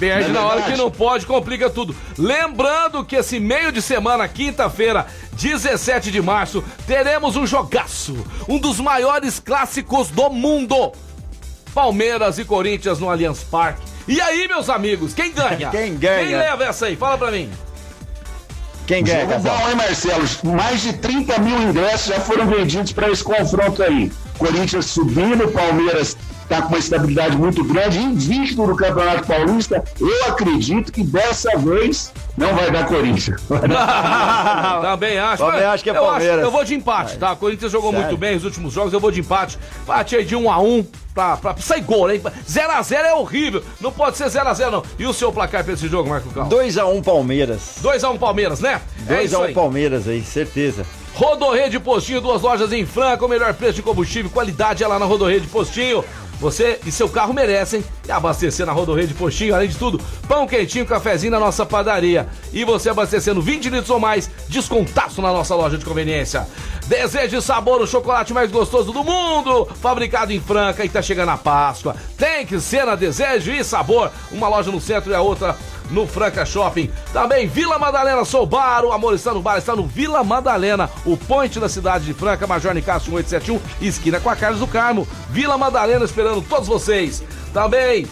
Perde 0.00 0.30
é 0.30 0.32
na 0.32 0.40
hora 0.40 0.62
que 0.62 0.76
não 0.78 0.90
pode, 0.90 1.26
complica 1.26 1.68
tudo. 1.68 1.94
Lembrando 2.16 3.04
que 3.04 3.16
esse 3.16 3.38
meio 3.38 3.70
de 3.70 3.82
semana, 3.82 4.26
quinta-feira, 4.26 5.06
17 5.34 6.10
de 6.10 6.22
março, 6.22 6.64
teremos 6.86 7.36
um 7.36 7.46
jogaço, 7.46 8.26
um 8.48 8.58
dos 8.58 8.80
maiores 8.80 9.38
clássicos 9.38 10.08
do 10.08 10.30
mundo. 10.30 10.90
Palmeiras 11.74 12.38
e 12.38 12.46
Corinthians 12.46 12.98
no 12.98 13.10
Allianz 13.10 13.44
Parque. 13.44 13.82
E 14.08 14.18
aí, 14.22 14.48
meus 14.48 14.70
amigos, 14.70 15.12
quem 15.12 15.32
ganha? 15.32 15.68
Quem 15.70 15.94
ganha? 15.96 16.26
Quem 16.26 16.34
leva 16.34 16.64
essa 16.64 16.86
aí? 16.86 16.96
Fala 16.96 17.18
pra 17.18 17.30
mim. 17.30 17.50
Quem 18.86 19.04
ganha, 19.04 19.20
Jogo 19.20 19.38
bom, 19.40 19.68
hein, 19.68 19.76
Marcelo? 19.76 20.24
Mais 20.56 20.80
de 20.80 20.94
30 20.94 21.38
mil 21.38 21.62
ingressos 21.62 22.06
já 22.06 22.18
foram 22.20 22.46
vendidos 22.46 22.90
para 22.90 23.10
esse 23.10 23.22
confronto 23.22 23.82
aí. 23.82 24.10
Corinthians 24.38 24.86
subindo, 24.86 25.46
Palmeiras 25.52 26.16
está 26.50 26.62
com 26.62 26.68
uma 26.68 26.78
estabilidade 26.78 27.36
muito 27.36 27.62
grande, 27.62 28.00
invicto 28.00 28.66
no 28.66 28.74
Campeonato 28.74 29.24
Paulista. 29.24 29.84
Eu 30.00 30.24
acredito 30.26 30.92
que 30.92 31.04
dessa 31.04 31.56
vez 31.56 32.12
não 32.36 32.52
vai 32.54 32.70
dar 32.72 32.88
Corinthians. 32.88 33.40
Também 34.82 35.18
acho. 35.18 35.44
Também 35.44 35.64
acho 35.64 35.84
que 35.84 35.90
é 35.90 35.96
eu 35.96 36.02
Palmeiras. 36.02 36.42
eu 36.42 36.50
vou 36.50 36.64
de 36.64 36.74
empate, 36.74 37.16
tá? 37.18 37.32
O 37.32 37.36
Corinthians 37.36 37.70
jogou 37.70 37.90
Sério? 37.90 38.06
muito 38.06 38.18
bem 38.18 38.36
os 38.36 38.44
últimos 38.44 38.72
jogos, 38.72 38.92
eu 38.92 38.98
vou 38.98 39.12
de 39.12 39.20
empate. 39.20 39.58
Empate 39.82 40.16
aí 40.16 40.24
de 40.24 40.34
1 40.34 40.50
a 40.50 40.58
1 40.60 40.86
pra, 41.14 41.36
pra 41.36 41.56
sair 41.58 41.82
gol, 41.82 42.08
né? 42.08 42.18
0x0 42.18 42.92
é 42.94 43.14
horrível. 43.14 43.62
Não 43.80 43.92
pode 43.92 44.16
ser 44.16 44.26
0x0, 44.26 44.70
não. 44.70 44.82
E 44.98 45.06
o 45.06 45.12
seu 45.12 45.32
placar 45.32 45.62
pra 45.62 45.74
esse 45.74 45.86
jogo, 45.86 46.08
Marco 46.08 46.30
Cal? 46.30 46.48
2x1 46.48 47.04
Palmeiras. 47.04 47.76
2x1 47.80 48.18
Palmeiras, 48.18 48.60
né? 48.60 48.80
É 49.08 49.22
isso 49.22 49.36
2x1 49.36 49.46
aí. 49.46 49.54
Palmeiras 49.54 50.08
aí, 50.08 50.22
certeza. 50.22 50.84
Rodorrede 51.14 51.78
Postinho, 51.78 52.20
duas 52.20 52.40
lojas 52.40 52.72
em 52.72 52.86
Franca, 52.86 53.26
o 53.26 53.28
melhor 53.28 53.52
preço 53.52 53.74
de 53.74 53.82
combustível 53.82 54.30
qualidade 54.30 54.82
é 54.82 54.86
lá 54.86 54.98
na 54.98 55.04
Rodorrede 55.04 55.46
Postinho. 55.48 56.04
Você 56.40 56.80
e 56.86 56.90
seu 56.90 57.08
carro 57.08 57.34
merecem 57.34 57.84
abastecer 58.08 58.64
na 58.64 58.72
Rodorrede 58.72 59.12
Postinho, 59.12 59.54
além 59.54 59.68
de 59.68 59.76
tudo, 59.76 60.00
pão 60.26 60.46
quentinho, 60.46 60.86
cafezinho 60.86 61.32
na 61.32 61.38
nossa 61.38 61.66
padaria. 61.66 62.26
E 62.52 62.64
você 62.64 62.88
abastecendo 62.88 63.42
20 63.42 63.68
litros 63.68 63.90
ou 63.90 64.00
mais, 64.00 64.30
descontaço 64.48 65.20
na 65.20 65.32
nossa 65.32 65.54
loja 65.54 65.76
de 65.76 65.84
conveniência. 65.84 66.48
Desejo 66.86 67.42
sabor, 67.42 67.82
o 67.82 67.86
chocolate 67.86 68.32
mais 68.32 68.50
gostoso 68.50 68.90
do 68.90 69.04
mundo, 69.04 69.68
fabricado 69.80 70.32
em 70.32 70.40
Franca 70.40 70.84
e 70.84 70.88
tá 70.88 71.02
chegando 71.02 71.28
a 71.28 71.36
Páscoa. 71.36 71.94
Tem 72.16 72.46
que 72.46 72.58
ser 72.58 72.86
na 72.86 72.96
Desejo 72.96 73.52
e 73.52 73.62
Sabor, 73.62 74.10
uma 74.32 74.48
loja 74.48 74.72
no 74.72 74.80
centro 74.80 75.12
e 75.12 75.14
a 75.14 75.20
outra 75.20 75.56
no 75.90 76.06
Franca 76.06 76.44
Shopping. 76.44 76.90
Também 77.12 77.46
Vila 77.46 77.78
Madalena 77.78 78.24
Sou 78.24 78.46
Bar, 78.46 78.84
o 78.84 78.92
amor 78.92 79.14
está 79.14 79.34
no 79.34 79.42
bar, 79.42 79.58
está 79.58 79.74
no 79.74 79.86
Vila 79.86 80.22
Madalena, 80.24 80.90
o 81.04 81.16
point 81.16 81.58
da 81.58 81.68
cidade 81.68 82.04
de 82.04 82.14
Franca, 82.14 82.46
Major 82.46 82.74
Nicasso 82.74 83.10
1871, 83.10 83.60
esquina 83.86 84.20
com 84.20 84.30
a 84.30 84.36
Carlos 84.36 84.60
do 84.60 84.66
Carmo. 84.66 85.06
Vila 85.30 85.58
Madalena 85.58 86.04
esperando 86.04 86.42
todos 86.42 86.68
vocês. 86.68 87.22
Também 87.52 88.06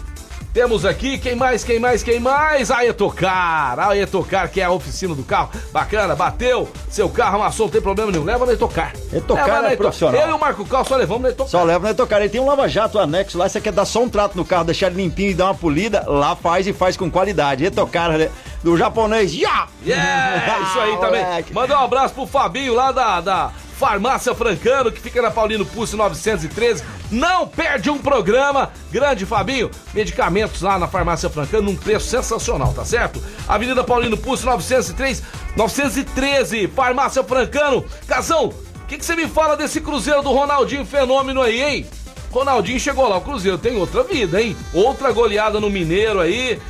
temos 0.58 0.84
aqui, 0.84 1.18
quem 1.18 1.36
mais, 1.36 1.62
quem 1.62 1.78
mais, 1.78 2.02
quem 2.02 2.18
mais? 2.18 2.68
A 2.68 2.84
Etocar, 2.84 3.78
a 3.78 3.96
Etocar, 3.96 4.50
que 4.50 4.60
é 4.60 4.64
a 4.64 4.72
oficina 4.72 5.14
do 5.14 5.22
carro. 5.22 5.50
Bacana, 5.70 6.16
bateu, 6.16 6.68
seu 6.90 7.08
carro 7.08 7.36
amassou, 7.36 7.66
não 7.66 7.72
tem 7.72 7.80
problema 7.80 8.10
nenhum. 8.10 8.24
Leva 8.24 8.44
na 8.44 8.54
Etocar. 8.54 8.92
Etocar 9.12 9.46
Leva 9.46 9.62
na 9.62 9.70
é 9.70 9.76
profissional. 9.76 10.20
Eu 10.20 10.30
e 10.30 10.32
o 10.32 10.40
Marco 10.40 10.66
Cal 10.66 10.84
só 10.84 10.96
levamos 10.96 11.22
na 11.22 11.28
Etocar. 11.28 11.48
Só 11.48 11.62
leva 11.62 11.86
no 11.86 11.90
Etocar. 11.90 12.18
Ele 12.18 12.28
tem 12.28 12.40
um 12.40 12.46
lava-jato 12.46 12.98
anexo 12.98 13.38
lá. 13.38 13.48
Você 13.48 13.60
quer 13.60 13.72
dar 13.72 13.84
só 13.84 14.02
um 14.02 14.08
trato 14.08 14.36
no 14.36 14.44
carro, 14.44 14.64
deixar 14.64 14.88
ele 14.88 14.96
limpinho 14.96 15.30
e 15.30 15.34
dar 15.34 15.44
uma 15.44 15.54
polida? 15.54 16.02
Lá 16.08 16.34
faz 16.34 16.66
e 16.66 16.72
faz 16.72 16.96
com 16.96 17.08
qualidade. 17.08 17.64
Etocar 17.64 18.18
né? 18.18 18.28
do 18.64 18.76
japonês. 18.76 19.32
Ya! 19.32 19.68
Yeah, 19.86 20.58
isso 20.66 20.80
aí 20.80 20.96
também. 20.96 21.24
Mandar 21.52 21.82
um 21.82 21.84
abraço 21.84 22.14
pro 22.14 22.26
Fabinho 22.26 22.74
lá 22.74 22.90
da, 22.90 23.20
da 23.20 23.52
Farmácia 23.78 24.34
Francano, 24.34 24.90
que 24.90 25.00
fica 25.00 25.22
na 25.22 25.30
Paulino 25.30 25.64
Pulse 25.64 25.94
913. 25.94 26.82
Não 27.12 27.46
perde 27.46 27.88
um 27.88 27.96
programa. 27.96 28.72
Grande 28.90 29.24
Fabinho, 29.24 29.70
medicamentos 29.94 30.62
lá 30.62 30.78
na 30.80 30.88
Farmácia 30.88 31.30
Francano, 31.30 31.70
num 31.70 31.76
preço 31.76 32.08
sensacional, 32.08 32.74
tá 32.74 32.84
certo? 32.84 33.22
Avenida 33.46 33.84
Paulino 33.84 34.16
Pulse 34.16 34.44
903, 34.44 35.22
913, 35.56 36.66
Farmácia 36.66 37.22
Francano. 37.22 37.84
Casão, 38.08 38.46
o 38.46 38.86
que 38.88 38.98
que 38.98 39.04
você 39.04 39.14
me 39.14 39.28
fala 39.28 39.56
desse 39.56 39.80
Cruzeiro 39.80 40.22
do 40.22 40.32
Ronaldinho 40.32 40.84
Fenômeno 40.84 41.40
aí, 41.40 41.62
hein? 41.62 41.86
Ronaldinho 42.32 42.80
chegou 42.80 43.08
lá, 43.08 43.18
o 43.18 43.20
Cruzeiro 43.20 43.58
tem 43.58 43.76
outra 43.76 44.02
vida, 44.02 44.42
hein? 44.42 44.56
Outra 44.74 45.12
goleada 45.12 45.60
no 45.60 45.70
Mineiro 45.70 46.18
aí. 46.18 46.60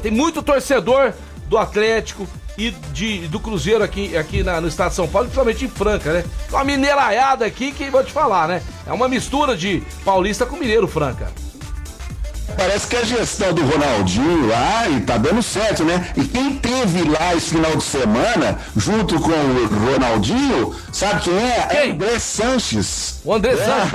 Tem 0.00 0.10
muito 0.10 0.42
torcedor 0.42 1.12
do 1.46 1.58
Atlético 1.58 2.26
e 2.56 2.70
de, 2.92 3.26
do 3.28 3.40
Cruzeiro 3.40 3.82
aqui, 3.82 4.16
aqui 4.16 4.42
na- 4.42 4.60
no 4.60 4.68
estado 4.68 4.90
de 4.90 4.96
São 4.96 5.08
Paulo, 5.08 5.26
principalmente 5.28 5.64
em 5.64 5.68
Franca, 5.68 6.12
né? 6.12 6.24
Uma 6.50 6.64
mineiraiada 6.64 7.44
aqui 7.44 7.72
que 7.72 7.90
vou 7.90 8.04
te 8.04 8.12
falar, 8.12 8.46
né? 8.48 8.62
É 8.86 8.92
uma 8.92 9.08
mistura 9.08 9.56
de 9.56 9.82
paulista 10.04 10.46
com 10.46 10.56
mineiro, 10.56 10.86
Franca. 10.86 11.32
Parece 12.56 12.86
que 12.86 12.96
a 12.96 13.04
gestão 13.04 13.52
do 13.52 13.62
Ronaldinho 13.64 14.48
lá 14.48 14.88
e 14.88 15.00
tá 15.00 15.16
dando 15.16 15.42
certo, 15.42 15.84
né? 15.84 16.10
E 16.16 16.24
quem 16.24 16.54
teve 16.56 17.08
lá 17.08 17.34
esse 17.34 17.50
final 17.50 17.74
de 17.76 17.82
semana, 17.82 18.58
junto 18.76 19.18
com 19.20 19.30
o 19.30 19.90
Ronaldinho, 19.92 20.74
sabe 20.92 21.22
quem 21.22 21.36
é? 21.38 21.66
Quem? 21.70 21.90
André 21.92 22.18
Sanches. 22.18 23.20
O 23.24 23.34
André 23.34 23.56
Sanches. 23.56 23.92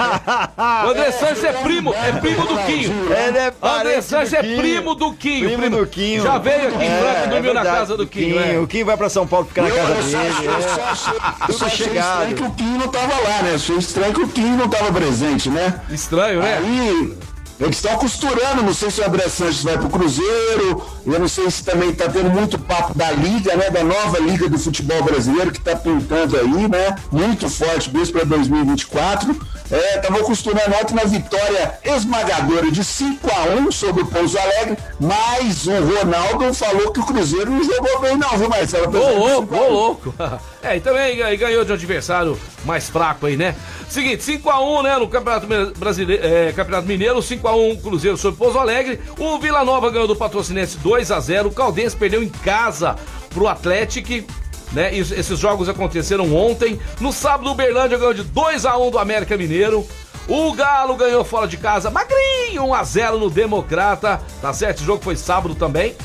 O 0.86 0.89
André 0.89 1.12
Sanches 1.12 1.43
é 1.43 1.54
primo, 1.54 1.93
é 1.93 2.12
primo 2.13 2.45
do 2.45 2.58
Quinho. 2.65 2.93
Ele 3.12 3.38
é 3.38 3.54
André 3.62 4.02
Sanches 4.02 4.34
é 4.34 4.41
Quinho. 4.41 4.58
primo 4.58 4.95
do 4.95 5.13
Quinho. 5.13 5.58
Primo 5.58 5.69
do 5.78 5.88
Quinho. 5.88 6.24
Já 6.24 6.38
veio 6.38 6.67
aqui 6.69 6.84
em 6.84 6.88
É, 6.88 7.00
Franca 7.00 7.26
e 7.26 7.30
dormiu 7.30 7.52
é 7.52 7.54
na 7.54 7.63
casa 7.63 7.98
do 7.98 8.08
Quinho. 8.08 8.39
é. 8.39 8.60
O 8.60 8.67
Quinho 8.67 8.86
vai 8.86 8.98
pra 8.98 9.10
São 9.10 9.26
Paulo 9.28 9.45
ficar 9.48 9.63
na 9.63 9.69
Eu, 9.69 9.76
casa 9.76 9.93
eu 9.93 10.04
dele. 10.04 10.45
eu 10.48 10.54
é. 10.58 10.62
só 10.62 10.82
achei, 10.91 11.13
eu 11.48 11.54
só 11.54 11.65
achei 11.65 11.88
estranho 11.88 12.36
que 12.36 12.43
o 12.43 12.52
Quinho 12.52 12.78
não 12.80 12.88
tava 12.88 13.13
lá, 13.13 13.41
né? 13.43 13.54
Achei 13.56 13.78
estranho 13.78 14.13
que 14.13 14.22
o 14.22 14.28
Quinho 14.28 14.58
não 14.58 14.67
tava 14.69 14.91
presente, 14.91 15.50
né? 15.50 15.80
Estranho, 15.89 16.39
né? 16.41 16.58
Aí, 16.58 17.13
eles 17.60 17.76
estão 17.76 17.98
costurando, 17.98 18.63
não 18.63 18.74
sei 18.74 18.89
se 18.89 19.02
o 19.02 19.06
André 19.06 19.28
Sanches 19.28 19.63
vai 19.63 19.78
pro 19.78 19.89
Cruzeiro, 19.89 20.82
eu 21.06 21.19
não 21.19 21.28
sei 21.28 21.52
se 21.52 21.62
também 21.63 21.93
tá 21.93 22.08
tendo 22.08 22.30
muito 22.30 22.58
papo 22.58 22.98
da 22.98 23.12
Liga, 23.12 23.56
né? 23.58 23.69
Da 23.69 23.84
nova 23.84 24.17
Liga 24.17 24.48
do 24.48 24.58
Futebol 24.58 25.04
Brasileiro 25.04 25.52
que 25.52 25.60
tá 25.60 25.76
pintando 25.76 26.38
aí, 26.38 26.67
né? 26.69 26.95
Muito 27.12 27.50
forte 27.50 27.93
mesmo 27.93 28.13
para 28.13 28.24
2024. 28.26 29.60
É, 29.72 29.98
tava 29.98 30.24
costurando 30.24 30.74
ontem 30.82 30.95
na 30.95 31.04
vitória 31.04 31.80
esmagadora 31.84 32.72
de 32.72 32.84
5 32.84 33.28
a 33.30 33.60
1 33.60 33.72
sobre 33.72 34.04
o 34.04 34.08
Pouso 34.08 34.38
Alegre, 34.39 34.78
mas 35.00 35.67
o 35.67 35.72
Ronaldo 35.72 36.54
falou 36.54 36.91
que 36.91 37.00
o 37.00 37.06
Cruzeiro 37.06 37.52
não 37.52 37.63
jogou 37.63 38.00
bem 38.00 38.17
não, 38.17 38.30
viu, 38.38 38.50
Marcelo? 38.50 38.88
Ô 38.88 39.17
louco, 39.17 39.54
5 39.54 39.56
a 39.56 39.60
ô 39.60 39.69
1. 39.69 39.74
louco. 39.74 40.15
É, 40.62 40.76
e 40.76 40.82
também 40.82 41.15
gan- 41.17 41.36
ganhou 41.38 41.63
de 41.63 41.72
um 41.72 41.76
adversário 41.76 42.38
mais 42.65 42.89
fraco 42.89 43.26
aí, 43.26 43.38
né? 43.38 43.56
Seguinte, 43.89 44.22
5x1, 44.24 44.84
né, 44.84 44.98
no 44.98 45.08
Campeonato 45.08 45.48
Brasileiro, 45.78 46.22
é, 46.26 46.52
Campeonato 46.52 46.86
Mineiro, 46.88 47.19
5x1 47.22 47.82
Cruzeiro 47.82 48.17
sobre 48.17 48.38
Pouso 48.38 48.60
Alegre. 48.60 49.00
O 49.17 49.39
Vila 49.39 49.63
Nova 49.63 49.89
ganhou 49.89 50.08
do 50.08 50.15
Patrocinense 50.17 50.78
2x0. 50.80 51.48
O 51.48 51.52
Caldense 51.52 51.95
perdeu 51.95 52.22
em 52.22 52.28
casa 52.30 52.98
pro 53.30 53.48
Atlético. 53.48 54.26
Né? 54.74 54.93
Isso- 54.93 55.15
esses 55.15 55.39
jogos 55.39 55.69
aconteceram 55.69 56.36
ontem. 56.36 56.80
No 57.00 57.12
sábado, 57.13 57.48
o 57.48 57.54
Uberlândia 57.54 57.98
ganhou 57.98 58.13
de 58.13 58.24
2x1 58.24 58.91
do 58.91 59.00
América 59.00 59.38
Mineiro. 59.38 59.88
O 60.28 60.54
Galo 60.54 60.95
ganhou 60.95 61.24
fora 61.24 61.48
de 61.48 61.58
casa, 61.58 61.89
magrinho, 61.89 62.63
1x0 62.67 63.17
no 63.17 63.30
Democrata. 63.32 64.22
Tá 64.41 64.54
certo? 64.54 64.78
Esse 64.78 64.86
jogo 64.86 65.02
foi 65.04 65.15
sábado 65.15 65.56
também. 65.56 65.95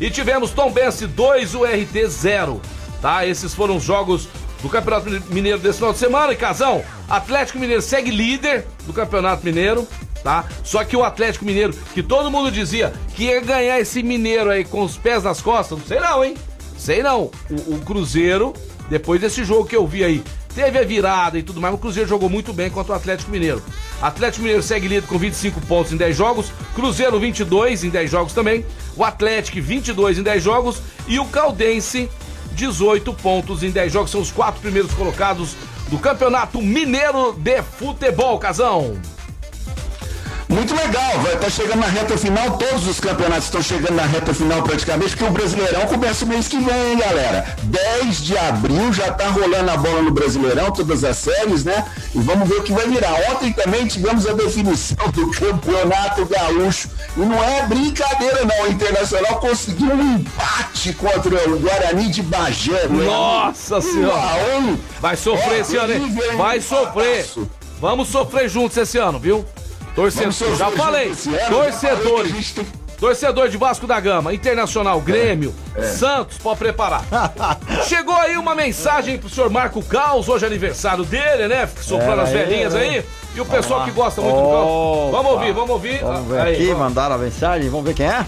E 0.00 0.08
tivemos 0.10 0.50
Tom 0.52 0.70
Bense 0.70 1.06
2, 1.06 1.54
URT 1.54 2.06
0. 2.08 2.62
Tá? 3.06 3.24
Esses 3.24 3.54
foram 3.54 3.76
os 3.76 3.84
jogos 3.84 4.28
do 4.60 4.68
Campeonato 4.68 5.08
Mineiro 5.32 5.60
desse 5.60 5.78
final 5.78 5.92
de 5.92 5.98
semana. 6.00 6.32
E 6.32 6.36
Casão, 6.36 6.82
Atlético 7.08 7.56
Mineiro 7.56 7.80
segue 7.80 8.10
líder 8.10 8.66
do 8.84 8.92
Campeonato 8.92 9.44
Mineiro. 9.44 9.86
Tá? 10.24 10.44
Só 10.64 10.82
que 10.82 10.96
o 10.96 11.04
Atlético 11.04 11.44
Mineiro, 11.44 11.72
que 11.94 12.02
todo 12.02 12.32
mundo 12.32 12.50
dizia 12.50 12.92
que 13.14 13.26
ia 13.26 13.40
ganhar 13.40 13.78
esse 13.78 14.02
Mineiro 14.02 14.50
aí 14.50 14.64
com 14.64 14.82
os 14.82 14.96
pés 14.96 15.22
nas 15.22 15.40
costas, 15.40 15.78
não 15.78 15.86
sei 15.86 16.00
não, 16.00 16.24
hein? 16.24 16.34
Sei 16.76 17.00
não. 17.00 17.30
O, 17.48 17.74
o 17.76 17.80
Cruzeiro, 17.84 18.52
depois 18.90 19.20
desse 19.20 19.44
jogo 19.44 19.66
que 19.66 19.76
eu 19.76 19.86
vi 19.86 20.02
aí, 20.02 20.24
teve 20.52 20.76
a 20.76 20.82
virada 20.82 21.38
e 21.38 21.44
tudo 21.44 21.60
mais, 21.60 21.72
o 21.72 21.78
Cruzeiro 21.78 22.08
jogou 22.08 22.28
muito 22.28 22.52
bem 22.52 22.70
contra 22.70 22.94
o 22.94 22.96
Atlético 22.96 23.30
Mineiro. 23.30 23.62
Atlético 24.02 24.42
Mineiro 24.42 24.64
segue 24.64 24.88
líder 24.88 25.06
com 25.06 25.16
25 25.16 25.60
pontos 25.60 25.92
em 25.92 25.96
10 25.96 26.16
jogos, 26.16 26.50
Cruzeiro 26.74 27.20
22 27.20 27.84
em 27.84 27.88
10 27.88 28.10
jogos 28.10 28.32
também, 28.32 28.66
o 28.96 29.04
Atlético 29.04 29.62
22 29.62 30.18
em 30.18 30.22
10 30.24 30.42
jogos 30.42 30.82
e 31.06 31.20
o 31.20 31.24
Caldense 31.26 32.10
18 32.56 33.12
pontos 33.14 33.62
em 33.62 33.70
10 33.70 33.92
jogos. 33.92 34.10
São 34.10 34.20
os 34.20 34.32
quatro 34.32 34.60
primeiros 34.60 34.92
colocados 34.94 35.54
do 35.88 35.98
Campeonato 35.98 36.60
Mineiro 36.60 37.34
de 37.34 37.62
Futebol, 37.62 38.38
Casão. 38.38 38.98
Muito 40.48 40.74
legal, 40.76 41.18
vai 41.22 41.34
estar 41.34 41.50
chegando 41.50 41.80
na 41.80 41.88
reta 41.88 42.16
final, 42.16 42.56
todos 42.56 42.86
os 42.86 43.00
campeonatos 43.00 43.46
estão 43.46 43.60
chegando 43.60 43.96
na 43.96 44.04
reta 44.06 44.32
final 44.32 44.62
praticamente, 44.62 45.10
porque 45.16 45.24
o 45.24 45.30
Brasileirão 45.30 45.86
começa 45.86 46.24
o 46.24 46.28
mês 46.28 46.46
que 46.46 46.56
vem, 46.58 46.92
hein, 46.92 46.98
galera? 46.98 47.56
10 47.64 48.22
de 48.22 48.38
abril 48.38 48.92
já 48.92 49.12
tá 49.12 49.28
rolando 49.28 49.68
a 49.72 49.76
bola 49.76 50.02
no 50.02 50.12
Brasileirão, 50.12 50.70
todas 50.70 51.02
as 51.02 51.16
séries, 51.16 51.64
né? 51.64 51.84
E 52.14 52.20
vamos 52.20 52.48
ver 52.48 52.56
o 52.56 52.62
que 52.62 52.72
vai 52.72 52.86
virar. 52.86 53.12
Ontem 53.32 53.52
também 53.52 53.88
tivemos 53.88 54.24
a 54.24 54.34
definição 54.34 54.96
do 55.12 55.30
Campeonato 55.32 56.24
Gaúcho, 56.26 56.90
e 57.16 57.20
não 57.20 57.42
é 57.42 57.66
brincadeira 57.66 58.44
não, 58.44 58.66
o 58.66 58.70
Internacional 58.70 59.40
conseguiu 59.40 59.92
um 59.92 60.14
empate 60.16 60.92
contra 60.92 61.50
o 61.50 61.58
Guarani 61.58 62.08
de 62.08 62.22
Bagé. 62.22 62.86
né? 62.88 63.04
Nossa 63.04 63.78
Um 63.78 63.82
Senhora! 63.82 64.58
um. 64.60 64.78
Vai 65.00 65.16
sofrer 65.16 65.58
Ó, 65.58 65.60
esse 65.60 65.76
ano, 65.76 65.92
hein? 65.92 66.16
Vai 66.36 66.60
sofrer. 66.60 67.26
Vamos 67.80 68.08
sofrer 68.08 68.48
juntos 68.48 68.76
esse 68.76 68.96
ano, 68.96 69.18
viu? 69.18 69.44
Torcedor, 69.96 70.56
já 70.56 70.70
falei, 70.70 71.10
que 71.10 71.50
torcedores, 71.50 72.30
gente 72.32 72.54
tem- 72.54 72.66
Torcedor 73.00 73.48
de 73.48 73.56
Vasco 73.58 73.86
da 73.86 73.98
Gama, 74.00 74.32
Internacional, 74.32 75.00
Grêmio, 75.00 75.54
Santos, 75.98 76.38
pode 76.38 76.58
preparar. 76.58 77.04
Chegou 77.88 78.14
aí 78.16 78.36
uma 78.38 78.54
mensagem 78.54 79.18
pro 79.18 79.28
senhor 79.28 79.50
Marco 79.50 79.82
Caos, 79.82 80.28
hoje 80.28 80.44
é 80.44 80.48
aniversário 80.48 81.04
dele, 81.04 81.48
né? 81.48 81.68
Soprando 81.82 82.20
É, 82.20 82.24
as 82.24 82.30
velhinhas 82.30 82.74
aí. 82.74 83.04
E 83.34 83.40
o 83.40 83.44
pessoal 83.44 83.80
lá. 83.80 83.84
que 83.86 83.90
gosta 83.90 84.20
muito 84.22 84.34
do 84.36 84.48
Caos. 84.48 85.10
Vamos 85.12 85.32
ouvir, 85.32 85.52
vamos 85.52 85.70
ouvir. 85.70 85.98
Vamos 86.00 86.28
ver 86.30 86.40
Aí, 86.40 86.54
aqui, 86.54 86.66
vamos. 86.68 86.78
mandaram 86.80 87.14
a 87.16 87.18
mensagem, 87.18 87.68
vamos 87.68 87.84
ver 87.86 87.94
quem 87.94 88.06
é? 88.06 88.24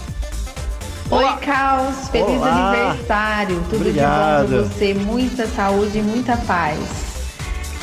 Oi, 1.09 1.25
Caos. 1.43 2.07
Feliz 2.11 2.29
Olá. 2.39 2.71
aniversário. 2.71 3.55
Tudo 3.71 3.75
Obrigado. 3.77 4.45
de 4.47 4.53
bom 4.53 4.59
pra 4.67 4.69
você. 4.77 4.93
Muita 4.93 5.47
saúde 5.47 5.97
e 5.97 6.01
muita 6.03 6.37
paz. 6.37 6.77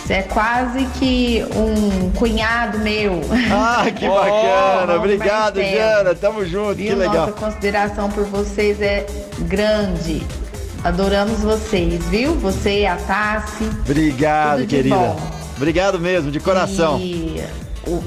Você 0.07 0.15
é 0.15 0.23
quase 0.23 0.85
que 1.01 1.45
um 1.57 2.11
cunhado 2.13 2.79
meu. 2.79 3.21
Ah, 3.53 3.91
que 3.91 4.07
Oh, 4.07 4.15
bacana. 4.15 4.95
Obrigado, 4.99 5.57
Marcelo. 5.57 5.77
Jana. 5.77 6.15
Tamo 6.15 6.47
junto, 6.47 6.77
Viu? 6.77 6.87
que 6.91 6.95
legal. 6.95 7.15
Nossa 7.27 7.33
consideração 7.33 8.09
por 8.11 8.25
vocês 8.25 8.81
é 8.81 9.05
grande. 9.41 10.23
Adoramos 10.85 11.41
vocês, 11.41 12.05
viu? 12.05 12.35
Você 12.37 12.83
e 12.83 12.87
a 12.87 12.95
Tassi. 12.95 13.65
Obrigado, 13.81 14.59
Tudo 14.59 14.67
de 14.69 14.77
querida. 14.77 14.95
bom. 14.95 15.21
Obrigado 15.57 15.99
mesmo, 15.99 16.31
de 16.31 16.39
coração. 16.39 16.99
E 17.01 17.43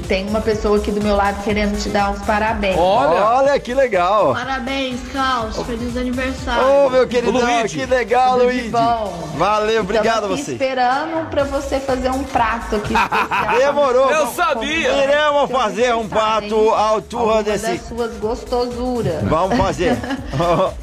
tem 0.07 0.27
uma 0.27 0.41
pessoa 0.41 0.77
aqui 0.77 0.91
do 0.91 1.01
meu 1.01 1.15
lado 1.15 1.41
querendo 1.43 1.77
te 1.82 1.89
dar 1.89 2.11
uns 2.11 2.19
parabéns. 2.25 2.77
Olha 2.77 3.59
que 3.59 3.73
legal. 3.73 4.34
Parabéns, 4.34 4.99
Klaus. 5.11 5.55
Feliz 5.65 5.95
aniversário. 5.95 6.86
Ô, 6.86 6.89
meu 6.89 7.07
queridão, 7.07 7.41
que 7.67 7.86
legal, 7.86 8.34
Tudo 8.34 8.43
Luigi. 8.45 8.69
bom. 8.69 9.30
Valeu, 9.36 9.82
obrigado 9.82 10.25
aqui 10.25 10.43
você. 10.43 10.51
esperando 10.53 11.30
pra 11.30 11.43
você 11.45 11.80
fazer 11.80 12.09
um 12.11 12.23
prato 12.23 12.75
aqui 12.75 12.93
especial. 12.93 13.57
Demorou. 13.57 14.09
Eu 14.11 14.17
Vamos- 14.19 14.36
sabia. 14.36 15.03
Iremos 15.03 15.49
fazer 15.51 15.95
um 15.95 16.07
prato 16.07 16.71
à 16.73 16.82
altura 16.89 17.43
desse. 17.43 17.65
das 17.77 17.82
suas 17.88 18.13
gostosuras. 18.17 19.23
Vamos 19.23 19.57
fazer. 19.57 19.97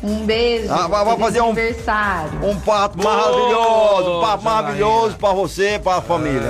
Um 0.02 0.24
beijo. 0.26 0.72
Ah, 0.72 0.86
vamos 0.88 1.18
fazer 1.18 1.40
um- 1.40 1.46
aniversário. 1.46 2.30
Um 2.42 2.58
prato 2.60 3.02
maravilhoso, 3.02 4.16
um 4.18 4.20
prato 4.20 4.44
maravilhoso 4.44 5.16
pra 5.16 5.32
você, 5.32 5.80
pra 5.82 6.00
família. 6.00 6.42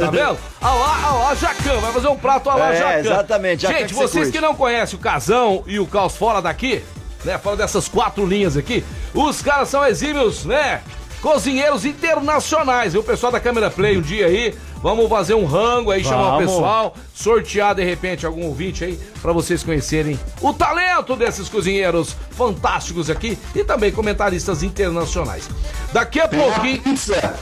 Tá 0.00 0.10
vendo? 0.10 0.38
Olha 0.64 0.72
lá, 0.72 1.12
olha 1.12 1.24
lá, 1.24 1.34
Jacan, 1.34 1.78
vai 1.78 1.92
fazer 1.92 2.08
um 2.08 2.16
prato 2.16 2.48
a 2.48 2.54
lá, 2.54 2.72
É, 2.72 2.76
Jacan. 2.78 2.98
exatamente, 3.00 3.62
Jacan 3.62 3.78
Gente, 3.78 3.88
que 3.88 3.94
você 3.94 4.08
vocês 4.08 4.30
que 4.30 4.40
não 4.40 4.54
conhecem 4.54 4.98
o 4.98 5.02
Casão 5.02 5.62
e 5.66 5.78
o 5.78 5.86
Caos 5.86 6.16
fora 6.16 6.40
daqui, 6.40 6.82
né, 7.22 7.36
fora 7.36 7.56
dessas 7.56 7.86
quatro 7.86 8.24
linhas 8.24 8.56
aqui, 8.56 8.82
os 9.12 9.42
caras 9.42 9.68
são 9.68 9.84
exímios, 9.86 10.46
né, 10.46 10.80
cozinheiros 11.20 11.84
internacionais. 11.84 12.94
E 12.94 12.98
o 12.98 13.02
pessoal 13.02 13.30
da 13.30 13.40
Câmera 13.40 13.70
Play 13.70 13.98
um 13.98 14.00
dia 14.00 14.24
aí, 14.26 14.54
vamos 14.82 15.06
fazer 15.08 15.34
um 15.34 15.44
rango 15.44 15.90
aí, 15.90 16.02
chamar 16.02 16.28
o 16.28 16.30
Vamos. 16.32 16.46
pessoal, 16.46 16.94
sortear 17.14 17.74
de 17.74 17.84
repente 17.84 18.24
algum 18.24 18.46
ouvinte 18.46 18.84
aí, 18.84 18.98
pra 19.20 19.32
vocês 19.32 19.62
conhecerem 19.62 20.18
o 20.40 20.52
talento 20.54 21.14
desses 21.14 21.46
cozinheiros 21.46 22.16
fantásticos 22.30 23.10
aqui 23.10 23.38
e 23.54 23.62
também 23.64 23.92
comentaristas 23.92 24.62
internacionais. 24.62 25.46
Daqui 25.92 26.20
a 26.20 26.28
pouquinho... 26.28 26.80
pizza. 26.82 27.34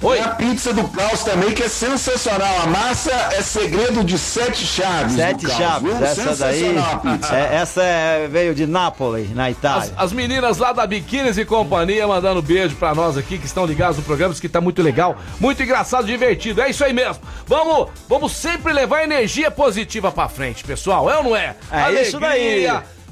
Tem 0.00 0.20
a 0.20 0.28
pizza 0.30 0.72
do 0.72 0.86
Caos 0.88 1.22
também, 1.22 1.52
que 1.52 1.62
é 1.62 1.68
sensacional. 1.68 2.62
A 2.62 2.66
massa 2.66 3.10
é 3.32 3.42
segredo 3.42 4.02
de 4.02 4.18
sete 4.18 4.66
chaves. 4.66 5.14
Sete 5.14 5.46
Caos, 5.46 5.58
chaves, 5.58 5.92
viu? 5.96 6.04
essa 6.06 6.34
daí. 6.36 6.62
É, 7.32 7.56
essa 7.56 7.82
é- 7.82 8.28
veio 8.28 8.54
de 8.54 8.66
Nápoles, 8.66 9.34
na 9.34 9.50
Itália. 9.50 9.92
As, 9.96 10.04
as 10.06 10.12
meninas 10.12 10.58
lá 10.58 10.72
da 10.72 10.86
Biquínis 10.86 11.38
e 11.38 11.44
Companhia 11.44 12.06
mandando 12.06 12.42
beijo 12.42 12.74
pra 12.76 12.94
nós 12.94 13.16
aqui 13.16 13.38
que 13.38 13.46
estão 13.46 13.64
ligados 13.64 13.96
no 13.96 14.02
programa, 14.02 14.32
diz 14.32 14.40
que 14.40 14.48
tá 14.48 14.60
muito 14.60 14.82
legal, 14.82 15.16
muito 15.38 15.62
engraçado, 15.62 16.06
divertido. 16.06 16.60
É 16.60 16.70
isso 16.70 16.84
aí 16.84 16.92
mesmo. 16.92 17.22
Vamos, 17.46 17.88
vamos 18.08 18.32
sempre 18.32 18.72
levar 18.72 19.04
energia 19.04 19.50
positiva 19.50 20.10
pra 20.10 20.28
frente, 20.28 20.64
pessoal. 20.64 21.10
É 21.10 21.16
ou 21.18 21.24
não 21.24 21.36
é? 21.36 21.54
É 21.70 22.02
isso 22.02 22.18
daí. 22.18 22.66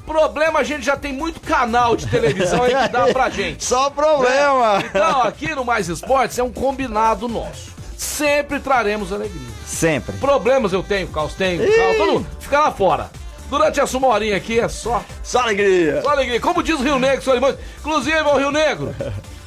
Problema, 0.05 0.59
a 0.59 0.63
gente 0.63 0.85
já 0.85 0.97
tem 0.97 1.13
muito 1.13 1.39
canal 1.39 1.95
de 1.95 2.07
televisão 2.07 2.63
aí 2.63 2.75
que 2.75 2.87
dá 2.89 3.07
pra 3.07 3.29
gente. 3.31 3.63
Só 3.63 3.89
problema. 3.89 4.79
Né? 4.79 4.85
Então, 4.89 5.21
aqui 5.23 5.55
no 5.55 5.63
Mais 5.63 5.87
Esportes 5.87 6.37
é 6.37 6.43
um 6.43 6.51
combinado 6.51 7.27
nosso. 7.27 7.71
Sempre 7.97 8.59
traremos 8.59 9.13
alegria. 9.13 9.47
Sempre. 9.65 10.17
Problemas 10.17 10.73
eu 10.73 10.83
tenho, 10.83 11.07
Caos 11.07 11.33
tem, 11.33 11.57
Caos, 11.57 11.97
todo 11.97 12.11
mundo. 12.13 12.27
Fica 12.39 12.59
lá 12.59 12.71
fora. 12.71 13.09
Durante 13.49 13.79
essa 13.79 13.97
uma 13.97 14.07
horinha 14.07 14.37
aqui 14.37 14.59
é 14.59 14.67
só. 14.69 15.03
Só 15.21 15.41
alegria. 15.41 16.01
Só 16.01 16.09
alegria. 16.09 16.39
Como 16.39 16.63
diz 16.63 16.79
o 16.79 16.83
Rio 16.83 16.97
Negro, 16.97 17.21
Solimões. 17.21 17.55
Inclusive, 17.79 18.17
ao 18.17 18.37
Rio 18.37 18.49
Negro. 18.51 18.95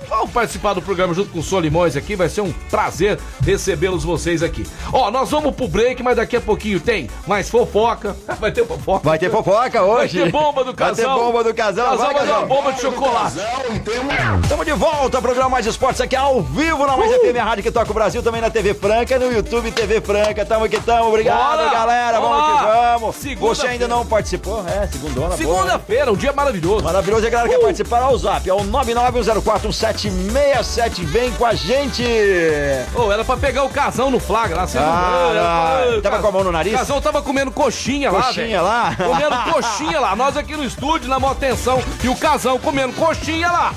Vamos 0.08 0.30
participar 0.30 0.74
do 0.74 0.82
programa 0.82 1.14
junto 1.14 1.30
com 1.30 1.38
o 1.38 1.42
Solimões 1.42 1.96
aqui. 1.96 2.14
Vai 2.16 2.28
ser 2.28 2.40
um 2.40 2.52
prazer 2.70 3.18
recebê-los 3.44 4.04
vocês 4.04 4.42
aqui. 4.42 4.66
Ó, 4.92 5.10
nós 5.10 5.30
vamos 5.30 5.54
pro 5.54 5.68
break, 5.68 6.02
mas 6.02 6.16
daqui 6.16 6.36
a 6.36 6.40
pouquinho 6.40 6.80
tem 6.80 7.08
mais 7.26 7.48
fofoca. 7.50 8.16
Vai 8.40 8.52
ter 8.52 8.66
fofoca. 8.66 9.08
Vai 9.08 9.18
ter 9.18 9.30
fofoca 9.30 9.82
hoje. 9.82 10.18
Vai 10.18 10.26
ter 10.26 10.32
bomba 10.32 10.64
do 10.64 10.74
Vai 10.74 10.94
ter 10.94 11.02
casal. 11.02 11.18
bomba 11.18 11.44
do 11.44 11.54
casal. 11.54 11.90
Casal 11.90 11.98
vai, 12.06 12.14
vai 12.14 12.26
casal. 12.26 12.46
bomba 12.46 12.72
de 12.72 12.80
chocolate. 12.80 13.36
Estamos 14.42 14.66
de 14.66 14.72
volta, 14.72 15.20
programa 15.22 15.48
Mais 15.50 15.66
Esportes 15.66 16.00
aqui 16.00 16.16
ao 16.16 16.42
vivo 16.42 16.86
na 16.86 16.96
Mais 16.96 17.10
FM, 17.12 17.36
a 17.40 17.44
rádio 17.44 17.62
que 17.62 17.70
toca 17.70 17.90
o 17.90 17.94
Brasil, 17.94 18.22
também 18.22 18.40
na 18.40 18.50
TV 18.50 18.74
Franca, 18.74 19.18
no 19.18 19.32
YouTube 19.32 19.70
TV 19.72 20.00
Franca. 20.00 20.44
Tamo 20.44 20.68
que 20.68 20.80
tamo. 20.80 21.08
Obrigado, 21.08 21.58
Bora. 21.58 21.70
galera. 21.70 22.20
Vamos, 22.20 22.44
que 22.44 22.64
vamos. 22.64 23.16
Segunda-feira. 23.16 23.54
Você 23.54 23.66
ainda 23.66 23.88
não 23.88 24.04
participou? 24.06 24.64
É, 24.66 24.86
segundona. 24.86 25.28
boa. 25.28 25.36
Segunda-feira, 25.36 26.12
um 26.12 26.16
dia 26.16 26.32
maravilhoso. 26.32 26.84
Maravilhoso. 26.84 27.24
E 27.24 27.26
a 27.26 27.30
galera 27.30 27.48
quer 27.48 27.60
participar 27.60 28.02
ao 28.02 28.16
zap. 28.18 28.48
É 28.48 28.54
o 28.54 28.64
991041767. 29.94 31.04
Vem 31.04 31.30
com 31.32 31.46
a 31.46 31.54
gente. 31.54 32.04
Ô, 32.94 33.10
era 33.12 33.24
pra 33.24 33.36
pegar 33.36 33.64
o 33.64 33.68
casão 33.68 34.10
no 34.10 34.18
flagra 34.18 34.56
lá. 34.56 34.66
Você 34.66 34.78
Ah, 34.78 35.28
era 35.30 35.90
não. 35.92 36.02
Tava 36.02 36.18
com 36.20 36.28
a 36.28 36.32
mão 36.32 36.44
no 36.44 36.52
nariz? 36.52 36.74
O 36.74 36.78
casão 36.78 37.00
tava 37.00 37.22
comendo 37.22 37.50
coxinha, 37.50 38.10
lá, 38.10 38.22
Coxinha 38.24 38.60
lá? 38.62 38.94
Comendo 38.96 39.52
coxinha 39.52 40.00
lá. 40.00 40.16
Nós 40.16 40.36
aqui 40.36 40.56
no 40.56 40.64
estúdio, 40.64 41.08
na 41.08 41.18
maior 41.18 41.32
atenção. 41.32 41.82
E 42.02 42.08
o 42.08 42.16
casão 42.16 42.58
comendo 42.58 42.92
coxinha 42.94 43.50
lá. 43.50 43.74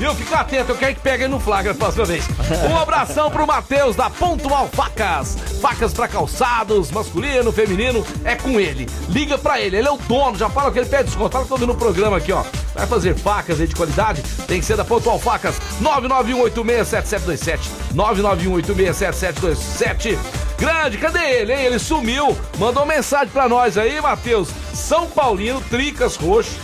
Viu? 0.00 0.12
Fica 0.14 0.40
atento, 0.40 0.72
eu 0.72 0.78
quero 0.78 0.94
que 0.94 1.00
pegue 1.02 1.28
no 1.28 1.38
flagra 1.38 1.72
a 1.72 1.74
próxima 1.74 2.06
vez. 2.06 2.24
Um 2.70 2.78
abração 2.78 3.30
pro 3.30 3.46
Matheus 3.46 3.94
da 3.94 4.08
Pontual 4.08 4.66
Facas. 4.72 5.36
Facas 5.60 5.92
pra 5.92 6.08
calçados, 6.08 6.90
masculino, 6.90 7.52
feminino, 7.52 8.02
é 8.24 8.34
com 8.34 8.58
ele. 8.58 8.88
Liga 9.10 9.36
pra 9.36 9.60
ele, 9.60 9.76
ele 9.76 9.86
é 9.86 9.90
o 9.90 9.98
dono, 9.98 10.38
já 10.38 10.48
fala 10.48 10.72
que 10.72 10.78
ele 10.78 10.88
pede 10.88 11.04
desconto. 11.04 11.32
Fala 11.32 11.44
que 11.44 11.52
eu 11.52 11.58
tô 11.58 11.66
no 11.66 11.74
programa 11.74 12.16
aqui, 12.16 12.32
ó. 12.32 12.42
Vai 12.74 12.86
fazer 12.86 13.14
facas 13.14 13.60
aí 13.60 13.66
de 13.66 13.76
qualidade, 13.76 14.22
tem 14.46 14.58
que 14.58 14.64
ser 14.64 14.78
da 14.78 14.86
Pontual 14.86 15.18
Facas. 15.18 15.56
991867727. 15.82 17.58
991867727. 17.94 20.16
Grande, 20.56 20.96
cadê 20.96 21.40
ele, 21.40 21.52
hein? 21.52 21.66
Ele 21.66 21.78
sumiu. 21.78 22.34
Mandou 22.56 22.86
mensagem 22.86 23.28
pra 23.28 23.50
nós 23.50 23.76
aí, 23.76 24.00
Matheus. 24.00 24.48
São 24.72 25.06
Paulino, 25.08 25.60
Tricas 25.68 26.16
Roxo. 26.16 26.58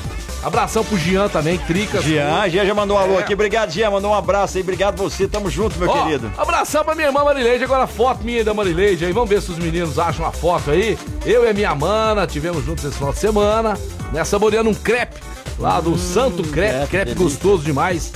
Abração 0.47 0.85
pro 0.85 0.97
Jean 0.97 1.29
também, 1.29 1.59
Tricas 1.59 2.05
Jean. 2.05 2.49
Jean 2.49 2.65
já 2.65 2.73
mandou 2.73 2.97
um 2.97 3.01
alô 3.01 3.19
É. 3.19 3.23
aqui. 3.23 3.35
Obrigado, 3.35 3.73
Jean. 3.73 3.91
Mandou 3.91 4.13
um 4.13 4.15
abraço 4.15 4.57
aí. 4.57 4.63
Obrigado 4.63 4.97
você. 4.97 5.27
Tamo 5.27 5.51
junto, 5.51 5.77
meu 5.77 5.91
Ó, 5.91 6.05
querido. 6.05 6.31
Abração 6.39 6.85
pra 6.85 6.95
minha 6.95 7.09
irmã 7.09 7.25
Marileide, 7.25 7.65
agora 7.65 7.85
foto 7.89 8.23
minha 8.23 8.45
da 8.45 8.55
Marileide 8.55 9.05
aí. 9.05 9.13
Vamos 9.13 9.29
ver 9.29 9.43
se 9.43 9.51
os 9.51 9.59
meninos 9.59 9.99
acham 9.99 10.25
a 10.25 10.31
foto 10.31 10.71
aí. 10.71 10.97
Eu 11.25 11.45
e 11.45 11.49
a 11.49 11.53
minha 11.53 11.75
mana, 11.75 12.29
tivemos 12.29 12.65
juntos 12.65 12.85
esse 12.85 12.95
final 12.97 13.13
de 13.13 13.19
semana, 13.19 13.77
né? 14.13 14.23
Saboreando 14.25 14.71
um 14.71 14.75
crepe 14.75 15.17
lá 15.59 15.81
do 15.81 15.99
Santo 15.99 16.45
Crepe, 16.45 16.87
crepe 16.91 17.15
gostoso 17.15 17.65
demais. 17.65 18.13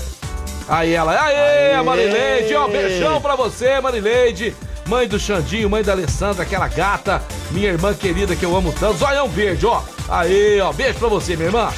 Aí 0.68 0.92
ela, 0.94 1.20
aê, 1.20 1.74
a 1.74 1.82
Marileide, 1.82 2.54
ó, 2.54 2.68
beijão 2.68 3.20
pra 3.20 3.34
você, 3.34 3.80
Marileide. 3.80 4.54
Mãe 4.86 5.08
do 5.08 5.18
Xandinho, 5.18 5.68
mãe 5.68 5.82
da 5.82 5.92
Alessandra, 5.92 6.44
aquela 6.44 6.68
gata, 6.68 7.20
minha 7.50 7.68
irmã 7.70 7.92
querida 7.92 8.36
que 8.36 8.44
eu 8.44 8.56
amo 8.56 8.72
tanto. 8.78 8.98
Zoião 8.98 9.28
verde, 9.28 9.66
ó. 9.66 9.82
Aí, 10.08 10.60
ó, 10.60 10.72
beijo 10.72 10.98
pra 11.00 11.08
você, 11.08 11.34
minha 11.34 11.48
irmã. 11.48 11.68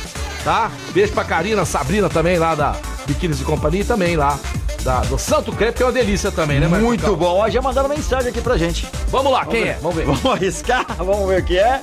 Tá? 0.45 0.70
Beijo 0.93 1.12
pra 1.12 1.24
Karina, 1.24 1.64
Sabrina 1.64 2.09
também 2.09 2.38
lá 2.38 2.55
da 2.55 2.76
Biquínis 3.07 3.40
e 3.40 3.45
Companhia 3.45 3.82
e 3.82 3.84
também 3.84 4.16
lá 4.16 4.38
da, 4.82 5.01
do 5.01 5.16
Santo 5.18 5.53
Crepe, 5.53 5.76
que 5.76 5.82
é 5.82 5.86
uma 5.86 5.93
delícia 5.93 6.30
também, 6.30 6.59
né, 6.59 6.66
Marcos 6.66 6.86
Muito 6.86 7.16
bom. 7.16 7.38
Ó, 7.38 7.49
já 7.49 7.62
mandaram 7.62 7.88
mensagem 7.88 8.30
aqui 8.30 8.40
pra 8.40 8.57
gente. 8.57 8.86
Vamos 9.09 9.32
lá, 9.32 9.47
quem 9.47 9.62
é? 9.62 9.78
Vamos 9.80 9.97
ver. 9.97 10.07
Vamos 10.07 10.24
arriscar? 10.26 10.86
Vamos 10.99 11.28
ver 11.28 11.43
o 11.43 11.45
que 11.45 11.59
é? 11.59 11.82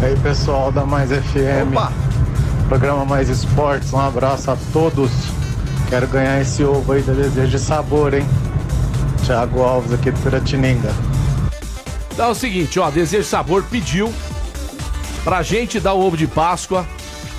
E 0.00 0.04
aí 0.04 0.16
pessoal 0.20 0.70
da 0.70 0.84
Mais 0.84 1.10
FM, 1.10 1.74
programa 2.68 3.04
Mais 3.04 3.28
Esportes, 3.28 3.92
um 3.92 3.98
abraço 3.98 4.50
a 4.50 4.56
todos. 4.72 5.10
Quero 5.88 6.06
ganhar 6.06 6.40
esse 6.40 6.62
ovo 6.64 6.92
aí 6.92 7.02
da 7.02 7.12
Desejo 7.12 7.50
de 7.50 7.58
Sabor, 7.58 8.14
hein? 8.14 8.26
Thiago 9.24 9.62
Alves 9.62 9.92
aqui 9.92 10.10
de 10.10 10.20
Piratininga. 10.20 10.92
Então 12.12 12.26
é 12.26 12.30
o 12.30 12.34
seguinte, 12.34 12.78
ó, 12.78 12.90
Desejo 12.90 13.24
Sabor 13.24 13.64
pediu 13.64 14.12
pra 15.24 15.42
gente 15.42 15.80
dar 15.80 15.94
o 15.94 16.06
ovo 16.06 16.16
de 16.16 16.26
Páscoa 16.26 16.86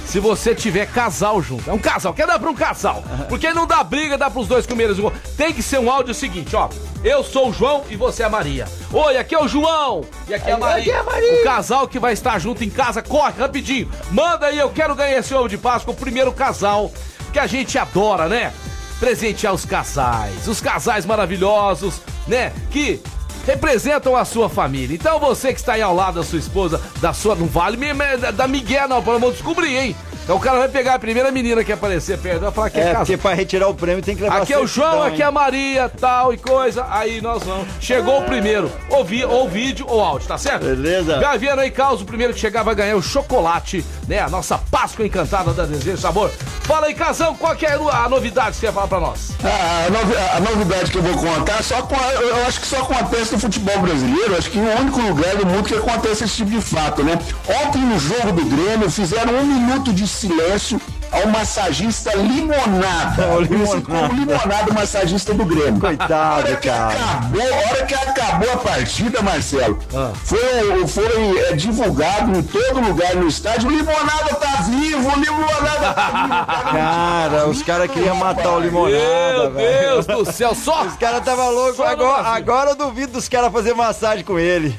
se 0.06 0.20
você 0.20 0.54
tiver 0.56 0.86
casal 0.86 1.42
junto. 1.42 1.70
É 1.70 1.74
um 1.74 1.80
casal, 1.80 2.14
quer 2.14 2.28
dar 2.28 2.40
pra 2.40 2.50
um 2.50 2.56
casal. 2.56 3.04
Porque 3.28 3.52
não 3.54 3.68
dá 3.68 3.84
briga, 3.84 4.18
dá 4.18 4.30
pros 4.30 4.48
dois 4.48 4.66
comerem 4.66 4.96
Tem 5.36 5.54
que 5.54 5.62
ser 5.62 5.80
um 5.80 5.90
áudio 5.92 6.14
seguinte, 6.14 6.56
ó. 6.56 6.70
Eu 7.04 7.24
sou 7.24 7.50
o 7.50 7.54
João 7.54 7.84
e 7.90 7.96
você 7.96 8.24
é 8.24 8.26
a 8.26 8.30
Maria. 8.30 8.68
Oi, 8.92 9.18
aqui 9.18 9.36
é 9.36 9.40
o 9.40 9.48
João 9.48 10.04
e 10.28 10.34
aqui 10.34 10.50
é 10.50 10.54
a 10.54 10.58
Maria. 10.58 10.82
Aqui 10.82 10.92
é 10.92 10.98
a 10.98 11.04
Maria. 11.04 11.42
O 11.42 11.44
casal 11.44 11.88
que 11.88 12.00
vai 12.00 12.14
estar 12.14 12.40
junto 12.40 12.64
em 12.64 12.70
casa, 12.70 13.02
corre 13.02 13.34
rapidinho. 13.40 13.90
Manda 14.12 14.48
aí, 14.48 14.58
eu 14.58 14.70
quero 14.70 14.96
ganhar 14.96 15.20
esse 15.20 15.34
ovo 15.34 15.48
de 15.48 15.58
Páscoa, 15.58 15.94
o 15.94 15.98
primeiro 15.98 16.32
casal 16.32 16.92
que 17.32 17.40
a 17.40 17.46
gente 17.46 17.78
adora, 17.78 18.28
né? 18.28 18.54
Presentear 19.00 19.54
os 19.54 19.66
casais, 19.66 20.48
os 20.48 20.62
casais 20.62 21.06
maravilhosos, 21.06 22.02
né? 22.28 22.54
Que 22.72 23.02
representam 23.46 24.16
a 24.16 24.26
sua 24.26 24.50
família. 24.50 24.96
Então 24.96 25.20
você 25.20 25.54
que 25.54 25.60
está 25.60 25.74
aí 25.74 25.82
ao 25.82 25.96
lado 25.96 26.16
da 26.16 26.24
sua 26.24 26.40
esposa, 26.40 26.82
da 27.02 27.14
sua. 27.14 27.36
Não 27.36 27.48
vale 27.48 27.78
me- 27.78 27.94
da, 28.18 28.32
da 28.32 28.48
Miguel, 28.48 28.88
não, 28.88 29.02
pelo 29.04 29.18
amor 29.18 29.32
de 29.32 29.38
descobrir, 29.38 29.76
hein? 29.76 29.96
Então 30.26 30.38
o 30.38 30.40
cara 30.40 30.58
vai 30.58 30.68
pegar 30.68 30.96
a 30.96 31.00
primeira 31.00 31.32
menina 31.32 31.64
que 31.64 31.72
aparecer 31.72 32.18
perto, 32.18 32.42
vai 32.42 32.52
falar 32.52 32.70
que 32.72 32.80
é, 32.80 32.82
É, 32.82 32.86
casa. 32.86 32.98
porque 32.98 33.16
pra 33.16 33.34
retirar 33.36 33.68
o 33.68 33.76
prêmio 33.76 34.02
tem 34.02 34.16
que 34.16 34.24
levar 34.24 34.42
Aqui 34.42 34.54
é 34.54 34.58
o 34.60 34.66
João, 34.66 35.04
aqui 35.04 35.22
é 35.22 35.26
a 35.26 35.32
Maria, 35.32 35.88
tal 35.88 36.34
e 36.34 36.38
coisa. 36.38 36.84
Aí 36.90 37.22
nós 37.22 37.44
vamos. 37.44 37.68
Chegou 37.80 38.22
o 38.22 38.24
primeiro. 38.24 38.72
Ou, 38.90 39.06
vi, 39.06 39.24
ou 39.24 39.48
vídeo 39.48 39.86
ou 39.88 40.04
áudio, 40.04 40.28
tá 40.28 40.36
certo? 40.36 40.66
Beleza. 40.66 41.20
Vai 41.20 41.38
vendo 41.38 41.60
aí, 41.60 41.70
Carlos, 41.70 42.02
o 42.02 42.06
primeiro 42.06 42.34
que 42.34 42.40
chegar 42.40 42.64
vai 42.64 42.74
ganhar 42.74 42.96
o 42.96 43.04
chocolate, 43.04 43.86
né? 44.08 44.20
A 44.20 44.28
nossa 44.30 44.58
Páscoa 44.58 45.06
encantada 45.06 45.54
da 45.54 45.64
Desejo 45.64 45.98
Sabor. 46.02 46.32
Fala 46.64 46.88
aí, 46.88 46.96
Casão, 46.96 47.36
qual 47.36 47.56
que 47.56 47.64
é 47.64 47.74
a 47.76 48.10
novidade 48.10 48.54
que 48.54 48.58
você 48.58 48.66
ia 48.66 48.72
falar 48.74 48.88
pra 48.88 49.00
nós? 49.00 49.30
A, 49.44 50.38
a 50.38 50.40
novidade 50.40 50.90
que 50.90 50.98
eu 50.98 51.04
vou 51.04 51.14
contar, 51.14 51.62
só 51.64 51.84
com, 51.84 51.96
eu 51.96 52.48
acho 52.48 52.60
que 52.62 52.66
só 52.66 52.78
acontece 52.82 53.34
no 53.34 53.40
futebol 53.40 53.78
brasileiro, 53.80 54.36
acho 54.36 54.50
que 54.50 54.58
em 54.58 54.62
um 54.64 54.80
único 54.82 55.00
lugar 55.02 55.36
do 55.36 55.46
mundo 55.46 55.68
que 55.68 55.76
acontece 55.76 56.24
esse 56.24 56.38
tipo 56.38 56.50
de 56.50 56.62
fato, 56.62 57.04
né? 57.04 57.20
Ontem 57.64 57.78
no 57.84 58.00
jogo 58.00 58.32
do 58.32 58.44
Grêmio 58.46 58.90
fizeram 58.90 59.36
um 59.36 59.46
minuto 59.46 59.94
de 59.94 60.08
silêncio 60.16 60.82
ao 61.12 61.28
massagista 61.28 62.16
Limonada. 62.16 63.38
O 63.40 63.48
Conhecido 63.48 63.82
como 63.84 64.14
Limonada, 64.14 64.72
o 64.72 64.74
massagista 64.74 65.34
do 65.34 65.46
Grêmio. 65.46 65.80
Coitado, 65.80 66.40
hora 66.40 66.56
que 66.56 66.68
cara. 66.68 66.94
Acabou, 66.94 67.42
a 67.42 67.56
hora 67.56 67.86
que 67.86 67.94
acabou 67.94 68.52
a 68.52 68.58
partida, 68.58 69.22
Marcelo, 69.22 69.80
foi, 70.24 70.88
foi 70.88 71.40
é, 71.50 71.54
divulgado 71.54 72.38
em 72.38 72.44
todo 72.44 72.82
lugar 72.82 73.16
no 73.16 73.28
estádio, 73.28 73.70
o 73.70 73.72
Limonada 73.72 74.36
tá 74.36 74.62
vivo, 74.64 75.08
o 75.08 75.20
Limonada 75.20 75.94
tá 75.94 76.12
vivo. 76.12 76.76
Cara, 76.76 77.48
os 77.48 77.62
caras 77.62 77.92
queriam 77.92 78.16
matar 78.16 78.54
o 78.54 78.60
limonada, 78.60 79.50
Meu 79.50 79.52
velho. 79.52 80.04
Deus 80.04 80.06
do 80.06 80.32
céu, 80.32 80.54
só. 80.56 80.84
Os 80.86 80.96
caras 80.96 81.24
tava 81.24 81.50
louco. 81.50 81.76
Só 81.76 81.84
no 81.84 81.90
Agora, 81.90 82.28
agora 82.30 82.70
eu 82.72 82.76
duvido 82.76 83.14
dos 83.14 83.30
caras 83.30 83.52
fazer 83.52 83.74
massagem 83.74 84.24
com 84.24 84.38
ele. 84.38 84.76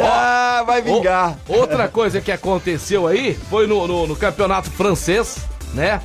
Ah, 0.00 0.62
vai 0.66 0.82
vingar. 0.82 1.36
O- 1.48 1.54
outra 1.58 1.88
coisa 1.88 2.20
que 2.20 2.30
aconteceu 2.32 3.06
aí 3.06 3.34
foi 3.50 3.66
no, 3.66 3.86
no- 3.86 4.06
no 4.06 4.16
campeonato 4.16 4.70
francês, 4.70 5.38
né? 5.74 6.00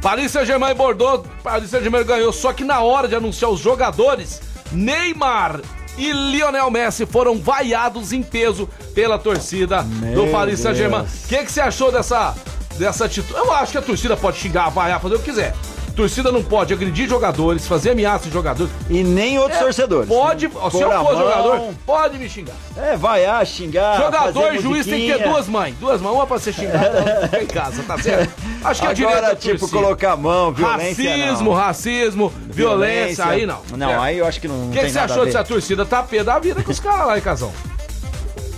Paris 0.00 0.32
Saint-Germain 0.32 0.70
e 0.72 0.74
Bordeaux, 0.74 1.24
Paris 1.44 1.70
Saint-Germain 1.70 2.04
ganhou, 2.04 2.32
só 2.32 2.52
que 2.52 2.64
na 2.64 2.80
hora 2.80 3.06
de 3.06 3.14
anunciar 3.14 3.50
os 3.50 3.60
jogadores, 3.60 4.40
Neymar 4.72 5.60
e 5.96 6.10
Lionel 6.12 6.70
Messi 6.70 7.06
foram 7.06 7.38
vaiados 7.38 8.12
em 8.12 8.22
peso 8.22 8.68
pela 8.94 9.18
torcida 9.18 9.82
do 9.82 9.88
Meu 10.06 10.26
Paris 10.28 10.58
Saint-Germain. 10.60 11.02
O 11.02 11.28
que, 11.28 11.44
que 11.44 11.52
você 11.52 11.60
achou 11.60 11.92
dessa, 11.92 12.34
dessa 12.78 13.04
atitude? 13.04 13.32
Eu 13.38 13.52
acho 13.52 13.72
que 13.72 13.78
a 13.78 13.82
torcida 13.82 14.16
pode 14.16 14.38
xingar, 14.38 14.70
vaiar, 14.70 15.00
fazer 15.00 15.14
o 15.14 15.18
que 15.18 15.26
quiser. 15.26 15.54
Torcida 15.94 16.32
não 16.32 16.42
pode 16.42 16.72
agredir 16.72 17.08
jogadores, 17.08 17.66
fazer 17.66 17.90
ameaça 17.90 18.26
de 18.26 18.32
jogadores. 18.32 18.72
E 18.88 19.02
nem 19.02 19.38
outros 19.38 19.58
É, 19.60 19.62
torcedores. 19.62 20.08
Pode, 20.08 20.48
se 20.48 20.54
eu 20.56 20.70
for 20.90 21.16
jogador, 21.16 21.60
pode 21.84 22.18
me 22.18 22.28
xingar. 22.28 22.54
É, 22.76 22.96
vaiar, 22.96 23.44
xingar. 23.46 24.00
Jogador 24.00 24.54
e 24.54 24.58
juiz 24.60 24.86
tem 24.86 25.06
que 25.06 25.18
ter 25.18 25.28
duas 25.28 25.46
mães. 25.48 25.74
Duas 25.78 26.00
mãos, 26.00 26.14
uma 26.14 26.26
pra 26.26 26.38
ser 26.38 26.52
xingada, 26.54 26.98
outra 26.98 27.28
pra 27.28 27.42
em 27.42 27.46
casa, 27.46 27.82
tá 27.82 27.98
certo? 27.98 28.32
Acho 28.64 28.80
que 28.80 28.86
é 28.86 28.90
o 28.90 28.94
direito 28.94 29.18
Agora, 29.18 29.36
tipo, 29.36 29.58
torcida. 29.58 29.80
colocar 29.82 30.12
a 30.12 30.16
mão, 30.16 30.52
violência 30.52 31.10
Racismo, 31.10 31.50
não. 31.50 31.56
racismo, 31.56 32.32
violência, 32.48 33.24
aí 33.26 33.44
não. 33.44 33.58
Não, 33.76 33.88
Certo? 33.88 34.02
aí 34.02 34.18
eu 34.18 34.26
acho 34.26 34.40
que 34.40 34.48
não, 34.48 34.68
O 34.68 34.70
que, 34.72 34.78
que 34.80 34.90
você 34.90 34.98
achou 34.98 35.24
dessa 35.26 35.44
torcida? 35.44 35.84
Tá 35.84 36.02
pé 36.02 36.22
da 36.24 36.38
vida 36.38 36.62
com 36.62 36.70
os 36.70 36.80
caras 36.80 37.06
lá, 37.06 37.16
hein, 37.16 37.22
Casão? 37.22 37.52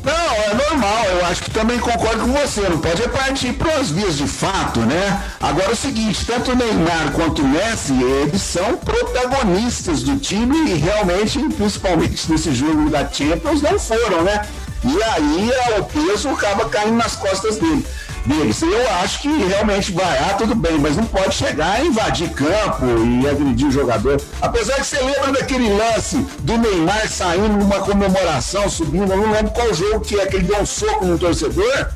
Não, 0.05 0.12
é 0.12 0.52
normal, 0.52 1.05
eu 1.18 1.26
acho 1.26 1.42
que 1.42 1.50
também 1.50 1.78
concordo 1.78 2.20
com 2.20 2.32
você, 2.32 2.61
não 2.68 2.78
pode 2.78 3.09
partir 3.09 3.55
para 3.55 3.76
as 3.76 3.90
vias 3.90 4.18
de 4.18 4.26
fato, 4.26 4.80
né? 4.80 5.22
Agora 5.40 5.70
é 5.70 5.72
o 5.72 5.76
seguinte, 5.76 6.26
tanto 6.26 6.52
o 6.52 6.55
Neymar 6.55 7.12
quanto 7.12 7.40
o 7.40 7.48
Messi, 7.48 7.94
eles 8.02 8.42
são 8.42 8.76
protagonistas 8.76 10.02
do 10.02 10.18
time 10.18 10.72
e 10.72 10.74
realmente, 10.74 11.38
principalmente 11.55 12.30
nesse 12.30 12.55
jogo 12.55 12.90
da 12.90 13.11
Champions, 13.11 13.62
não 13.62 13.78
foram, 13.78 14.22
né? 14.22 14.46
E 14.84 15.02
aí 15.02 15.50
é, 15.50 15.80
o 15.80 15.84
peso 15.84 16.28
acaba 16.28 16.68
caindo 16.68 16.96
nas 16.96 17.16
costas 17.16 17.57
dele. 17.57 17.86
Deles. 18.27 18.62
Eu 18.62 18.91
acho 19.03 19.20
que 19.20 19.29
realmente 19.29 19.93
vai, 19.93 20.18
ah, 20.18 20.35
tudo 20.39 20.55
bem, 20.55 20.79
mas 20.79 20.97
não 20.97 21.05
pode 21.05 21.35
chegar 21.35 21.72
a 21.72 21.85
invadir 21.85 22.31
campo 22.31 22.87
e 22.87 23.29
agredir 23.29 23.68
o 23.68 23.70
jogador. 23.70 24.20
Apesar 24.41 24.77
que 24.77 24.87
você 24.87 24.99
lembra 24.99 25.33
daquele 25.33 25.68
lance 25.68 26.16
do 26.41 26.57
Neymar 26.57 27.07
saindo 27.09 27.49
numa 27.49 27.81
comemoração, 27.81 28.68
subindo, 28.70 29.12
eu 29.12 29.18
não 29.18 29.31
lembro 29.31 29.53
qual 29.53 29.75
jogo 29.75 30.01
que 30.01 30.18
é, 30.18 30.27
que 30.27 30.37
ele 30.37 30.47
deu 30.47 30.61
um 30.61 30.66
soco 30.66 31.05
no 31.05 31.18
torcedor. 31.18 31.89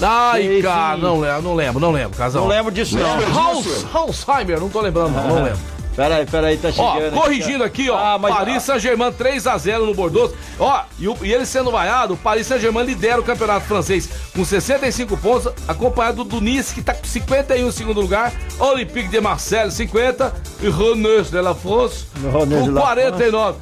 Ai, 0.00 0.60
cara, 0.62 0.96
não 0.98 1.20
lembro, 1.20 1.42
não 1.42 1.54
lembro, 1.54 1.80
não 1.80 1.90
lembro, 1.92 2.16
Casão. 2.16 2.42
Não 2.42 2.48
lembro 2.48 2.72
disso, 2.72 2.96
não. 2.98 3.16
Lembra 3.18 3.62
disso? 3.62 3.88
Alzheimer, 3.92 4.60
não 4.60 4.68
tô 4.68 4.80
lembrando, 4.80 5.12
não, 5.12 5.28
não 5.28 5.44
lembro. 5.44 5.75
Peraí, 5.96 6.26
peraí, 6.26 6.58
tá 6.58 6.68
Ó, 6.76 6.94
chegando. 6.94 7.14
aqui, 7.14 7.22
corrigindo 7.22 7.64
aqui, 7.64 7.88
ó. 7.90 7.96
Ah, 7.96 8.18
mas- 8.18 8.34
Paris 8.34 8.62
Saint-Germain 8.62 9.10
3x0 9.12 9.86
no 9.86 9.94
Bordeaux. 9.94 10.32
Ó, 10.58 10.82
e, 10.98 11.08
o- 11.08 11.16
e 11.22 11.32
ele 11.32 11.46
sendo 11.46 11.70
vaiado, 11.70 12.12
o 12.14 12.16
Paris 12.18 12.46
Saint-Germain 12.46 12.84
lidera 12.84 13.18
o 13.18 13.24
campeonato 13.24 13.64
francês 13.66 14.08
com 14.34 14.44
65 14.44 15.16
pontos, 15.16 15.50
acompanhado 15.66 16.22
do 16.22 16.40
Nice, 16.40 16.74
que 16.74 16.82
tá 16.82 16.92
com 16.92 17.04
51 17.04 17.68
em 17.68 17.72
segundo 17.72 18.00
lugar, 18.00 18.30
Olympique 18.58 19.08
de 19.08 19.20
Marseille, 19.22 19.70
50, 19.72 20.34
e 20.60 20.68
Rennes 20.68 21.30
de 21.30 21.40
la 21.40 21.54
France, 21.54 22.04
Rennes 22.22 22.66
com 22.66 22.70
la 22.72 22.80
49. 22.82 23.58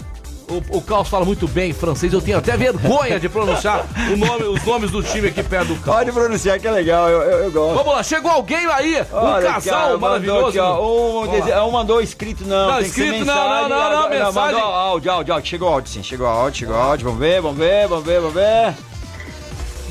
O, 0.70 0.78
o 0.78 0.82
Carlos 0.82 1.08
fala 1.08 1.24
muito 1.24 1.48
bem 1.48 1.72
francês, 1.72 2.12
eu 2.12 2.20
tenho 2.20 2.38
até 2.38 2.56
vergonha 2.56 3.18
de 3.18 3.28
pronunciar 3.28 3.84
o 4.12 4.16
nome- 4.16 4.44
os 4.44 4.64
nomes 4.64 4.90
do 4.90 5.02
time 5.02 5.28
aqui 5.28 5.42
perto 5.42 5.68
do 5.68 5.74
Carlos. 5.76 5.94
Pode 6.04 6.12
pronunciar 6.12 6.58
que 6.58 6.66
é 6.66 6.70
legal, 6.70 7.08
eu, 7.08 7.22
eu, 7.22 7.38
eu 7.44 7.50
gosto. 7.52 7.74
Vamos 7.76 7.92
lá, 7.94 8.02
chegou 8.02 8.30
alguém 8.30 8.64
aí, 8.66 9.02
um 9.12 9.16
Olha, 9.16 9.52
casal 9.52 9.74
cara, 9.74 9.84
mandou 9.88 10.00
maravilhoso. 10.08 10.46
aqui, 10.48 10.58
ó, 10.58 11.22
um, 11.22 11.26
dese- 11.28 11.52
um 11.52 11.70
mandou 11.70 12.00
escrito, 12.00 12.44
não. 12.46 12.68
Não, 12.72 12.80
escrito, 12.80 13.24
não, 13.24 13.34
não, 13.34 13.68
não, 13.68 13.90
não, 14.02 14.08
mensagem. 14.10 14.32
mandou 14.54 14.60
áudio, 14.60 15.10
áudio, 15.12 15.34
áudio. 15.34 15.48
Chegou 15.50 15.68
áudio, 15.68 15.92
sim. 15.92 16.02
Chegou 16.02 16.26
áudio, 16.26 16.58
chegou 16.60 16.76
áudio. 16.76 17.04
Vamos 17.06 17.20
ver, 17.20 17.40
vamos 17.40 17.58
ver, 17.58 17.88
vamos 17.88 18.04
ver, 18.04 18.20
vamos 18.20 18.34
ver. 18.34 18.74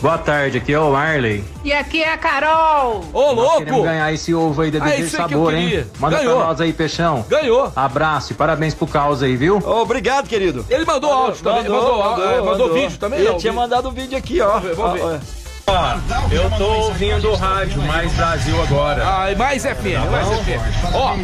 Boa 0.03 0.17
tarde, 0.17 0.57
aqui 0.57 0.73
é 0.73 0.79
o 0.79 0.91
Marley. 0.91 1.45
E 1.63 1.71
aqui 1.71 2.03
é 2.03 2.11
a 2.11 2.17
Carol. 2.17 3.05
Ô, 3.13 3.31
louco! 3.31 3.59
Queremos 3.59 3.83
ganhar 3.85 4.11
esse 4.11 4.33
ovo 4.33 4.61
aí 4.61 4.69
da 4.69 4.79
Ah, 4.83 4.89
Desejo 4.89 5.15
eu 5.15 5.21
Sabor, 5.21 5.53
hein? 5.53 5.85
Manda 5.97 6.17
Ganhou. 6.17 6.35
pra 6.39 6.47
nós 6.47 6.59
aí, 6.59 6.73
Peixão. 6.73 7.25
Ganhou. 7.29 7.71
Abraço 7.73 8.33
e 8.33 8.35
parabéns 8.35 8.73
pro 8.73 8.85
Caos 8.85 9.23
aí, 9.23 9.37
viu? 9.37 9.59
Obrigado, 9.65 10.27
querido. 10.27 10.65
Ele 10.69 10.83
mandou 10.83 11.09
áudio 11.09 11.41
também, 11.41 11.69
mandou, 11.69 12.03
ah, 12.03 12.41
mandou, 12.43 12.73
vídeo 12.73 12.97
também. 12.99 13.19
Ele 13.19 13.27
tinha 13.29 13.37
vídeo. 13.37 13.53
mandado 13.53 13.87
um 13.87 13.93
vídeo 13.93 14.17
aqui, 14.17 14.41
ó. 14.41 14.59
Vamos 14.75 14.99
ver, 15.01 15.21
Ó, 15.65 15.71
ó. 15.73 15.97
Eu 16.29 16.49
tô 16.57 16.65
ouvindo 16.87 17.29
o 17.31 17.35
rádio 17.35 17.81
Mais 17.83 18.11
Brasil 18.13 18.61
agora. 18.63 19.03
Ah, 19.05 19.35
mais 19.37 19.63
FM, 19.63 20.11
mais 20.11 20.27
FM. 20.27 20.93
Ó, 20.93 21.15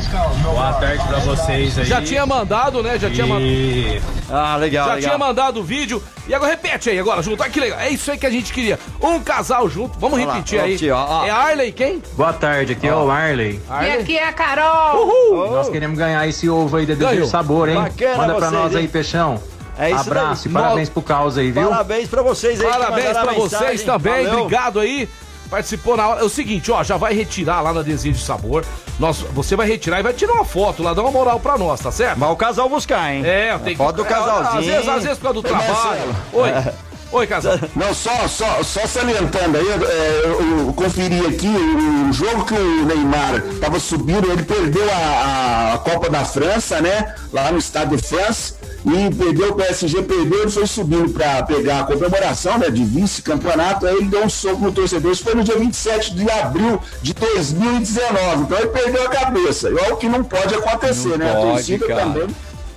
Boa 0.43 0.73
tarde 0.73 1.03
pra 1.07 1.19
vocês 1.19 1.77
aí. 1.77 1.85
já 1.85 2.01
tinha 2.01 2.25
mandado, 2.25 2.81
né? 2.81 2.97
Já 2.97 3.09
tinha 3.09 3.25
mandado. 3.27 3.45
E 3.45 4.01
Ah, 4.31 4.55
legal, 4.55 4.87
Já 4.87 4.93
legal. 4.95 5.09
tinha 5.09 5.17
mandado 5.17 5.59
o 5.59 5.63
vídeo. 5.63 6.01
E 6.27 6.33
agora 6.33 6.51
repete 6.51 6.89
aí, 6.89 6.97
agora, 6.99 7.21
junto. 7.21 7.41
Olha 7.41 7.51
que 7.51 7.59
legal. 7.59 7.79
É 7.79 7.89
isso 7.89 8.09
aí 8.11 8.17
que 8.17 8.25
a 8.25 8.29
gente 8.29 8.53
queria. 8.53 8.79
Um 9.01 9.19
casal 9.19 9.67
junto. 9.69 9.99
Vamos 9.99 10.11
Vamos 10.19 10.25
lá, 10.27 10.33
repetir 10.35 10.59
vamos 10.59 10.65
aí. 10.65 10.71
repetir, 10.77 10.91
ó, 10.93 11.05
ó. 11.21 11.25
É 11.25 11.29
Arley 11.31 11.71
quem? 11.73 12.01
boa 12.13 12.31
tarde, 12.31 12.73
aqui 12.73 12.87
é 12.87 12.95
o 12.95 13.05
Marley. 13.07 13.59
E 13.67 13.71
Arley. 13.73 13.91
aqui 13.93 14.17
é 14.17 14.27
a 14.27 14.33
Carol. 14.33 15.05
Uhul. 15.05 15.51
Nós 15.51 15.69
queremos 15.69 15.97
ganhar 15.97 16.25
esse 16.27 16.47
ovo 16.49 16.77
aí 16.77 16.85
da. 16.85 16.93
Desejo 16.93 17.25
Sabor, 17.27 17.67
hein? 17.67 17.75
Bacana 17.75 18.17
Manda 18.17 18.35
pra 18.35 18.47
vocês, 18.49 18.61
nós 18.61 18.75
aí, 18.75 18.83
hein? 18.83 18.87
Peixão. 18.89 19.41
É 19.79 19.91
isso 19.91 20.01
Abraço 20.01 20.43
daí. 20.43 20.51
e 20.51 20.53
parabéns 20.53 20.89
pro 20.89 21.01
Caos 21.01 21.37
aí, 21.37 21.51
viu? 21.51 21.69
Parabéns 21.69 22.09
pra 22.09 22.21
vocês 22.21 22.59
aí. 22.59 22.67
Parabéns 22.67 23.11
pra 23.11 23.21
a 23.21 23.25
mensagem. 23.25 23.67
vocês 23.67 23.83
também. 23.83 24.25
Valeu. 24.25 24.39
Obrigado 24.41 24.79
aí. 24.79 25.09
Participou 25.49 25.97
na 25.97 26.07
hora. 26.07 26.21
É 26.21 26.23
o 26.23 26.29
seguinte, 26.29 26.69
ó, 26.71 26.83
já 26.83 26.97
vai 26.97 27.13
retirar 27.13 27.61
lá 27.61 27.73
na 27.73 27.81
Desejo 27.81 28.17
de 28.17 28.23
Sabor. 28.23 28.63
Nós, 28.99 29.17
você 29.33 29.55
vai 29.55 29.67
retirar 29.67 29.99
e 29.99 30.03
vai 30.03 30.13
tirar 30.13 30.33
uma 30.33 30.45
foto 30.45 30.83
lá, 30.83 30.93
dá 30.93 31.01
uma 31.01 31.11
moral 31.11 31.39
pra 31.39 31.57
nós, 31.57 31.79
tá 31.79 31.91
certo? 31.91 32.19
Vai 32.19 32.29
o 32.29 32.35
casal 32.35 32.69
buscar, 32.69 33.11
hein? 33.11 33.25
É, 33.25 33.57
tem 33.57 33.73
que 33.73 33.77
Foto 33.77 33.95
do 33.95 34.01
é, 34.03 34.05
casalzinho. 34.05 34.59
Às 34.59 34.65
vezes, 34.65 34.89
às 34.89 35.03
vezes 35.03 35.17
por 35.17 35.23
causa 35.23 35.41
do 35.41 35.43
trabalho. 35.43 36.15
Oi. 36.33 36.49
Oi, 37.11 37.25
casal. 37.25 37.57
Não, 37.75 37.91
só, 37.91 38.27
só, 38.27 38.61
só 38.61 38.85
salientando 38.85 39.57
aí, 39.57 39.67
é, 39.67 40.21
eu, 40.25 40.67
eu 40.67 40.73
conferi 40.73 41.25
aqui 41.25 41.47
o, 41.47 42.09
o 42.09 42.13
jogo 42.13 42.45
que 42.45 42.53
o 42.53 42.85
Neymar 42.85 43.37
estava 43.51 43.79
subindo, 43.79 44.31
ele 44.31 44.43
perdeu 44.43 44.87
a, 44.91 45.73
a 45.73 45.77
Copa 45.79 46.07
da 46.07 46.23
França, 46.23 46.79
né? 46.79 47.15
Lá 47.33 47.51
no 47.51 47.57
Estado 47.57 47.97
de 47.97 48.03
France. 48.03 48.53
E 48.91 49.13
perdeu, 49.13 49.49
o 49.51 49.55
PSG 49.55 50.01
perdeu, 50.01 50.41
ele 50.41 50.51
foi 50.51 50.65
subindo 50.65 51.09
para 51.11 51.43
pegar 51.43 51.81
a 51.81 51.83
comemoração 51.83 52.57
né, 52.57 52.69
de 52.71 52.83
vice-campeonato, 52.83 53.85
aí 53.85 53.95
ele 53.97 54.05
deu 54.05 54.23
um 54.23 54.29
soco 54.29 54.63
no 54.63 54.71
torcedor. 54.71 55.11
Isso 55.11 55.23
foi 55.23 55.35
no 55.35 55.43
dia 55.43 55.57
27 55.57 56.15
de 56.15 56.29
abril 56.29 56.81
de 57.01 57.13
2019. 57.13 58.43
Então 58.43 58.57
ele 58.57 58.67
perdeu 58.67 59.03
a 59.05 59.09
cabeça. 59.09 59.67
Olha 59.67 59.93
o 59.93 59.97
que 59.97 60.09
não 60.09 60.23
pode 60.23 60.55
acontecer, 60.55 61.09
Não 61.09 61.17
né? 61.17 61.33
pode, 61.33 61.47
a 61.47 61.51
torcida 61.51 61.87
cara. 61.87 62.01
também 62.01 62.27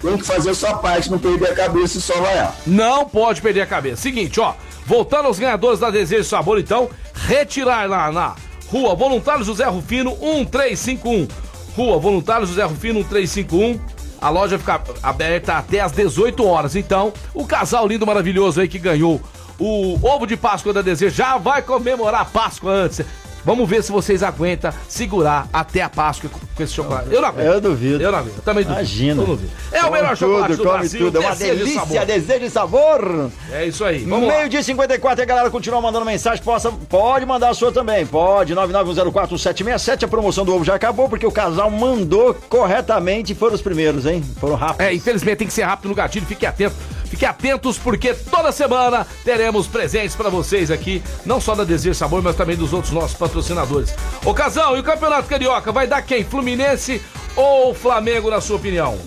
tem 0.02 0.16
que 0.18 0.24
fazer 0.24 0.50
a 0.50 0.54
sua 0.54 0.74
parte, 0.74 1.10
não 1.10 1.18
perder 1.18 1.50
a 1.50 1.54
cabeça 1.54 1.96
e 1.98 2.00
só 2.00 2.14
vaiar. 2.20 2.54
Não 2.66 3.04
pode 3.08 3.40
perder 3.40 3.60
a 3.62 3.66
cabeça. 3.66 4.02
Seguinte, 4.02 4.38
ó. 4.40 4.54
Voltando 4.84 5.26
aos 5.26 5.38
ganhadores 5.38 5.78
da 5.78 5.90
Desejo 5.90 6.24
Sabor, 6.24 6.58
então, 6.58 6.90
retirar 7.14 7.88
lá 7.88 8.10
na 8.10 8.34
Rua 8.68 8.94
Voluntário 8.96 9.44
José 9.44 9.64
Rufino 9.64 10.10
1351. 10.20 11.28
Rua 11.76 11.98
Voluntário 11.98 12.46
José 12.46 12.64
Rufino 12.64 12.94
1351. 13.00 13.78
A 14.22 14.30
loja 14.30 14.58
fica 14.58 14.80
aberta 15.02 15.58
até 15.58 15.80
às 15.80 15.90
18 15.90 16.46
horas. 16.46 16.76
Então, 16.76 17.12
o 17.34 17.44
casal 17.44 17.86
lindo, 17.88 18.06
maravilhoso 18.06 18.60
aí 18.60 18.68
que 18.68 18.78
ganhou 18.78 19.20
o 19.58 19.98
ovo 20.02 20.26
de 20.26 20.36
Páscoa 20.36 20.72
da 20.72 20.82
Desejo 20.82 21.14
já 21.14 21.36
vai 21.36 21.62
comemorar 21.62 22.22
a 22.22 22.24
Páscoa 22.24 22.72
antes. 22.72 23.04
Vamos 23.44 23.68
ver 23.68 23.82
se 23.82 23.90
vocês 23.90 24.22
aguentam 24.22 24.72
segurar 24.88 25.48
até 25.52 25.82
a 25.82 25.88
Páscoa 25.88 26.30
com 26.54 26.62
esse 26.62 26.72
chocolate. 26.72 27.12
Eu 27.12 27.20
não 27.20 27.28
aguento. 27.28 27.46
Eu 27.46 27.60
duvido. 27.60 28.02
Eu 28.02 28.12
não 28.12 28.18
aguento. 28.20 28.36
Eu 28.36 28.42
também 28.42 28.62
duvido. 28.62 28.80
Imagina. 28.80 29.22
Eu 29.22 29.26
duvido. 29.26 29.50
É 29.72 29.80
o 29.80 29.84
Come 29.84 29.96
melhor 29.96 30.16
chocolate 30.16 30.48
tudo, 30.48 30.56
do 30.56 30.62
come 30.64 30.78
Brasil. 30.78 31.00
tudo. 31.00 31.16
É 31.16 31.20
uma 31.20 31.36
delícia, 31.36 31.80
sabor. 31.80 32.06
desejo 32.06 32.40
de 32.40 32.50
sabor. 32.50 33.30
É 33.52 33.66
isso 33.66 33.84
aí. 33.84 34.04
Vamos 34.04 34.28
lá. 34.28 34.36
Meio 34.36 34.48
dia 34.48 34.60
e 34.60 34.64
54 34.64 35.20
e 35.20 35.22
a 35.22 35.26
galera 35.26 35.50
continua 35.50 35.80
mandando 35.80 36.04
mensagem. 36.06 36.42
Possa, 36.44 36.70
pode 36.70 37.26
mandar 37.26 37.50
a 37.50 37.54
sua 37.54 37.72
também. 37.72 38.06
Pode. 38.06 38.54
991041767. 38.54 40.04
A 40.04 40.08
promoção 40.08 40.44
do 40.44 40.54
ovo 40.54 40.64
já 40.64 40.74
acabou 40.74 41.08
porque 41.08 41.26
o 41.26 41.32
casal 41.32 41.70
mandou 41.70 42.34
corretamente 42.48 43.32
e 43.32 43.34
foram 43.34 43.54
os 43.54 43.62
primeiros, 43.62 44.06
hein? 44.06 44.22
Foram 44.40 44.54
rápidos. 44.54 44.86
É, 44.86 44.94
infelizmente 44.94 45.38
tem 45.38 45.46
que 45.46 45.52
ser 45.52 45.62
rápido 45.62 45.88
no 45.88 45.94
gatilho, 45.94 46.26
fique 46.26 46.46
atento. 46.46 46.74
Fique 47.12 47.26
atentos 47.26 47.76
porque 47.76 48.14
toda 48.14 48.50
semana 48.50 49.06
teremos 49.22 49.66
presentes 49.66 50.16
pra 50.16 50.30
vocês 50.30 50.70
aqui, 50.70 51.02
não 51.26 51.42
só 51.42 51.54
da 51.54 51.62
Desir 51.62 51.94
Sabor, 51.94 52.22
mas 52.22 52.34
também 52.34 52.56
dos 52.56 52.72
outros 52.72 52.90
nossos 52.90 53.14
patrocinadores. 53.14 53.94
Ô 54.24 54.32
Casão, 54.32 54.74
e 54.78 54.80
o 54.80 54.82
Campeonato 54.82 55.28
Carioca 55.28 55.70
vai 55.70 55.86
dar 55.86 56.00
quem? 56.00 56.24
Fluminense 56.24 57.02
ou 57.36 57.74
Flamengo, 57.74 58.30
na 58.30 58.40
sua 58.40 58.56
opinião? 58.56 58.98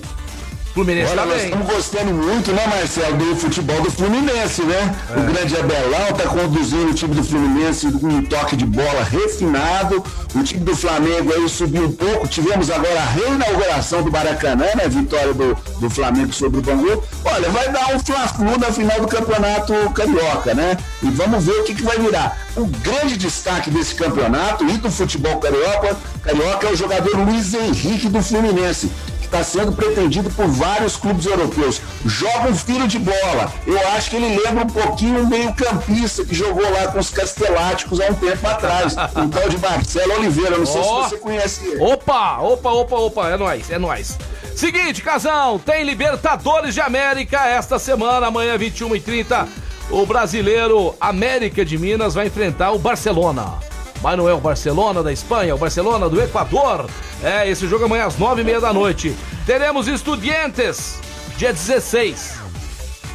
Fluminense 0.75 1.09
Olha, 1.13 1.21
tá 1.21 1.27
nós 1.27 1.37
bem. 1.37 1.45
estamos 1.45 1.67
gostando 1.73 2.13
muito, 2.13 2.51
né, 2.51 2.67
Marcelo, 2.67 3.15
do 3.15 3.35
futebol 3.37 3.81
do 3.81 3.89
Fluminense, 3.89 4.61
né? 4.63 4.93
É. 5.09 5.19
O 5.19 5.23
grande 5.23 5.55
Abelão 5.55 6.13
tá 6.17 6.27
conduzindo 6.27 6.91
o 6.91 6.93
time 6.93 7.15
do 7.15 7.23
Fluminense 7.23 7.89
com 7.93 8.07
um 8.07 8.25
toque 8.25 8.57
de 8.57 8.65
bola 8.65 9.01
refinado. 9.03 10.03
O 10.35 10.43
time 10.43 10.65
do 10.65 10.75
Flamengo 10.75 11.31
aí 11.33 11.47
subiu 11.47 11.85
um 11.85 11.91
pouco. 11.93 12.27
Tivemos 12.27 12.69
agora 12.69 12.99
a 12.99 13.05
reinauguração 13.05 14.03
do 14.03 14.11
Maracanã, 14.11 14.65
né? 14.75 14.89
Vitória 14.89 15.33
do, 15.33 15.55
do 15.79 15.89
Flamengo 15.89 16.33
sobre 16.33 16.59
o 16.59 16.61
Bangu. 16.61 17.01
Olha, 17.23 17.49
vai 17.51 17.71
dar 17.71 17.95
um 17.95 17.99
fla-flu 17.99 18.57
na 18.57 18.69
final 18.69 18.99
do 18.99 19.07
Campeonato 19.07 19.73
Carioca, 19.91 20.53
né? 20.53 20.75
E 21.01 21.09
vamos 21.09 21.45
ver 21.45 21.53
o 21.53 21.63
que, 21.63 21.73
que 21.73 21.83
vai 21.83 21.97
virar. 21.97 22.37
O 22.57 22.65
grande 22.65 23.15
destaque 23.15 23.69
desse 23.69 23.95
campeonato 23.95 24.65
e 24.67 24.77
do 24.77 24.91
futebol 24.91 25.37
carioca, 25.37 25.95
carioca 26.21 26.67
é 26.67 26.71
o 26.71 26.75
jogador 26.75 27.17
Luiz 27.17 27.53
Henrique 27.53 28.09
do 28.09 28.21
Fluminense 28.21 28.89
está 29.35 29.43
sendo 29.43 29.73
pretendido 29.73 30.29
por 30.29 30.47
vários 30.47 30.95
clubes 30.95 31.25
europeus. 31.25 31.81
Joga 32.05 32.49
um 32.49 32.55
filho 32.55 32.87
de 32.87 32.97
bola. 32.97 33.51
Eu 33.67 33.77
acho 33.89 34.09
que 34.09 34.15
ele 34.15 34.39
lembra 34.39 34.63
um 34.63 34.69
pouquinho 34.69 35.23
o 35.23 35.27
meio-campista 35.27 36.23
que 36.23 36.33
jogou 36.33 36.63
lá 36.71 36.87
com 36.87 36.99
os 36.99 37.09
Casteláticos 37.09 37.99
há 37.99 38.05
um 38.11 38.13
tempo 38.13 38.47
atrás. 38.47 38.95
Um 39.15 39.29
tal 39.29 39.47
de 39.47 39.57
Marcelo 39.57 40.13
Oliveira. 40.15 40.57
Não 40.57 40.65
sei 40.65 40.81
Ó. 40.81 41.03
se 41.03 41.09
você 41.09 41.17
conhece 41.17 41.65
ele. 41.65 41.83
Opa, 41.83 42.39
opa, 42.39 42.69
opa, 42.69 42.95
opa, 42.95 43.29
é 43.29 43.37
nóis, 43.37 43.69
é 43.69 43.79
nóis. 43.79 44.17
Seguinte, 44.55 45.01
casão, 45.01 45.57
tem 45.57 45.83
Libertadores 45.83 46.73
de 46.73 46.81
América 46.81 47.45
esta 47.47 47.79
semana, 47.79 48.27
amanhã 48.27 48.57
21 48.57 48.95
e 48.95 48.99
30 48.99 49.47
O 49.89 50.05
brasileiro 50.05 50.95
América 50.99 51.63
de 51.63 51.77
Minas 51.77 52.13
vai 52.13 52.27
enfrentar 52.27 52.71
o 52.71 52.79
Barcelona. 52.79 53.64
Mas 54.05 54.19
não 54.19 54.29
é 54.29 54.33
o 54.35 54.39
Barcelona 54.39 55.01
da 55.01 55.11
Espanha, 55.11 55.49
é 55.49 55.53
o 55.55 55.57
Barcelona 55.57 56.07
do 56.07 56.21
Equador. 56.21 56.87
É, 57.23 57.49
esse 57.49 57.67
jogo 57.67 57.85
amanhã 57.85 58.05
às 58.05 58.15
nove 58.19 58.41
e 58.41 58.43
meia 58.43 58.61
da 58.61 58.71
noite. 58.71 59.15
Teremos 59.47 59.87
Estudiantes, 59.87 60.99
dia 61.39 61.51
16. 61.51 62.33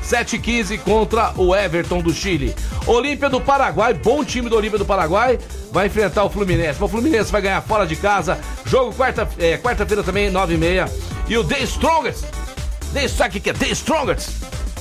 7h15 0.05 0.81
contra 0.81 1.33
o 1.37 1.55
Everton 1.55 2.01
do 2.03 2.13
Chile. 2.13 2.57
Olímpia 2.89 3.31
do 3.31 3.41
Paraguai, 3.41 3.95
bom 3.95 4.25
time 4.25 4.49
do 4.49 4.57
Olímpia 4.57 4.81
do 4.81 4.85
Paraguai, 4.85 5.39
vai 5.71 5.87
enfrentar 5.87 6.25
o 6.25 6.29
Fluminense. 6.29 6.83
O 6.83 6.89
Fluminense 6.89 7.31
vai 7.31 7.41
ganhar 7.43 7.63
fora 7.63 7.87
de 7.87 7.95
casa. 7.95 8.37
Jogo 8.67 8.93
quarta- 8.93 9.29
é, 9.39 9.57
quarta-feira 9.59 10.03
também, 10.03 10.29
9h30. 10.29 10.91
E 11.29 11.39
o 11.39 11.45
The 11.45 11.61
Strongest. 11.61 12.25
The, 12.93 13.07
sabe 13.07 13.39
o 13.39 13.41
que 13.41 13.51
é? 13.51 13.53
The 13.53 13.69
Strongest. 13.69 14.31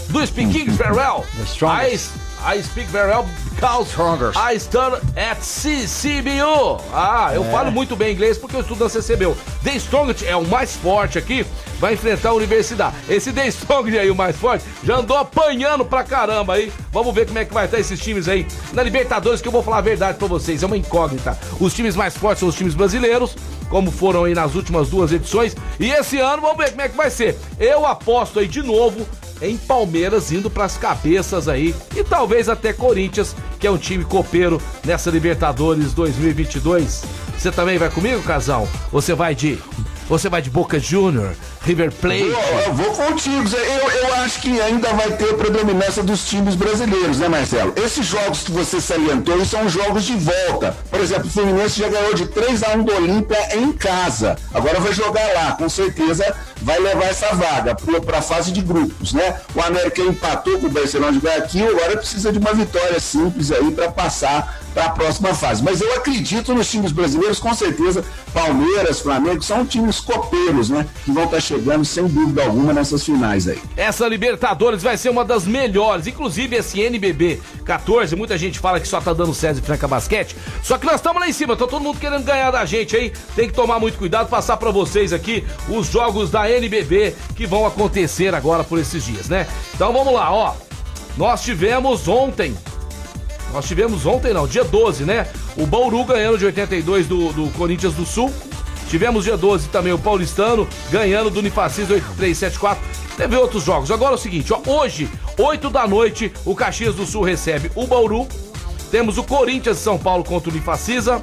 Do 0.07 0.26
Speak 0.26 0.57
English 0.57 0.72
very 0.76 0.95
well. 0.95 1.24
The 1.38 1.43
Strongest. 1.43 2.10
I, 2.16 2.29
I 2.46 2.62
speak 2.64 2.88
very 2.90 3.10
well 3.10 3.26
because 3.56 3.94
I 4.38 4.58
study 4.58 4.96
at 5.18 5.42
CCBU. 5.42 6.80
Ah, 6.94 7.32
eu 7.34 7.44
É. 7.44 7.52
falo 7.52 7.72
muito 7.72 7.96
bem 7.96 8.14
inglês 8.14 8.38
porque 8.38 8.56
eu 8.56 8.62
estudo 8.62 8.84
na 8.84 8.90
CCBU. 8.90 9.36
The 9.64 9.76
Strongest 9.76 10.24
é 10.26 10.36
o 10.36 10.48
mais 10.48 10.76
forte 10.76 11.18
aqui, 11.18 11.46
vai 11.80 11.94
enfrentar 11.96 12.30
a 12.30 12.34
universidade. 12.34 12.96
Esse 13.10 13.34
The 13.34 13.48
Strongest 13.48 13.98
aí, 14.00 14.10
o 14.10 14.16
mais 14.16 14.38
forte, 14.38 14.64
já 14.84 14.96
andou 14.96 15.18
apanhando 15.18 15.84
pra 15.84 16.04
caramba 16.04 16.54
aí. 16.54 16.72
Vamos 16.92 17.14
ver 17.14 17.26
como 17.28 17.40
é 17.40 17.46
que 17.46 17.54
vai 17.54 17.66
estar 17.66 17.80
esses 17.80 18.00
times 18.00 18.28
aí 18.30 18.48
na 18.74 18.82
Libertadores, 18.84 19.42
que 19.42 19.48
eu 19.48 19.52
vou 19.52 19.62
falar 19.62 19.80
a 19.80 19.82
verdade 19.82 20.18
pra 20.18 20.28
vocês, 20.28 20.64
é 20.64 20.66
uma 20.66 20.78
incógnita. 20.78 21.38
Os 21.60 21.74
times 21.74 21.96
mais 21.96 22.16
fortes 22.16 22.40
são 22.40 22.48
os 22.50 22.56
times 22.56 22.74
brasileiros, 22.76 23.36
como 23.70 23.92
foram 23.92 24.24
aí 24.24 24.34
nas 24.34 24.56
últimas 24.56 24.90
duas 24.90 25.12
edições. 25.12 25.56
E 25.80 25.92
esse 25.92 26.18
ano, 26.20 26.42
vamos 26.42 26.58
ver 26.58 26.70
como 26.72 26.82
é 26.82 26.90
que 26.90 26.96
vai 26.96 27.10
ser. 27.12 27.38
Eu 27.60 27.86
aposto 27.86 28.40
aí 28.40 28.48
de 28.48 28.64
novo 28.64 29.06
em 29.42 29.58
Palmeiras 29.58 30.32
indo 30.32 30.50
pras 30.50 30.78
cabeças 30.78 31.48
aí 31.48 31.74
e 31.96 32.04
talvez 32.04 32.50
até 32.50 32.74
Corinthians, 32.74 33.36
que 33.60 33.68
é 33.68 33.72
um 33.72 33.78
time 33.78 34.04
copeiro 34.04 34.62
nessa 34.86 35.10
Libertadores 35.10 35.94
2022. 35.94 37.04
Você 37.38 37.52
também 37.52 37.78
vai 37.78 37.90
comigo, 37.90 38.22
casal? 38.24 38.68
Você 38.92 39.14
vai 39.14 39.34
de 39.34 39.58
você 40.10 40.28
vai 40.28 40.41
de 40.41 40.49
Boca 40.49 40.80
Junior, 40.80 41.34
River 41.62 41.91
Plate? 41.91 42.24
Eu, 42.24 42.60
eu 42.66 42.74
vou 42.74 42.91
contigo. 42.95 43.47
Zé. 43.47 43.57
Eu, 43.57 43.91
eu 43.91 44.16
acho 44.16 44.41
que 44.41 44.60
ainda 44.60 44.91
vai 44.93 45.12
ter 45.16 45.36
predominância 45.36 46.01
dos 46.01 46.28
times 46.28 46.55
brasileiros, 46.55 47.20
né, 47.20 47.28
Marcelo? 47.28 47.74
Esses 47.76 48.07
jogos 48.07 48.41
que 48.41 48.51
você 48.51 48.82
salientou 48.82 49.45
são 49.45 49.70
jogos 49.70 50.03
de 50.03 50.16
volta. 50.16 50.76
Por 50.89 50.99
exemplo, 50.99 51.28
o 51.28 51.30
Fluminense 51.30 51.80
já 51.80 51.88
ganhou 51.88 52.16
de 52.16 52.26
3 52.26 52.64
a 52.64 52.70
1 52.72 52.84
do 52.84 52.93
Olímpia 52.95 53.55
em 53.55 53.72
casa. 53.72 54.36
Agora 54.51 54.80
vai 54.80 54.93
jogar 54.93 55.32
lá. 55.34 55.51
Com 55.51 55.70
certeza 55.70 56.36
vai 56.62 56.80
levar 56.80 57.05
essa 57.05 57.34
vaga 57.36 57.76
para 58.05 58.18
a 58.18 58.22
fase 58.22 58.51
de 58.51 58.62
grupos, 58.62 59.14
né? 59.14 59.39
O 59.55 59.62
América 59.62 60.01
empatou 60.01 60.60
com 60.60 60.68
o 60.68 60.70
Barcelona 60.70 61.14
de 61.14 61.20
Guayaquil, 61.20 61.70
agora 61.70 61.97
precisa 61.97 62.32
de 62.32 62.39
uma 62.39 62.53
vitória 62.53 62.99
simples 62.99 63.51
aí 63.51 63.72
para 63.72 63.91
passar 63.91 64.60
para 64.74 64.86
a 64.86 64.89
próxima 64.89 65.34
fase. 65.34 65.63
Mas 65.63 65.82
eu 65.82 65.95
acredito 65.95 66.53
nos 66.53 66.70
times 66.70 66.91
brasileiros, 66.91 67.39
com 67.39 67.53
certeza, 67.53 68.03
Palmeiras, 68.34 68.99
Flamengo, 68.99 69.41
são 69.41 69.65
times 69.65 69.99
copeiros, 69.99 70.70
né? 70.70 70.86
Que 71.03 71.11
vão 71.11 71.26
estar 71.26 71.39
chegando 71.39 71.84
sem 71.86 72.07
dúvida 72.07 72.43
alguma 72.43 72.74
nessas 72.74 73.03
finais 73.03 73.47
aí. 73.47 73.59
Essa 73.76 74.07
Libertadores 74.07 74.84
vai 74.84 74.97
ser 74.97 75.09
uma 75.09 75.26
das 75.26 75.45
melhores, 75.45 76.07
inclusive 76.07 76.55
esse 76.55 76.82
NBB 76.82 77.41
14, 77.65 78.15
muita 78.15 78.38
gente 78.38 78.59
fala 78.59 78.80
que 78.80 78.88
só 78.88 78.99
tá 79.01 79.13
dando 79.13 79.34
César 79.34 79.59
e 79.59 79.63
Franca 79.63 79.88
Basquete, 79.88 80.36
só 80.63 80.78
que 80.78 80.86
nós 80.86 80.95
estamos 80.95 81.22
lá 81.22 81.28
em 81.28 81.34
cima, 81.34 81.55
tá 81.55 81.67
todo 81.67 81.82
mundo 81.82 81.99
querendo 81.99 82.24
ganhar 82.24 82.51
da 82.51 82.65
gente 82.65 82.95
aí, 82.95 83.11
tem 83.36 83.47
que 83.47 83.53
tomar 83.53 83.80
muito 83.80 83.97
cuidado, 83.97 84.30
passar 84.30 84.57
pra 84.57 84.72
vocês 84.72 85.13
aqui 85.13 85.45
os 85.67 85.88
jogos 85.88 86.30
da 86.30 86.49
NBB 86.49 87.15
que 87.36 87.45
vão 87.45 87.65
acontecer 87.65 88.34
agora 88.34 88.63
por 88.63 88.80
esses 88.80 89.03
dias, 89.03 89.30
né? 89.30 89.47
Então 89.74 89.93
vamos 89.93 90.13
lá, 90.13 90.32
ó, 90.32 90.53
nós 91.17 91.43
tivemos 91.43 92.07
ontem, 92.07 92.55
nós 93.54 93.66
tivemos 93.66 94.06
ontem 94.06 94.34
não, 94.34 94.47
dia 94.47 94.64
12, 94.64 95.04
né? 95.04 95.28
O 95.58 95.66
Bauru 95.66 96.04
ganhando 96.04 96.38
de 96.38 96.45
82 96.45 97.08
do, 97.08 97.34
do 97.34 97.50
Corinthians 97.52 97.93
do 97.93 98.06
Sul. 98.06 98.34
Tivemos 98.89 99.24
dia 99.24 99.38
12 99.38 99.70
também 99.70 99.93
o 99.93 100.00
Paulistano 100.00 100.68
ganhando 100.89 101.30
do 101.30 101.39
Unifacis 101.39 101.89
8374. 101.89 102.84
Teve 103.16 103.36
outros 103.36 103.64
jogos. 103.64 103.91
Agora 103.91 104.14
é 104.14 104.16
o 104.16 104.18
seguinte, 104.18 104.52
ó, 104.54 104.62
hoje, 104.66 105.10
8 105.38 105.70
da 105.70 105.88
noite, 105.88 106.32
o 106.45 106.56
Caxias 106.56 106.95
do 106.95 107.06
Sul 107.06 107.24
recebe 107.24 107.72
o 107.76 107.86
Bauru. 107.86 108.28
Temos 108.89 109.18
o 109.18 109.24
Corinthians 109.24 109.78
de 109.78 109.84
São 109.84 109.97
Paulo 109.97 110.24
contra 110.24 110.50
o 110.50 110.54
Unifacisa. 110.54 111.22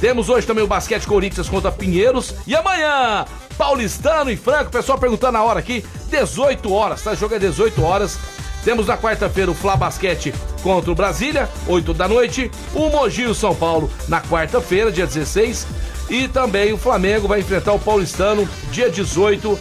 Temos 0.00 0.28
hoje 0.28 0.46
também 0.46 0.62
o 0.62 0.66
Basquete 0.66 1.06
Corinthians 1.06 1.48
contra 1.48 1.72
Pinheiros. 1.72 2.34
E 2.46 2.54
amanhã, 2.54 3.24
Paulistano 3.56 4.30
e 4.30 4.36
Franco. 4.36 4.70
Pessoal 4.70 4.98
perguntando 4.98 5.38
a 5.38 5.42
hora 5.42 5.58
aqui, 5.58 5.84
18 6.08 6.72
horas, 6.72 7.02
tá? 7.02 7.12
O 7.12 7.16
jogo 7.16 7.34
é 7.34 7.38
18 7.38 7.82
horas. 7.82 8.18
Temos 8.64 8.86
na 8.86 8.96
quarta-feira 8.96 9.50
o 9.50 9.54
Fla 9.54 9.76
Basquete 9.76 10.32
contra 10.62 10.90
o 10.90 10.94
Brasília, 10.94 11.48
8 11.66 11.92
da 11.94 12.06
noite. 12.06 12.50
O 12.74 12.88
Mogi 12.90 13.26
o 13.26 13.34
São 13.34 13.54
Paulo 13.54 13.90
na 14.08 14.20
quarta-feira, 14.20 14.92
dia 14.92 15.06
16. 15.06 15.66
E 16.08 16.28
também 16.28 16.72
o 16.72 16.78
Flamengo 16.78 17.26
vai 17.26 17.40
enfrentar 17.40 17.72
o 17.72 17.78
Paulistano, 17.78 18.48
dia 18.70 18.88
18. 18.90 19.58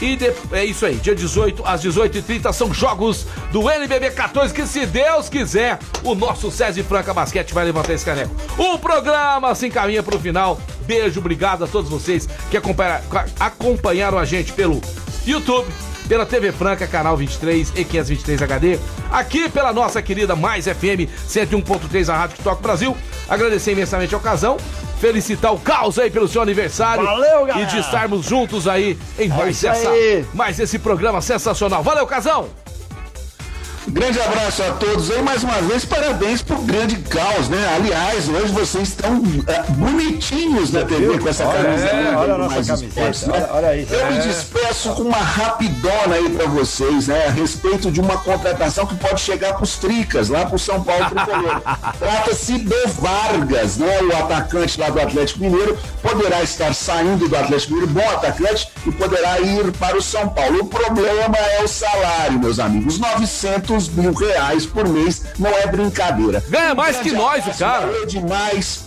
E 0.00 0.14
de- 0.14 0.32
é 0.52 0.64
isso 0.64 0.86
aí, 0.86 0.94
dia 0.94 1.12
18 1.12 1.60
às 1.66 1.80
18h30 1.82 2.52
são 2.52 2.72
jogos 2.72 3.26
do 3.50 3.68
NBB 3.68 4.10
14, 4.12 4.54
que 4.54 4.64
se 4.64 4.86
Deus 4.86 5.28
quiser, 5.28 5.76
o 6.04 6.14
nosso 6.14 6.52
César 6.52 6.84
Franca 6.84 7.12
Basquete 7.12 7.52
vai 7.52 7.64
levantar 7.64 7.94
esse 7.94 8.04
caneco. 8.04 8.30
O 8.56 8.78
programa 8.78 9.52
se 9.56 9.66
encaminha 9.66 10.00
para 10.00 10.14
o 10.14 10.20
final. 10.20 10.60
Beijo, 10.86 11.18
obrigado 11.18 11.64
a 11.64 11.66
todos 11.66 11.90
vocês 11.90 12.28
que 12.48 12.56
acompanha- 12.56 13.00
acompanharam 13.40 14.18
a 14.18 14.24
gente 14.24 14.52
pelo 14.52 14.80
YouTube, 15.26 15.66
pela 16.08 16.24
TV 16.24 16.50
Franca, 16.50 16.86
canal 16.86 17.16
23 17.16 17.70
e 17.76 17.84
523 17.84 18.42
HD, 18.42 18.78
aqui 19.10 19.48
pela 19.48 19.72
nossa 19.72 20.00
querida 20.00 20.34
Mais 20.34 20.64
FM 20.64 21.06
101.3, 21.28 22.08
a 22.08 22.16
Rádio 22.16 22.36
que 22.36 22.42
toca 22.42 22.58
o 22.58 22.62
Brasil. 22.62 22.96
Agradecer 23.28 23.72
imensamente 23.72 24.14
ao 24.14 24.20
Casão, 24.20 24.56
felicitar 24.98 25.52
o 25.52 25.58
Caos 25.58 25.98
aí 25.98 26.10
pelo 26.10 26.26
seu 26.26 26.40
aniversário. 26.40 27.04
Valeu, 27.04 27.44
galera. 27.44 27.60
E 27.60 27.66
de 27.66 27.78
estarmos 27.78 28.24
juntos 28.24 28.66
aí 28.66 28.98
em 29.18 29.30
É 29.30 29.34
mais, 29.34 29.56
isso 29.56 29.68
essa, 29.68 29.90
mais 30.32 30.58
esse 30.58 30.78
programa 30.78 31.20
sensacional. 31.20 31.82
Valeu, 31.82 32.06
Casão! 32.06 32.48
Grande 33.90 34.20
abraço 34.20 34.62
a 34.62 34.72
todos 34.72 35.10
aí, 35.10 35.22
mais 35.22 35.42
uma 35.42 35.60
vez, 35.62 35.84
parabéns 35.84 36.42
pro 36.42 36.58
grande 36.58 36.96
caos, 36.96 37.48
né? 37.48 37.74
Aliás, 37.74 38.28
hoje 38.28 38.52
vocês 38.52 38.88
estão 38.88 39.16
uh, 39.18 39.72
bonitinhos 39.72 40.70
na 40.72 40.84
TV 40.84 41.18
com 41.18 41.28
essa 41.28 41.46
olha, 41.46 41.62
camisa. 41.64 41.86
É, 41.86 42.16
olha 42.16 42.34
a 42.34 42.38
nossa 42.38 42.54
camiseta, 42.64 42.86
esportes, 43.10 43.26
né? 43.26 43.34
olha, 43.34 43.48
olha 43.52 43.68
aí. 43.68 43.86
Eu 43.90 44.06
me 44.12 44.18
É. 44.18 44.20
despeço 44.20 44.90
com 44.94 45.02
uma 45.04 45.16
rapidona 45.16 46.16
aí 46.16 46.28
pra 46.28 46.46
vocês, 46.46 47.08
né? 47.08 47.26
A 47.28 47.30
respeito 47.30 47.90
de 47.90 48.00
uma 48.00 48.18
contratação 48.18 48.84
que 48.86 48.94
pode 48.96 49.20
chegar 49.20 49.54
pros 49.54 49.76
Tricas, 49.76 50.28
lá 50.28 50.44
pro 50.44 50.58
São 50.58 50.82
Paulo 50.84 51.06
Tricolor. 51.06 51.60
Trata-se 51.98 52.58
do 52.58 52.88
Vargas, 53.00 53.78
né? 53.78 54.00
O 54.02 54.16
atacante 54.16 54.78
lá 54.78 54.90
do 54.90 55.00
Atlético 55.00 55.40
Mineiro 55.40 55.78
poderá 56.02 56.42
estar 56.42 56.74
saindo 56.74 57.26
do 57.26 57.36
Atlético 57.36 57.72
Mineiro, 57.74 57.92
bom 57.94 58.10
atacante, 58.10 58.68
e 58.86 58.92
poderá 58.92 59.40
ir 59.40 59.72
para 59.72 59.96
o 59.96 60.02
São 60.02 60.28
Paulo. 60.28 60.60
O 60.60 60.66
problema 60.66 61.36
é 61.58 61.62
o 61.64 61.68
salário, 61.68 62.38
meus 62.38 62.58
amigos. 62.58 62.98
900 62.98 63.77
mil 63.86 64.12
reais 64.14 64.66
por 64.66 64.88
mês 64.88 65.24
não 65.38 65.50
é 65.50 65.66
brincadeira. 65.66 66.42
Ganha 66.48 66.74
mais 66.74 66.96
que 66.96 67.12
nós, 67.12 67.46
o 67.46 67.58
cara. 67.58 67.86
Valeu 67.86 68.06
demais. 68.06 68.86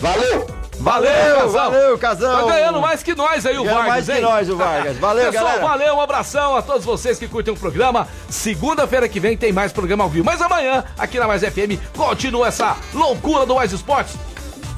Valeu! 0.00 0.58
Valeu, 0.80 1.34
Casão. 1.36 1.50
valeu, 1.50 1.98
Casão. 1.98 2.46
Tá 2.46 2.52
ganhando 2.54 2.80
mais 2.80 3.02
que 3.02 3.14
nós 3.14 3.44
aí, 3.44 3.58
o 3.58 3.64
Ganha 3.64 3.74
Vargas, 3.74 3.92
mais 3.92 4.06
que 4.06 4.12
hein? 4.12 4.20
nós, 4.20 4.48
o 4.48 4.56
Vargas. 4.56 4.96
Valeu, 4.98 5.32
Pessoal, 5.32 5.44
galera. 5.44 5.66
valeu, 5.66 5.94
um 5.96 6.00
abração 6.00 6.56
a 6.56 6.62
todos 6.62 6.84
vocês 6.84 7.18
que 7.18 7.26
curtem 7.26 7.52
o 7.52 7.56
programa. 7.56 8.06
Segunda-feira 8.28 9.08
que 9.08 9.18
vem 9.18 9.36
tem 9.36 9.52
mais 9.52 9.72
programa 9.72 10.04
ao 10.04 10.10
vivo. 10.10 10.24
Mas 10.24 10.40
amanhã, 10.40 10.84
aqui 10.96 11.18
na 11.18 11.26
Mais 11.26 11.42
FM, 11.42 11.82
continua 11.96 12.46
essa 12.48 12.76
loucura 12.94 13.44
do 13.44 13.56
Mais 13.56 13.72
Esportes. 13.72 14.14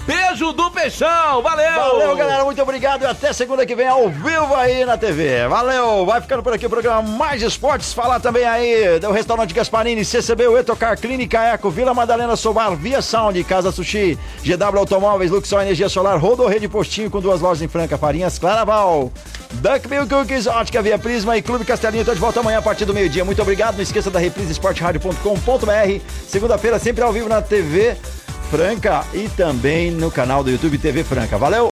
Beijo 0.07 0.53
do 0.53 0.71
Peixão, 0.71 1.43
valeu! 1.43 1.73
Valeu, 1.75 2.17
galera, 2.17 2.45
muito 2.45 2.61
obrigado 2.63 3.03
e 3.03 3.07
até 3.07 3.33
segunda 3.33 3.67
que 3.67 3.77
vem 3.77 3.87
ao 3.87 4.09
vivo 4.09 4.55
aí 4.55 4.85
na 4.85 4.97
TV. 4.97 5.47
Valeu, 5.47 6.07
vai 6.07 6.21
ficando 6.21 6.43
por 6.43 6.53
aqui 6.53 6.67
o 6.67 6.71
programa 6.71 7.03
Mais 7.03 7.43
Esportes. 7.43 7.93
Falar 7.93 8.19
também 8.19 8.45
aí 8.45 8.99
do 8.99 9.13
restaurante 9.13 9.55
Gasparini, 9.55 10.05
CCB, 10.05 10.45
Etocar, 10.59 10.99
Clínica 10.99 11.43
Eco, 11.45 11.71
Vila 11.71 11.93
Madalena 11.93 12.35
Sobar, 12.35 12.75
Via 12.75 13.03
Sound, 13.03 13.43
Casa 13.45 13.71
Sushi, 13.71 14.19
GW 14.43 14.79
Automóveis, 14.79 15.31
Luxor 15.31 15.63
Energia 15.63 15.89
Solar, 15.89 16.19
Rodo 16.19 16.47
Rede 16.47 16.67
Postinho 16.67 17.11
com 17.11 17.21
duas 17.21 17.41
lojas 17.41 17.63
em 17.63 17.69
Franca, 17.69 17.99
Farinhas, 17.99 18.39
Claraval, 18.39 19.13
Duck 19.53 19.87
Bill 19.87 20.09
Cookies, 20.09 20.47
Ótica 20.47 20.81
Via 20.81 20.99
Prisma 20.99 21.37
e 21.37 21.43
Clube 21.43 21.65
Castelinho. 21.65 22.05
Tô 22.05 22.15
de 22.15 22.21
volta 22.21 22.41
amanhã 22.41 22.59
a 22.59 22.63
partir 22.63 22.85
do 22.85 22.95
meio-dia. 22.95 23.25
Muito 23.25 23.43
obrigado, 23.43 23.75
não 23.75 23.83
esqueça 23.83 24.11
da 24.11 24.19
reprise 24.19 24.53
esporteradio.com.br. 24.53 26.01
Segunda-feira 26.27 26.79
sempre 26.79 27.05
ao 27.05 27.13
vivo 27.13 27.29
na 27.29 27.43
TV 27.43 27.97
Franca 28.51 29.05
e 29.15 29.29
também 29.29 29.93
no 29.93 30.11
canal 30.11 30.43
do 30.43 30.51
YouTube 30.51 30.77
TV 30.77 31.05
Franca. 31.05 31.39
Valeu! 31.39 31.69